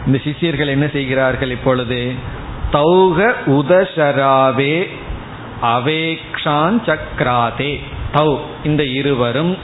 இந்த 0.06 0.18
சிஷியர்கள் 0.24 0.66
என்ன 0.66 0.88
செய்கிறார்கள் 0.88 1.50
இப்பொழுது? 1.50 2.12
தௌக 2.72 3.32
உதசராவே 3.46 4.88
அவேக்ஷான் 5.62 6.78
சக்ராதே. 6.86 7.80
தௌ 8.12 8.36
இந்த 8.64 8.84
இருவரும் 8.84 9.56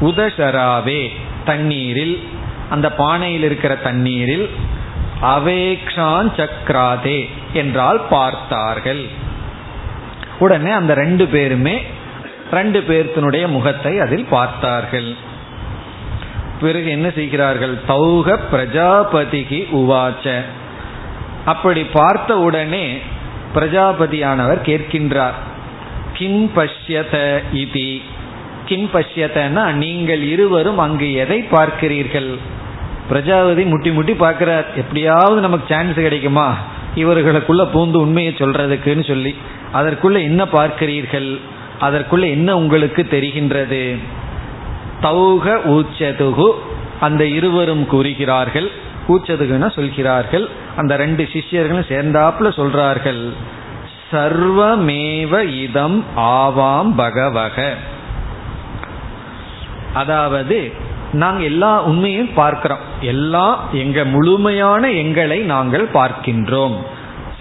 உதசராவே 0.00 1.08
தண்ணீரில் 1.44 2.22
அந்த 2.70 2.92
பானையில் 2.98 3.44
இருக்கிற 3.44 3.74
தண்ணீரில் 3.74 4.50
அவேக்ஷான் 5.22 6.30
சக்ராதே. 6.36 7.28
என்றால் 7.52 8.00
பார்த்தார்கள். 8.10 9.08
உடனே 10.38 10.70
அந்த 10.70 10.94
ரெண்டு 10.94 11.26
பேருமே 11.26 11.82
ரெண்டு 12.50 12.80
பேர்த்தினுடைய 12.80 13.48
முகத்தை 13.48 14.00
அதில் 14.00 14.26
பார்த்தார்கள். 14.30 15.14
பிறகு 16.60 16.90
என்ன 16.90 17.10
செய்கிறார்கள்? 17.10 17.78
தௌக 17.88 18.38
பிரஜாபதிகி 18.52 19.60
உவாச்ச. 19.72 20.42
அப்படி 21.44 21.84
பார்த்த 21.84 22.38
உடனே 22.38 22.98
பிரஜாபதியானவர் 23.54 24.60
கேட்கின்றார் 24.64 25.38
கிம் 26.12 26.50
பஷ்யத 26.56 27.42
இதி? 27.52 28.02
கிம் 28.64 28.88
பஷ்யதனா 28.92 29.72
நீங்கள் 29.72 30.22
இருவரும் 30.22 30.78
அங்கு 30.78 31.14
எதை 31.14 31.44
பார்க்கிறீர்கள்? 31.50 32.38
பிரஜாபதி 33.08 33.64
முட்டி 33.64 33.90
முட்டி 33.90 34.14
பார்க்கிறார் 34.14 34.66
எப்படியாவது 34.76 35.40
நமக்கு 35.40 35.74
சான்ஸ் 35.74 35.94
கிடைக்குமா? 35.94 36.48
இவர்களுக்குள்ள 36.94 37.68
பூந்து 37.74 37.94
உண்மையை 37.94 38.34
சொல்றதுக்குன்னு 38.38 39.08
சொல்லி 39.08 39.36
அதற்குள்ள 39.74 40.22
என்ன 40.22 40.44
பார்க்கிறீர்கள்? 40.44 41.40
அதற்குள்ள 41.80 42.30
என்ன 42.30 42.56
உங்களுக்கு 42.56 43.06
தெரிகின்றது? 43.10 43.98
தௌக 45.02 45.60
ஊச்சதுகு 45.64 46.52
அந்த 47.00 47.26
இருவரும் 47.26 47.86
கூறுகிறார்கள். 47.86 48.70
கூச்சதுக்குன்னா 49.08 49.72
சொல்கிறார்கள். 49.72 50.48
அந்த 50.76 50.96
ரெண்டு 50.96 51.28
சிஷ்யர்களும் 51.32 51.88
சேர்ந்தாப்புல 51.88 52.50
சொல்றார்கள். 52.56 53.32
சர்வமேவ 54.12 55.48
இதம் 55.62 56.04
ஆவாம் 56.16 56.92
பகவக. 56.96 57.74
அதாவது 59.94 60.90
நாங்கள் 61.12 61.44
எல்லா 61.44 61.82
உண்மையும் 61.82 62.34
பார்க்கிறோம். 62.34 62.78
எல்லா 63.00 63.68
எங்க 63.72 64.04
முழுமையான 64.04 64.90
எங்களை 64.90 65.40
நாங்கள் 65.40 65.88
பார்க்கின்றோம். 65.94 66.76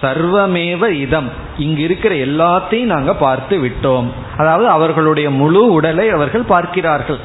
சர்வமேவ 0.02 0.90
இதம். 0.92 1.30
இங்கு 1.58 1.82
இருக்கிற 1.82 2.16
எல்லாத்தையும் 2.16 2.84
நாங்கள் 2.84 3.16
பார்த்து 3.20 3.58
விட்டோம். 3.58 4.06
அதாவது 4.38 4.68
அவர்களுடைய 4.68 5.32
முழு 5.32 5.72
உடலை 5.72 6.10
அவர்கள் 6.10 6.42
பார்க்கிறார்கள். 6.42 7.20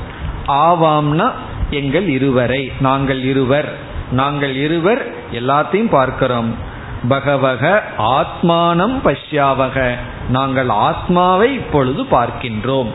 ஆவாம்னா 0.49 1.31
எங்கள் 1.71 2.09
இருவரை. 2.09 2.73
நாங்கள் 2.81 3.23
இருவர். 3.23 3.77
நாங்கள் 4.13 4.55
இருவர் 4.55 5.15
எல்லாத்தையும் 5.33 5.91
பார்க்கிறோம். 5.91 6.55
பகவக 7.09 7.83
ஆத்மானம் 7.99 8.97
பஷ்யாவக. 9.05 9.95
நாங்கள் 10.29 10.69
ஆத்மாவை 10.69 11.55
இப்பொழுது 11.55 12.03
பார்க்கின்றோம். 12.03 12.89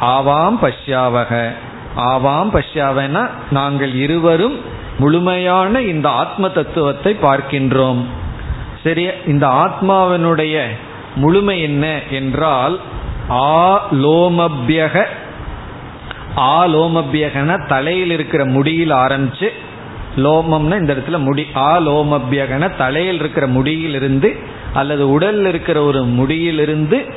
ஆவாம் 0.00 0.58
பஷ்யாவக. 0.62 1.52
ஆவாம் 2.00 2.54
பஷ்யாவனா 2.54 3.30
நாங்கள் 3.50 3.94
இருவரும் 3.94 4.60
முழுமையான 4.98 5.80
இந்த 5.80 6.08
ஆத்ம 6.08 6.48
தத்துவத்தை 6.48 7.16
பார்க்கின்றோம். 7.22 8.04
சரி 8.84 9.08
இந்த 9.26 9.46
ஆத்மாவினுடைய 9.46 10.64
முழுமை 11.14 11.62
என்ன 11.62 12.00
என்றால் 12.10 12.80
ஆலோமபியக 13.28 15.04
ஆலோமபியகன 16.36 17.66
தலையில் 17.66 18.10
இருக்கிற 18.10 18.44
முடியில் 18.44 18.90
ஆரம்பிச்சு 18.90 19.48
லோமம்னா 20.16 20.78
இந்த 20.78 20.94
இடத்துல 20.94 21.18
முடி 21.18 21.46
ஆலோமபியகன 21.54 22.76
தலையில் 22.76 23.18
இருக்கிற 23.18 23.46
முடியிலிருந்து 23.46 24.36
அல்லது 24.72 25.18
உடல்ல 25.18 25.46
இருக்கிற 25.46 25.82
ஒரு 25.82 26.04
முடியிலிருந்து 26.04 27.12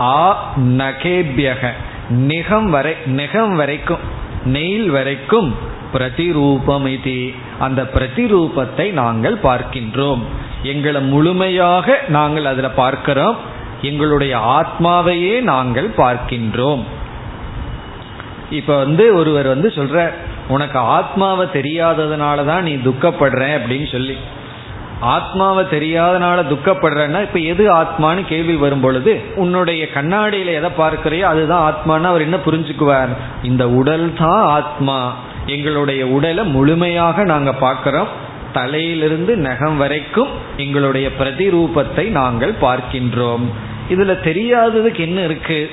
ஆ 0.00 0.52
நகேபியக 0.56 1.70
நிகம் 2.08 2.70
வரை 2.70 2.94
நிகம் 3.06 3.56
வரைக்கும். 3.56 4.18
நெயில் 4.44 4.88
வரைக்கும் 4.88 5.54
பிரதிரூபம் 5.92 6.86
இது 6.86 7.32
அந்த 7.58 7.90
பிரதிரூபத்தை 7.94 8.90
நாங்கள் 8.90 9.38
பார்க்கின்றோம். 9.42 10.20
எங்களை 10.62 11.00
முழுமையாக 11.00 12.00
நாங்கள் 12.08 12.44
அதில் 12.44 12.76
பார்க்கிறோம். 12.76 13.36
எங்களுடைய 13.82 14.38
ஆத்மாவையே 14.38 15.40
நாங்கள் 15.40 15.88
பார்க்கின்றோம். 15.96 16.80
இப்ப 18.50 18.76
வந்து 18.76 19.14
ஒருவர் 19.14 19.46
வந்து 19.46 19.72
சொல்ற 19.76 20.10
உனக்கு 20.48 20.78
ஆத்மாவை 20.78 21.46
தெரியாததுனால 21.52 22.44
தான் 22.44 22.62
நீ 22.62 22.74
துக்கப்படுற 22.74 23.42
அப்படின்னு 23.58 23.90
சொல்லி. 23.92 24.16
ஆத்மாவை 25.00 25.64
தெரியாதனால 25.64 26.44
துக்கப்படுறேன்னா 26.52 27.20
இப்ப 27.20 27.38
எது 27.38 27.76
ஆத்மான்னு 27.76 28.26
கேள்வி 28.26 28.54
வரும் 28.54 28.80
பொழுது 28.80 29.20
உன்னுடைய 29.36 29.88
கண்ணாடியில 29.94 30.46
எதை 30.46 30.70
பார்க்கிறையோ 30.78 31.20
அதுதான் 31.20 31.72
ஆத்மான்னு 31.72 32.02
அவர் 32.02 32.20
என்ன 32.20 32.36
புரிஞ்சுக்குவார்? 32.36 33.08
இந்த 33.42 33.68
உடல் 33.68 34.12
தான் 34.18 34.42
ஆத்மா. 34.42 35.14
எங்களுடைய 35.46 36.06
உடலை 36.06 36.44
முழுமையாக 36.44 37.24
நாங்க 37.24 37.52
பார்க்கிறோம். 37.52 38.08
தலையிலிருந்து 38.52 39.36
நகம் 39.36 39.76
வரைக்கும் 39.76 40.28
எங்களுடைய 40.56 41.10
பிரதிரூபத்தை 41.18 42.08
நாங்கள் 42.08 42.54
பார்க்கின்றோம். 42.60 43.44
இதுல 43.90 44.16
தெரியாததுக்கு 44.24 44.98
என்ன 44.98 45.24
இருக்கு? 45.24 45.70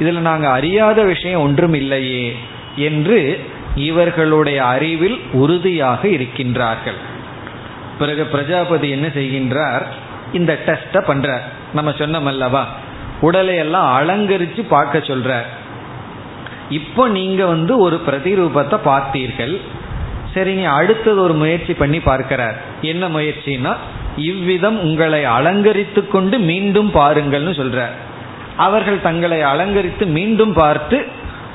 இதுல 0.00 0.18
நாங்க 0.18 0.48
அறியாத 0.48 1.02
விஷயம் 1.02 1.40
ஒன்றும் 1.40 1.74
இல்லையே 1.74 2.36
என்று 2.76 3.40
இவர்களுடைய 3.74 4.64
அறிவில் 4.64 5.20
உறுதியாக 5.32 6.08
இருக்கின்றார்கள். 6.08 6.98
பிறகு 7.98 8.24
பிரஜாபதி 8.34 8.88
என்ன 8.96 9.06
செய்கின்றார்? 9.18 9.84
இந்த 10.38 10.52
டெஸ்ட்டை 10.66 11.00
பண்றார். 11.10 11.44
நம்ம 11.76 11.90
சொன்னமல்லவா 12.00 12.62
உடலை 13.26 13.54
எல்லாம் 13.64 13.88
அலங்கரித்து 13.98 14.62
பார்க்க 14.74 14.98
சொல்றார். 15.10 15.48
இப்போ 16.78 17.02
நீங்க 17.18 17.42
வந்து 17.52 17.72
ஒரு 17.84 17.96
பிரதிரூபத்தை 18.06 18.78
பார்த்தீர்கள். 18.90 19.54
சரி 20.34 20.52
நீ 20.58 20.64
அடுத்தது 20.78 21.18
ஒரு 21.26 21.34
முயற்சி 21.42 21.74
பண்ணி 21.74 22.00
பார்க்கிறார். 22.08 22.56
என்ன 22.90 23.04
முயற்சினா 23.14 23.72
இவ்விதம் 24.30 24.78
உங்களை 24.86 25.22
அலங்கரித்து 25.36 26.00
கொண்டு 26.14 26.36
மீண்டும் 26.50 26.90
பாருங்கள்னு 26.98 27.54
சொல்றார். 27.60 27.94
அவர்கள் 28.66 29.00
தங்களை 29.06 29.40
அலங்கரித்து 29.52 30.04
மீண்டும் 30.18 30.54
பார்த்து 30.60 30.98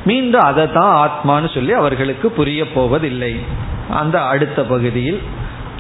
மீண்டும் 0.10 0.46
அதை 0.50 0.66
தான் 0.78 0.94
ஆத்மான்னு 1.04 1.50
சொல்லி 1.54 1.74
அவர்களுக்கு 1.82 2.28
புரிய 2.39 2.62
போவதில்லை. 2.76 3.34
அந்த 4.02 4.18
அடுத்த 4.34 4.60
பகுதியில் 4.74 5.20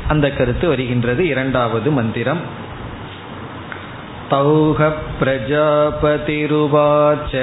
அந்த 0.08 0.30
கருத்து 0.30 0.68
வருகின்றது 0.68 1.26
இரண்டாவது 1.26 1.90
மந்திரம் 1.90 2.40
தௌக 4.30 4.92
பிரஜாபதிருவாச்ச 5.20 7.34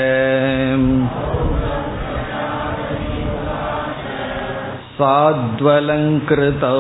साद्वलङ्कृतौ 5.48 6.80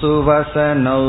सुवसनौ 0.00 1.02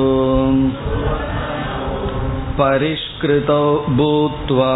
परिष्कृतौ 2.59 3.63
भूत्वा 3.97 4.73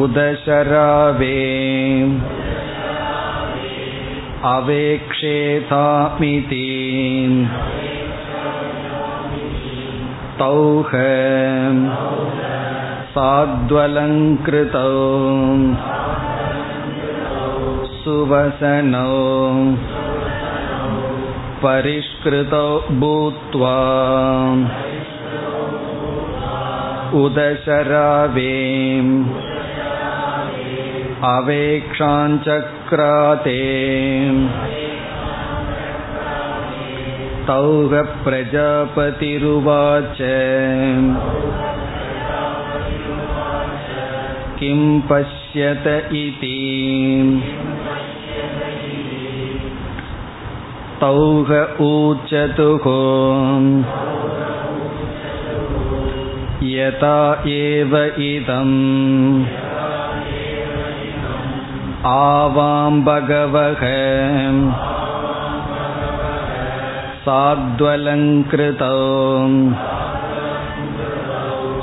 उदशरावे 0.00 1.38
अवेक्षेतामिति 4.54 5.76
तौह 10.38 10.90
साद्वलङ्कृतौ 13.14 14.88
सुवसनौ 18.04 19.12
परिष्कृतौ 21.64 22.66
भूत्वा 23.02 23.76
उदशरावे 27.22 28.52
अवेक्षाञ्चक्राते 31.28 32.50
तौह 37.48 37.94
प्रजापतिरुवाच 38.24 40.18
किं 44.60 44.80
पश्यत 45.10 45.86
इति 46.20 46.60
तौह 51.00 51.50
ऊचतुः 51.88 52.86
यथा 56.70 57.18
एव 57.56 57.96
इदम् 58.30 58.74
आवां 62.12 62.90
भगवः 63.04 63.82
साद्वलङ्कृतौ 67.26 68.96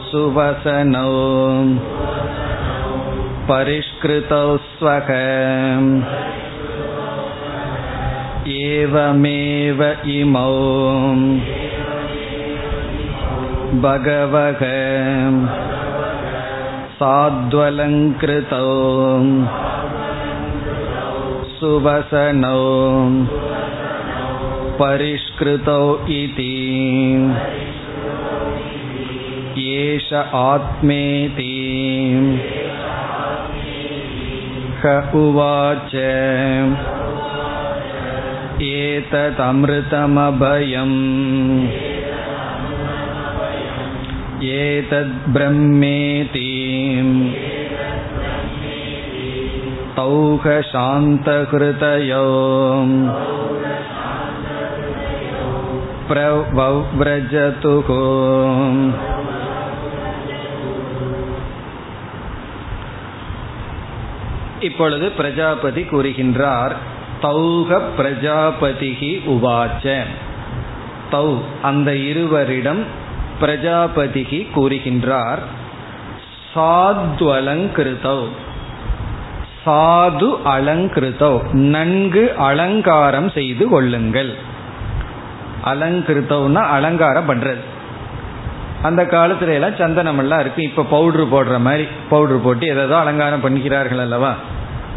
सुवसनौ 0.10 1.14
परिष्कृतौ 3.50 4.44
स्वक 4.66 5.10
एवमेव 8.58 9.82
इमौ 10.18 10.52
भगवः 13.86 14.62
साद्वलङ्कृतौ 17.00 18.68
सुवसनौ 21.61 22.77
परिष्कृतौ 24.77 26.07
इति। 26.09 26.57
एष 29.59 30.13
आत्मेति। 30.35 31.47
उवाच। 35.15 35.95
एतदमृतमभयम्। 38.63 39.77
एतद्ब्रह्मेति। 44.43 45.57
तौह 49.96 50.46
शान्तहृदयो 50.72 52.26
प्रव्रजतुः 56.52 57.90
இப்பொழுது 64.68 65.06
பிரஜாபதி 65.20 65.84
கூறுகின்றார் 65.92 66.74
தௌக 67.26 67.72
பிரஜாபதிகி 68.00 69.12
உவாச்ச 69.34 69.86
தௌ 71.14 71.28
அந்த 71.70 71.90
இருவரிடம் 72.10 72.82
பிரஜாபதிகி 73.42 74.40
கூறுகின்றார் 74.56 75.42
சாத்வலங்கிருதௌ 76.54 78.20
சாது 79.67 80.29
அலங்கிருதோ 80.45 81.53
நன்கு 81.53 82.35
அலங்காரம் 82.39 83.31
செய்து 83.31 83.69
கொள்ளுங்கள். 83.69 84.35
அலங்கிருத்தோன்னா 85.65 86.63
அலங்காரம் 86.69 87.31
பண்றது. 87.31 87.59
அந்த 88.83 89.05
காலத்துல 89.05 89.49
எல்லாம் 89.49 89.77
சந்தனம் 89.79 90.19
எல்லாம் 90.19 90.41
இருக்கு. 90.41 90.63
இப்ப 90.63 90.85
பவுடர் 90.85 91.33
போடுற 91.33 91.61
மாதிரி 91.61 91.89
பவுடர் 92.11 92.43
போட்டு 92.43 92.67
எதோ 92.67 92.99
அலங்காரம் 92.99 93.45
பண்ணிக்கிறார்கள் 93.45 94.01
அல்லவா? 94.01 94.35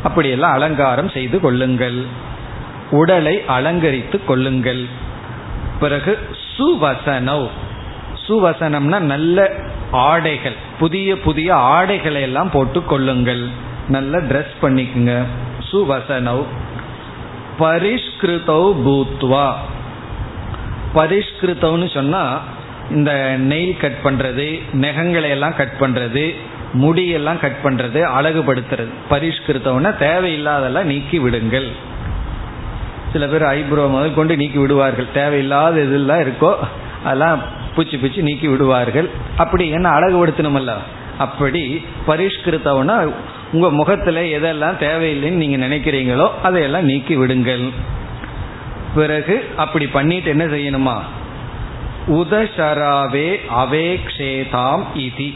அப்படியெல்லாம் 0.03 0.51
அலங்காரம் 0.51 1.09
செய்து 1.09 1.39
கொள்ளுங்கள். 1.39 2.05
உடலை 2.91 3.41
அலங்கரித்து 3.47 4.25
கொள்ளுங்கள். 4.25 4.85
பிறகு 5.79 6.19
சுவசனவ் 6.57 7.47
சுவசனம்னா 8.27 8.99
நல்ல 8.99 9.51
ஆடைகள். 9.91 10.55
புதிய 10.79 11.19
புதிய 11.19 11.55
ஆடைகளை 11.55 12.21
எல்லாம் 12.21 12.51
போட்டு 12.51 12.83
கொள்ளுங்கள். 12.83 13.67
நல்ல 13.95 14.17
ட்ரெஸ் 14.29 14.53
பண்ணிக்குங்க. 14.61 15.13
சுவசனவ் 15.69 16.43
பரிஷ்கிருதௌ 17.61 18.63
பூத்வா. 18.85 19.47
பரிஷ்கிருத்தம்னு 20.97 21.87
சொன்னால் 21.97 22.33
இந்த 22.97 23.11
நெயில் 23.51 23.81
கட் 23.81 23.99
பண்ணுறது 24.05 24.45
நெகங்களை 24.83 25.29
எல்லாம் 25.35 25.57
கட் 25.59 25.75
பண்ணுறது 25.81 26.23
முடியெல்லாம் 26.83 27.39
கட் 27.43 27.61
பண்ணுறது 27.63 27.99
அழகுபடுத்துறது. 28.17 28.91
பரிஷ்கிருத்தம்னா 29.11 29.91
தேவையில்லாதெல்லாம் 30.05 30.89
நீக்கி 30.91 31.19
விடுங்கள். 31.25 31.69
சில 33.13 33.25
பேர் 33.27 33.45
ஐப்ரோ 33.57 33.85
முதல் 33.95 34.17
கொண்டு 34.17 34.33
நீக்கி 34.41 34.59
விடுவார்கள். 34.63 35.07
தேவையில்லாத 35.19 35.75
இதெல்லாம் 35.87 36.21
இருக்கோ 36.25 36.51
அதெல்லாம் 37.03 37.39
பூச்சி 37.75 37.97
பூச்சி 37.97 38.21
நீக்கி 38.27 38.47
விடுவார்கள். 38.53 39.07
அப்படி 39.43 39.65
என்ன 39.77 39.87
அழகுபடுத்தணுமல்ல? 39.97 40.73
அப்படி 41.25 41.63
பரிஷ்கிருத்தம்னா 42.07 42.97
உங்க 43.51 43.71
முகத்துல 43.71 44.21
எதெல்லாம் 44.21 44.77
தேவையில்லைன்னு 44.79 45.31
நீங்க 45.31 45.65
நினைக்கிறீங்களோ 45.65 46.29
அதையெல்லாம் 46.43 46.83
நீக்கி 46.83 47.15
விடுங்கள். 47.15 47.69
பிறகு 48.95 49.47
அப்படி 49.55 49.87
பண்ணிட்டு 49.87 50.29
என்ன 50.29 50.45
செய்யணுமா? 50.45 50.97
உதசராவே 52.07 53.39
அவேக்ஷேதாம் 53.57 54.83
இதி. 54.97 55.33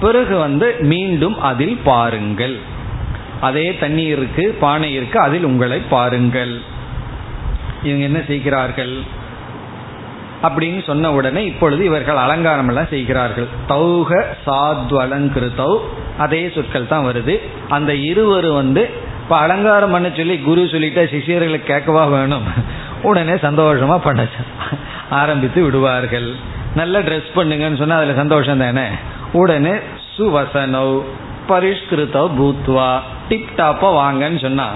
பிறகு 0.00 0.36
வந்து 0.36 0.76
மீண்டும் 0.80 1.40
அதில் 1.40 1.78
பாருங்கள். 1.84 2.58
அதே 3.40 3.76
தண்ணீர் 3.76 4.16
இருக்கு 4.16 4.56
பானை 4.60 4.94
இருக்கு 4.94 5.20
அதில் 5.20 5.44
உங்களை 5.44 5.78
பாருங்கள். 5.78 6.60
இவங்க 7.82 8.04
என்ன 8.04 8.20
செய்கிறார்கள்? 8.26 9.24
அப்படின்னு 10.42 10.84
சொன்ன 10.86 11.12
உடனே 11.12 11.44
இப்பொழுது 11.44 11.84
இவர்கள் 11.84 12.16
அலங்காரம் 12.16 12.68
எல்லாம் 12.68 12.86
செய்கிறார்கள். 12.86 13.46
தௌக 13.68 14.24
சாத்வலங்கிருத்தௌ 14.46 15.78
அதே 16.18 16.50
சொற்கள் 16.54 16.86
தான் 16.86 17.06
வருது. 17.06 17.40
அந்த 17.68 17.94
இருவரும் 17.94 18.54
வந்து 18.54 18.90
இப்ப 19.22 19.36
அலங்காரம் 19.36 19.90
பண்ண 19.90 20.10
சொல்லி 20.16 20.38
குரு 20.38 20.62
சொல்லிட்டா 20.62 21.02
சிஷியர்களுக்கு 21.12 21.70
கேட்கவா 21.72 22.08
வேணும்? 22.08 22.44
உடனே 23.02 23.32
சந்தோஷமா 23.32 23.98
பண்ண 23.98 24.26
ஆரம்பித்து 25.10 25.62
விடுவார்கள். 25.62 26.34
நல்ல 26.74 27.00
ட்ரெஸ் 27.00 27.30
பண்ணுங்கன்னு 27.34 27.76
சொன்னா 27.76 27.96
அதுல 27.96 28.14
சந்தோஷம் 28.14 28.58
தானே? 28.58 28.86
உடனே 29.32 29.72
சுவசனவ் 30.18 31.02
பரிஷ்கிருத்தோ 31.48 32.22
பூத்வா 32.38 33.00
டிப்டாப்பாக 33.28 33.96
வாங்கன்னு 34.00 34.40
சொன்னா 34.40 34.68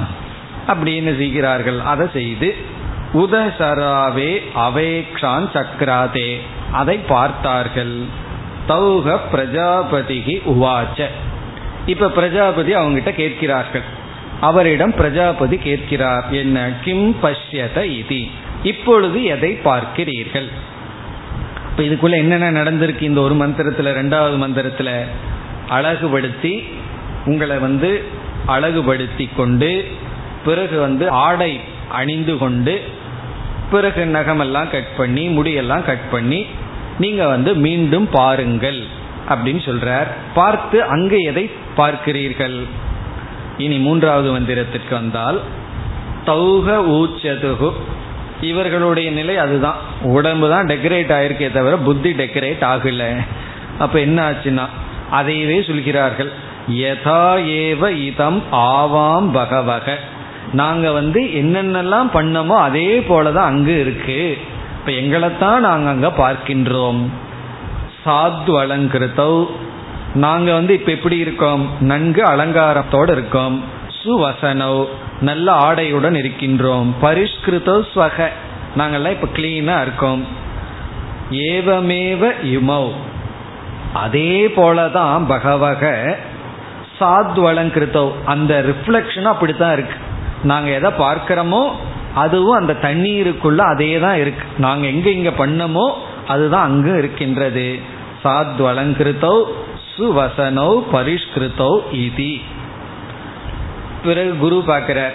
அப்படின்னு 0.68 1.16
செய்கிறார்கள்? 1.16 1.80
அதை 1.80 2.07
செய்து 2.12 2.57
உதசராவே 3.14 4.43
அவேக்ஷான் 4.57 5.49
சக்ராதே. 5.55 6.41
அதை 6.72 6.99
பார்த்தார்கள். 6.99 7.99
தௌக 8.68 9.18
பிரஜாபதிகி 9.32 10.36
உவாச்ச. 10.47 11.07
இப்ப 11.87 12.11
பிரஜாபதி 12.11 12.74
அவங்கிட்ட 12.74 13.11
கேட்கிறார்கள். 13.12 13.83
அவரிடம் 14.41 14.95
பிரஜாபதி 14.95 15.57
கேட்கிறார் 15.57 16.31
என்ன 16.31 16.72
கிம் 16.85 17.16
பஷ்யத 17.22 17.76
இதி? 17.76 18.31
இப்பொழுது 18.62 19.24
எதை 19.24 19.59
பார்க்கிறீர்கள்? 19.64 20.49
இப்ப 21.70 21.83
இதுக்குள்ள 21.83 22.12
என்னென்ன 22.12 22.62
நடந்திருக்கு 22.62 23.01
இந்த 23.01 23.20
ஒரு 23.20 23.35
மந்திரத்துல 23.35 23.93
ரெண்டாவது 23.93 24.37
மந்திரத்துல? 24.45 25.01
அழகுபடுத்தி 25.68 26.64
உங்களை 27.24 27.59
வந்து 27.59 28.05
அழகுபடுத்தி 28.47 29.28
கொண்டு 29.37 29.87
பிறகு 30.45 30.81
வந்து 30.81 31.11
ஆடை 31.11 31.61
அணிந்து 31.89 32.39
கொண்டு 32.39 32.83
பிறகு 33.70 34.05
நகமெல்லாம் 34.05 34.70
கட் 34.70 34.97
பண்ணி 34.97 35.28
முடியெல்லாம் 35.28 35.85
கட் 35.85 36.11
பண்ணி 36.11 36.47
நீங்க 36.99 37.26
வந்து 37.26 37.55
மீண்டும் 37.55 38.09
பாருங்கள் 38.11 38.99
அப்படின்னு 39.28 39.61
சொல்றார். 39.68 40.07
பார்த்து 40.35 40.83
அங்கு 40.83 41.20
எதை 41.20 41.51
பார்க்கிறீர்கள். 41.81 42.59
இனி 43.59 43.78
மூன்றாவது 43.78 44.28
மந்திரத்திற்கு 44.37 44.93
வந்தால் 44.93 45.41
தௌக 46.26 46.66
ஊச்சதுகு 46.99 47.70
இவர்களுடைய 48.41 49.09
நிலை 49.11 49.37
அதுதான். 49.37 49.78
உடம்பு 50.03 50.47
தான் 50.51 50.66
டெக்கரேட் 50.66 51.11
ஆயிருக்கே 51.16 51.49
தவிர 51.53 51.76
புத்தி 51.76 52.11
டெக்கரேட் 52.12 52.62
ஆகல. 52.72 53.03
அப்ப 53.78 54.01
என்ன 54.01 54.18
ஆச்சுன்னா 54.31 54.64
அதையவே 55.12 55.59
சொல்கிறார்கள். 55.66 56.31
யதா 56.70 57.24
ஏவ 57.59 57.91
இதம் 58.07 58.43
ஆவாம் 58.53 59.28
பகவக. 59.33 59.97
நாங்க 60.53 60.87
வந்து 60.93 61.20
என்னென்னலாம் 61.41 62.09
பண்ணமோ 62.14 62.57
அதே 62.66 62.91
போலதான் 63.01 63.51
அங்கு 63.51 63.74
இருக்கு. 63.81 64.39
இப்ப 64.78 64.93
எங்களைத்தான் 64.93 65.59
நாங்க 65.59 65.89
அங்க 65.89 66.09
பார்க்கின்றோம். 66.18 67.03
சாத்வலங்கிருத்தௌ. 68.05 69.35
நாங்க 70.14 70.52
வந்து 70.52 70.74
இப்ப 70.74 70.90
எப்படி 70.90 71.16
இருக்கோம்? 71.16 71.70
நன்கு 71.80 72.22
அலங்காரத்தோடு 72.22 73.12
இருக்கோம். 73.12 73.64
சுவசனோ 74.04 74.86
நல்ல 75.20 75.52
ஆடையுடன் 75.52 76.14
இருக்கின்றோம். 76.14 76.86
பரிஷ்கிருதோ 77.02 77.82
ஸ்வக. 77.94 78.28
நாங்கெல்லாம் 78.78 79.11
இப்ப 79.11 79.28
கிளீனா 79.34 79.80
இருக்கோம். 79.80 80.24
ஏவமேவ 81.30 82.32
இமௌ 82.44 82.90
அதே 83.92 84.46
போலதான் 84.46 85.26
பகவக 85.26 86.16
சாத்வலங்கிருத்தோ. 87.00 88.12
அந்த 88.24 88.64
ரிஃப்ளெக்ஷனும் 88.66 89.34
அப்படித்தான் 89.34 89.72
இருக்கு. 89.72 89.94
நாங்க 90.42 90.70
எதை 90.70 90.90
பார்க்கிறோமோ 90.90 91.70
அதுவும் 92.14 92.58
அந்த 92.58 92.72
தண்ணீருக்குள்ள 92.72 93.56
அதே 93.56 93.98
தான் 93.98 94.18
இருக்கு. 94.18 94.44
நாங்க 94.58 94.86
எங்க 94.86 95.11
இங்க 95.11 95.30
பண்ணமோ 95.30 95.92
அதுதான் 96.26 96.64
அங்கு 96.64 96.98
இருக்கின்றது. 96.98 97.78
சாத்வலங்கிருத்தோ 98.24 99.42
சுவசனோ 100.01 100.82
பரிஷ்கிருத்தோ 100.92 101.80
இதி 101.92 102.40
பிறகு 104.05 104.36
குரு 104.36 104.62
பார்க்கிறார் 104.66 105.14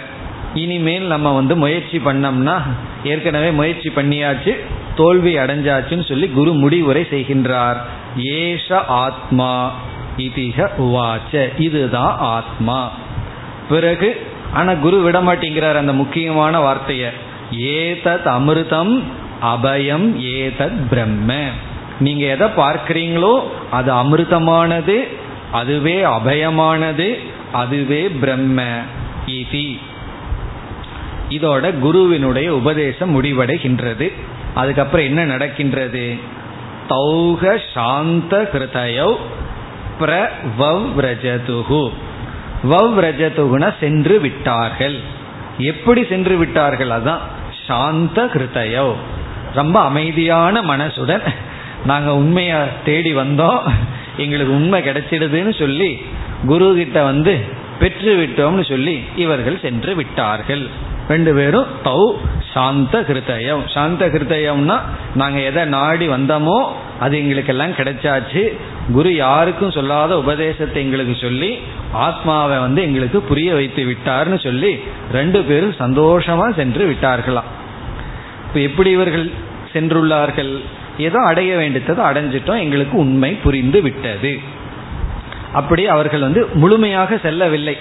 இனிமேல் 0.53 1.03
நம்ம 1.03 1.35
வந்து 1.35 1.55
முயற்சி 1.55 1.97
பண்ணோம்னா 1.97 2.61
ஏற்கனவே 3.03 3.51
முயற்சி 3.51 3.89
பண்ணியாச்சு 3.89 4.59
தோல்வி 4.95 5.37
அடைஞ்சாச்சுன்னு 5.37 6.07
சொல்லி 6.07 6.27
குரு 6.27 6.53
முடிவுரை 6.53 7.07
செய்கின்றார். 7.11 7.77
ஏஷ 8.17 8.73
ஆத்மா 8.73 9.73
இதிக 10.17 10.69
உவாச்ச. 10.77 11.59
இதுதான் 11.59 12.15
ஆத்மா. 12.19 12.91
பிறகு 13.69 14.27
ஆனா 14.53 14.73
குரு 14.73 14.97
விட 14.97 15.21
மாட்டேங்கிறார் 15.21 15.75
அந்த 15.75 15.93
முக்கியமான 15.93 16.59
வார்த்தையை. 16.59 17.09
ஏதத் 17.51 18.25
அமிர்தம் 18.25 19.03
அபயம் 19.41 20.15
ஏதத் 20.19 20.87
பிரம்ம. 20.89 21.43
நீங்க 21.99 22.25
எதை 22.25 22.47
பார்க்கிறீங்களோ 22.47 23.43
அது 23.71 23.91
அமிர்தமானது 23.93 25.07
அதுவே 25.51 26.03
அபயமானது 26.03 27.17
அதுவே 27.51 28.09
பிரம்ம 28.21 28.61
இதி. 29.25 29.79
இதோட 31.29 31.79
குருவினுடைய 31.79 32.55
உபதேசம் 32.55 33.23
முடிவடைகின்றது. 33.23 34.11
அதுக்கப்புறம் 34.53 35.05
என்ன 35.05 35.25
நடக்கின்றது? 35.25 36.15
தௌக 36.89 37.59
சாந்த 37.73 38.49
கிருதயோ 38.53 39.17
பிரவவ்ரஜதுகு 39.99 41.91
வவ்ரஜதுகுன 42.69 43.73
சென்று 43.79 44.19
விட்டார்கள். 44.19 44.99
எப்படி 45.57 46.05
சென்று 46.05 46.37
விட்டார்கள்? 46.37 46.89
அதான் 46.89 47.19
சாந்த 47.67 48.25
கிருதயோ 48.25 48.93
ரொம்ப 49.53 49.79
அமைதியான 49.79 50.61
மனசுடன் 50.61 51.21
நாங்க 51.89 52.09
உண்மையை 52.21 52.59
தேடி 52.87 53.11
வந்தோம். 53.21 53.59
எங்களுக்கு 54.23 54.53
உண்மை 54.59 54.79
கிடைச்சிடுதுன்னு 54.87 55.53
சொல்லி 55.63 55.91
குரு 56.51 56.67
கிட்ட 56.79 56.99
வந்து 57.11 57.33
பெற்று 57.79 58.11
விட்டோம்னு 58.19 58.63
சொல்லி 58.71 58.95
இவர்கள் 59.23 59.63
சென்று 59.63 59.93
விட்டார்கள். 59.99 60.63
ரெண்டு 61.11 61.31
பேரும் 61.37 61.67
தௌ 61.87 62.01
சாந்த 62.53 62.95
கிருதயம் 63.07 63.63
சாந்த 63.73 64.03
கிருதயம்னா 64.13 64.77
நாங்க 65.21 65.39
எதை 65.49 65.63
நாடி 65.73 66.05
வந்தோமோ 66.13 66.55
அது 67.03 67.13
எங்களுக்கெல்லாம் 67.21 67.75
கிடைச்சாச்சு. 67.79 68.43
குரு 68.95 69.09
யாருக்கும் 69.15 69.75
சொல்லாத 69.77 70.11
உபதேசத்தை 70.23 70.79
எங்களுக்கு 70.85 71.15
சொல்லி 71.25 71.51
ஆத்மாவை 72.05 72.57
வந்து 72.65 72.81
எங்களுக்கு 72.87 73.21
புரிய 73.31 73.49
வைத்து 73.59 73.83
விட்டார்னு 73.91 74.39
சொல்லி 74.47 74.71
ரெண்டு 75.17 75.41
பேரும் 75.49 75.75
சந்தோஷமா 75.83 76.47
சென்று 76.61 76.85
விட்டார்களாம். 76.91 77.51
இப்போ 78.47 78.59
எப்படி 78.69 78.89
இவர்கள் 78.97 79.27
சென்றுள்ளார்கள்? 79.75 80.53
ஏதோ 80.97 81.19
அடைய 81.19 81.57
வேண்டியதை 81.57 82.05
அடைஞ்சிட்டோம் 82.05 82.59
எங்களுக்கு 82.59 82.97
உண்மை 82.97 83.31
புரிந்து 83.31 83.81
விட்டது. 83.81 84.39
அப்படி 85.53 85.87
அவர்கள் 85.87 86.19
வந்து 86.19 86.47
முழுமையாக 86.53 87.17
செல்லவில்லை. 87.17 87.77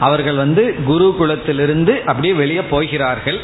அவர்கள் 0.00 0.34
வந்து 0.34 0.76
குரு 0.84 1.16
குலத்திலிருந்து 1.20 2.00
அப்படியே 2.00 2.32
வெளியே 2.32 2.60
போகிறார்கள். 2.60 3.38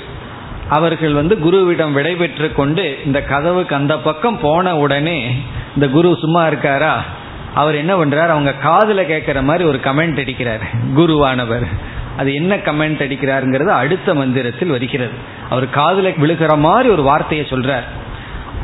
அவர்கள் 0.69 1.13
வந்து 1.13 1.35
குருவிடம் 1.35 1.93
விடைபெற்று 1.93 2.53
கொண்டு 2.53 2.99
இந்த 3.07 3.23
கதவுக்கு 3.23 3.75
அந்த 3.75 3.99
பக்கம் 3.99 4.41
போன 4.41 4.77
உடனே 4.77 5.37
இந்த 5.75 5.89
குரு 5.89 6.17
சும்மா 6.21 6.47
இருக்காரா? 6.47 6.93
அவர் 7.55 7.75
என்ன 7.75 8.05
பண்றார்? 8.05 8.29
அவங்க 8.29 8.53
காதில் 8.53 9.09
கேட்குற 9.09 9.43
மாதிரி 9.43 9.65
ஒரு 9.65 9.81
கமெண்ட் 9.85 10.19
அடிக்கிறார். 10.19 10.61
குருவானவர். 10.97 11.67
அது 12.17 12.35
என்ன 12.35 12.57
கமெண்ட் 12.57 13.03
அடிக்கிறாருங்கிறது 13.03 13.67
அடுத்த 13.67 14.15
மந்திரத்தில் 14.15 14.69
வருகிறது. 14.69 15.13
அவர் 15.51 15.71
காதில் 15.71 16.15
விழுகிற 16.23 16.59
மாதிரி 16.59 16.89
ஒரு 16.89 17.03
வார்த்தையை 17.03 17.47
சொல்றார். 17.51 17.85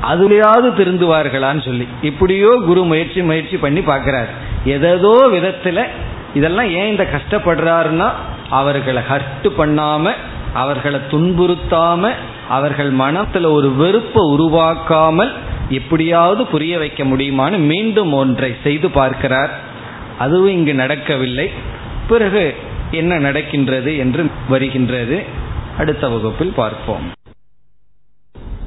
அதுலயாவது 0.02 0.68
திருந்துவார்களான்னு 0.78 1.64
சொல்லி. 1.64 1.86
இப்படியோ 2.02 2.62
குரு 2.66 2.82
முயற்சி 2.82 3.22
முயற்சி 3.22 3.56
பண்ணி 3.56 3.80
பார்க்கிறார். 3.80 4.28
எதோ 4.64 5.28
விதத்துல 5.32 5.84
இதெல்லாம் 6.34 6.70
ஏன் 6.70 6.88
இந்த 6.88 7.08
கஷ்டப்படுறாருன்னா 7.12 8.10
அவர்களை 8.50 9.02
ஹர்ட் 9.08 9.48
பண்ணாம 9.58 10.12
அவர்களை 10.54 11.00
துன்புறுத்தாம 11.10 12.10
அவர்கள் 12.48 12.92
மனத்துல 12.92 13.52
ஒரு 13.52 13.68
வெறுப்பை 13.70 14.22
உருவாக்காமல் 14.22 15.32
எப்படியாவது 15.68 16.46
புரிய 16.46 16.78
வைக்க 16.78 17.04
முடியுமான்னு 17.04 17.58
மீண்டும் 17.58 18.12
ஒன்றை 18.12 18.56
செய்து 18.62 18.90
பார்க்கிறார். 18.90 19.50
அதுவும் 20.18 20.50
இங்கு 20.50 20.74
நடக்கவில்லை. 20.74 21.50
பிறகு 22.08 22.54
என்ன 22.90 23.18
நடக்கின்றது 23.18 23.96
என்று 23.96 24.30
வருகின்றது. 24.48 25.22
அடுத்த 25.78 26.08
வகுப்பில் 26.08 26.52
பார்ப்போம். 26.56 27.06